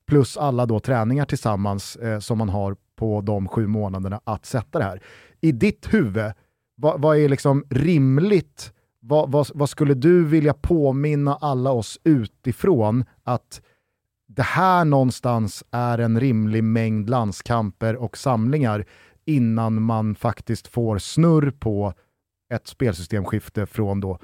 [0.07, 4.79] plus alla då träningar tillsammans eh, som man har på de sju månaderna att sätta
[4.79, 5.01] det här.
[5.41, 6.31] I ditt huvud,
[6.75, 8.73] vad, vad är liksom rimligt?
[8.99, 13.61] Vad, vad, vad, skulle du vilja påminna alla oss utifrån att
[14.27, 18.85] det här någonstans är en rimlig mängd landskamper och samlingar
[19.25, 21.93] innan man faktiskt får snurr på
[22.53, 24.19] ett spelsystemskifte från då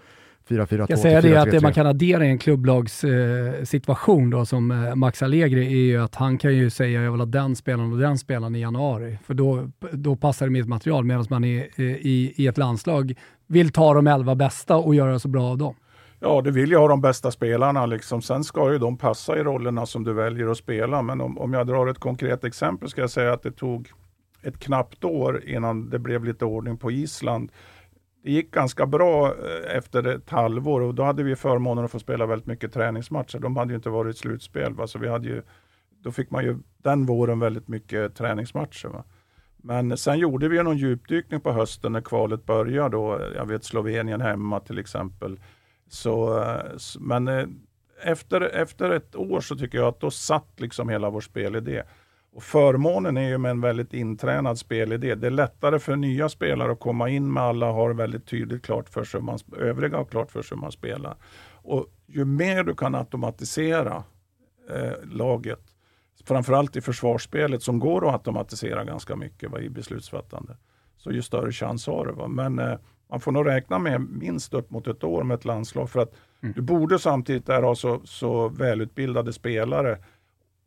[0.49, 4.71] 4-4-2 Jag säga det att det man kan addera i en klubblagssituation eh, då som
[4.71, 7.93] eh, Max Allegri är ju att han kan ju säga jag vill ha den spelaren
[7.93, 11.67] och den spelaren i januari, för då, då passar det mitt material, medan man är,
[11.75, 13.13] eh, i, i ett landslag
[13.47, 15.75] vill ta de elva bästa och göra så bra av dem.
[16.19, 17.85] Ja, du vill ju ha de bästa spelarna.
[17.85, 18.21] Liksom.
[18.21, 21.01] Sen ska ju de passa i rollerna som du väljer att spela.
[21.01, 23.91] Men om, om jag drar ett konkret exempel ska jag säga att det tog
[24.43, 27.51] ett knappt år innan det blev lite ordning på Island
[28.23, 31.99] det gick ganska bra eh, efter ett halvår och då hade vi förmånen att få
[31.99, 33.39] spela väldigt mycket träningsmatcher.
[33.39, 34.73] De hade ju inte varit slutspel.
[34.73, 34.87] Va?
[34.87, 35.41] Så vi hade ju,
[36.03, 38.87] då fick man ju den våren väldigt mycket träningsmatcher.
[38.87, 39.03] Va?
[39.57, 42.97] Men sen gjorde vi någon djupdykning på hösten när kvalet började.
[42.97, 45.39] Då, jag vet Slovenien hemma till exempel.
[45.87, 47.45] Så, eh, men eh,
[48.03, 51.83] efter, efter ett år så tycker jag att då satt liksom hela vår spelidé.
[52.33, 55.15] Och förmånen är ju med en väldigt intränad spelidé.
[55.15, 58.89] Det är lättare för nya spelare att komma in med alla har väldigt tydligt klart
[58.89, 61.15] för sig, man, övriga har klart för sig hur man spelar.
[61.53, 64.03] Och ju mer du kan automatisera
[64.69, 65.61] eh, laget,
[66.25, 70.57] framförallt i försvarsspelet som går att automatisera ganska mycket va, i beslutsfattande,
[70.97, 72.11] så ju större chans har du.
[72.11, 72.27] Va.
[72.27, 72.77] Men eh,
[73.09, 76.13] man får nog räkna med minst upp mot ett år med ett landslag för att
[76.41, 76.53] mm.
[76.53, 79.97] du borde samtidigt där ha så, så välutbildade spelare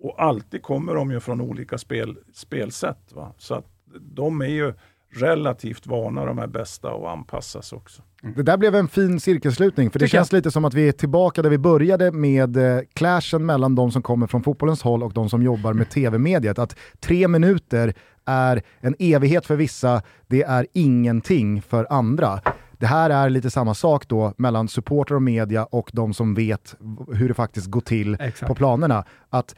[0.01, 3.12] och alltid kommer de ju från olika spel, spelsätt.
[3.12, 3.33] Va?
[3.39, 3.66] Så att
[4.01, 4.75] de är ju
[5.16, 8.03] relativt vana de här bästa att anpassas också.
[8.37, 10.39] Det där blev en fin cirkelslutning, för det Tycker känns jag.
[10.39, 14.03] lite som att vi är tillbaka där vi började med eh, clashen mellan de som
[14.03, 16.59] kommer från fotbollens håll och de som jobbar med tv-mediet.
[16.59, 17.95] Att tre minuter
[18.25, 22.41] är en evighet för vissa, det är ingenting för andra.
[22.79, 26.77] Det här är lite samma sak då mellan supporter och media och de som vet
[27.12, 28.49] hur det faktiskt går till Exakt.
[28.49, 29.05] på planerna.
[29.31, 29.55] Att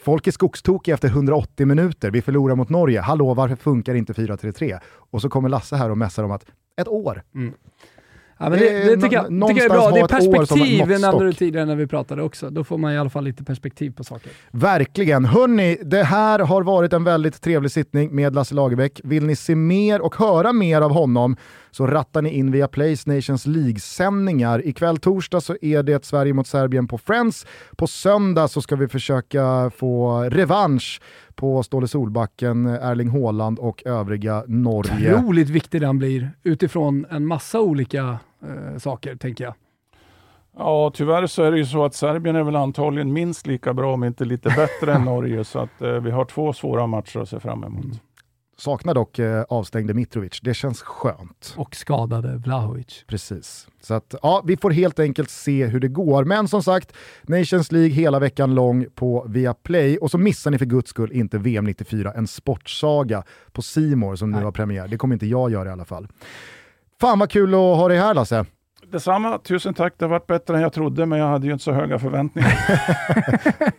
[0.00, 4.78] Folk är skogstokiga efter 180 minuter, vi förlorar mot Norge, hallå varför funkar inte 4-3-3?
[4.86, 6.44] Och så kommer Lasse här och mässar om att
[6.80, 7.22] ett år.
[7.34, 7.54] Mm.
[8.40, 9.90] Ja, men det, det, det tycker, jag, tycker jag är bra.
[9.90, 12.50] Det är perspektiv, nämnde du tidigare när vi pratade också.
[12.50, 14.32] Då får man i alla fall lite perspektiv på saker.
[14.50, 15.24] Verkligen.
[15.24, 19.00] Hörni, det här har varit en väldigt trevlig sittning med Lasse Lagerbäck.
[19.04, 21.36] Vill ni se mer och höra mer av honom
[21.78, 24.66] så rattar ni in via Plays Nations League-sändningar.
[24.66, 27.46] Ikväll torsdag så är det Sverige mot Serbien på Friends.
[27.76, 31.00] På söndag så ska vi försöka få revansch
[31.34, 35.14] på Ståle Solbacken, Erling Haaland och övriga Norge.
[35.14, 39.54] Otroligt viktig den blir utifrån en massa olika eh, saker, tänker jag.
[40.56, 43.94] Ja, tyvärr så är det ju så att Serbien är väl antagligen minst lika bra,
[43.94, 47.28] om inte lite bättre än Norge, så att eh, vi har två svåra matcher att
[47.28, 47.84] se fram emot.
[47.84, 47.96] Mm.
[48.58, 51.54] Saknar dock eh, avstängde Mitrovic, det känns skönt.
[51.56, 53.04] Och skadade Vlahovic.
[53.06, 53.68] Precis.
[53.80, 56.24] Så att, ja, vi får helt enkelt se hur det går.
[56.24, 59.98] Men som sagt, Nations League hela veckan lång på Viaplay.
[59.98, 63.22] Och så missar ni för guds skull inte VM 94, en sportsaga
[63.52, 64.88] på Simor som nu har premiär.
[64.88, 66.08] Det kommer inte jag göra i alla fall.
[67.00, 68.46] Fan vad kul att ha dig här Lasse.
[68.90, 69.94] Detsamma, tusen tack.
[69.96, 72.52] Det har varit bättre än jag trodde, men jag hade ju inte så höga förväntningar.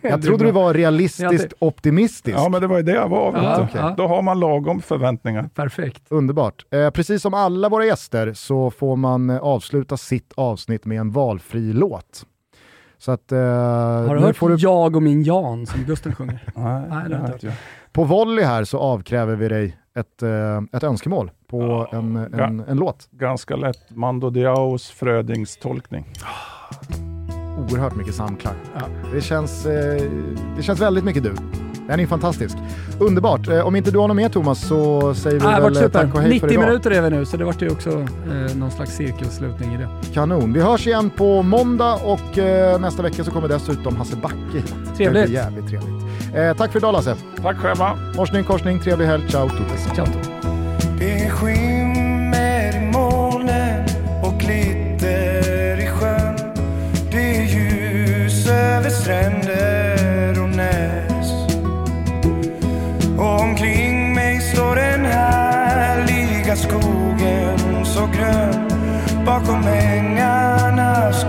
[0.00, 2.38] jag trodde du var realistiskt optimistisk.
[2.38, 3.32] Ja, men det var ju det jag var.
[3.36, 3.94] Ja, okay.
[3.96, 5.48] Då har man lagom förväntningar.
[5.54, 6.02] Perfekt.
[6.08, 6.66] Underbart.
[6.70, 11.10] Eh, precis som alla våra gäster så får man eh, avsluta sitt avsnitt med en
[11.10, 12.26] valfri låt.
[12.98, 14.56] Så att, eh, har du hört får du...
[14.56, 16.40] Jag och min Jan som Gusten sjunger?
[16.54, 17.52] Nej, Nej det har jag inte
[17.92, 22.60] På volley här så avkräver vi dig ett, eh, ett önskemål på ja, en, en,
[22.60, 23.08] en, låt.
[23.10, 23.90] Ganska lätt.
[23.90, 26.04] Mando Diaos Frödings-tolkning.
[27.58, 28.54] Oerhört mycket samklang.
[28.74, 28.80] Ja.
[29.12, 30.10] Det, känns, eh,
[30.56, 31.34] det känns väldigt mycket du.
[31.90, 32.56] Den är fantastisk.
[32.98, 33.48] Underbart.
[33.48, 35.88] Eh, om inte du har något mer Thomas så säger vi ah, väl super.
[35.88, 36.64] tack och hej 90 för idag.
[36.64, 39.88] minuter är vi nu, så det vart ju också eh, någon slags cirkelslutning i det.
[40.14, 40.52] Kanon.
[40.52, 44.62] Vi hörs igen på måndag och eh, nästa vecka så kommer dessutom Hasse Backe.
[44.96, 45.26] Trevligt.
[45.26, 46.04] Det jävligt trevligt.
[46.34, 47.16] Eh, tack för idag Lasse.
[47.42, 47.98] Tack själva.
[48.16, 49.28] Morsning korsning, trevlig helg.
[49.28, 49.94] Ciao Totes.
[49.94, 50.06] Ciao.
[50.98, 53.84] Det skimmer i molnen
[54.24, 56.36] och glitter i sjön.
[57.10, 59.49] Det är ljus över stränder
[66.56, 68.68] skogen så grön.
[69.26, 71.24] bakom ängarnas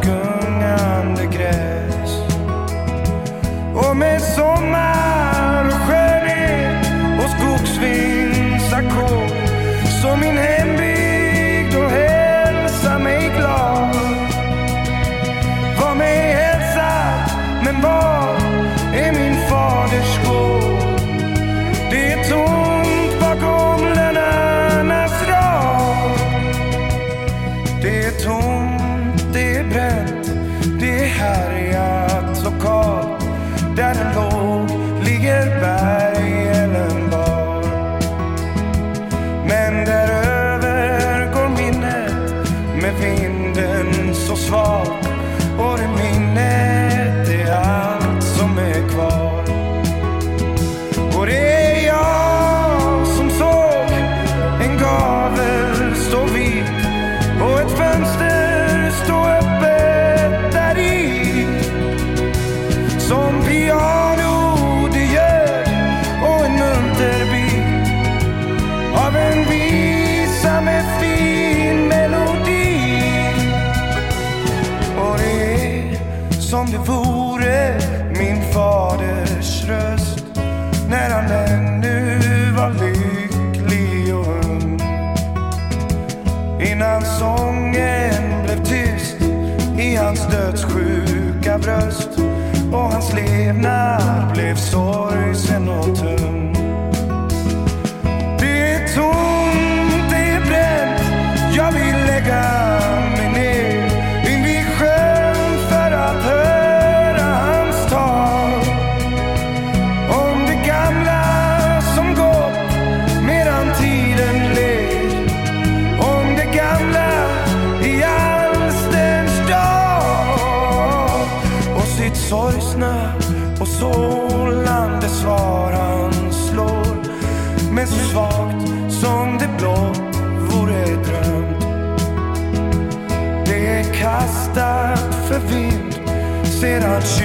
[136.61, 137.20] sedan tjugo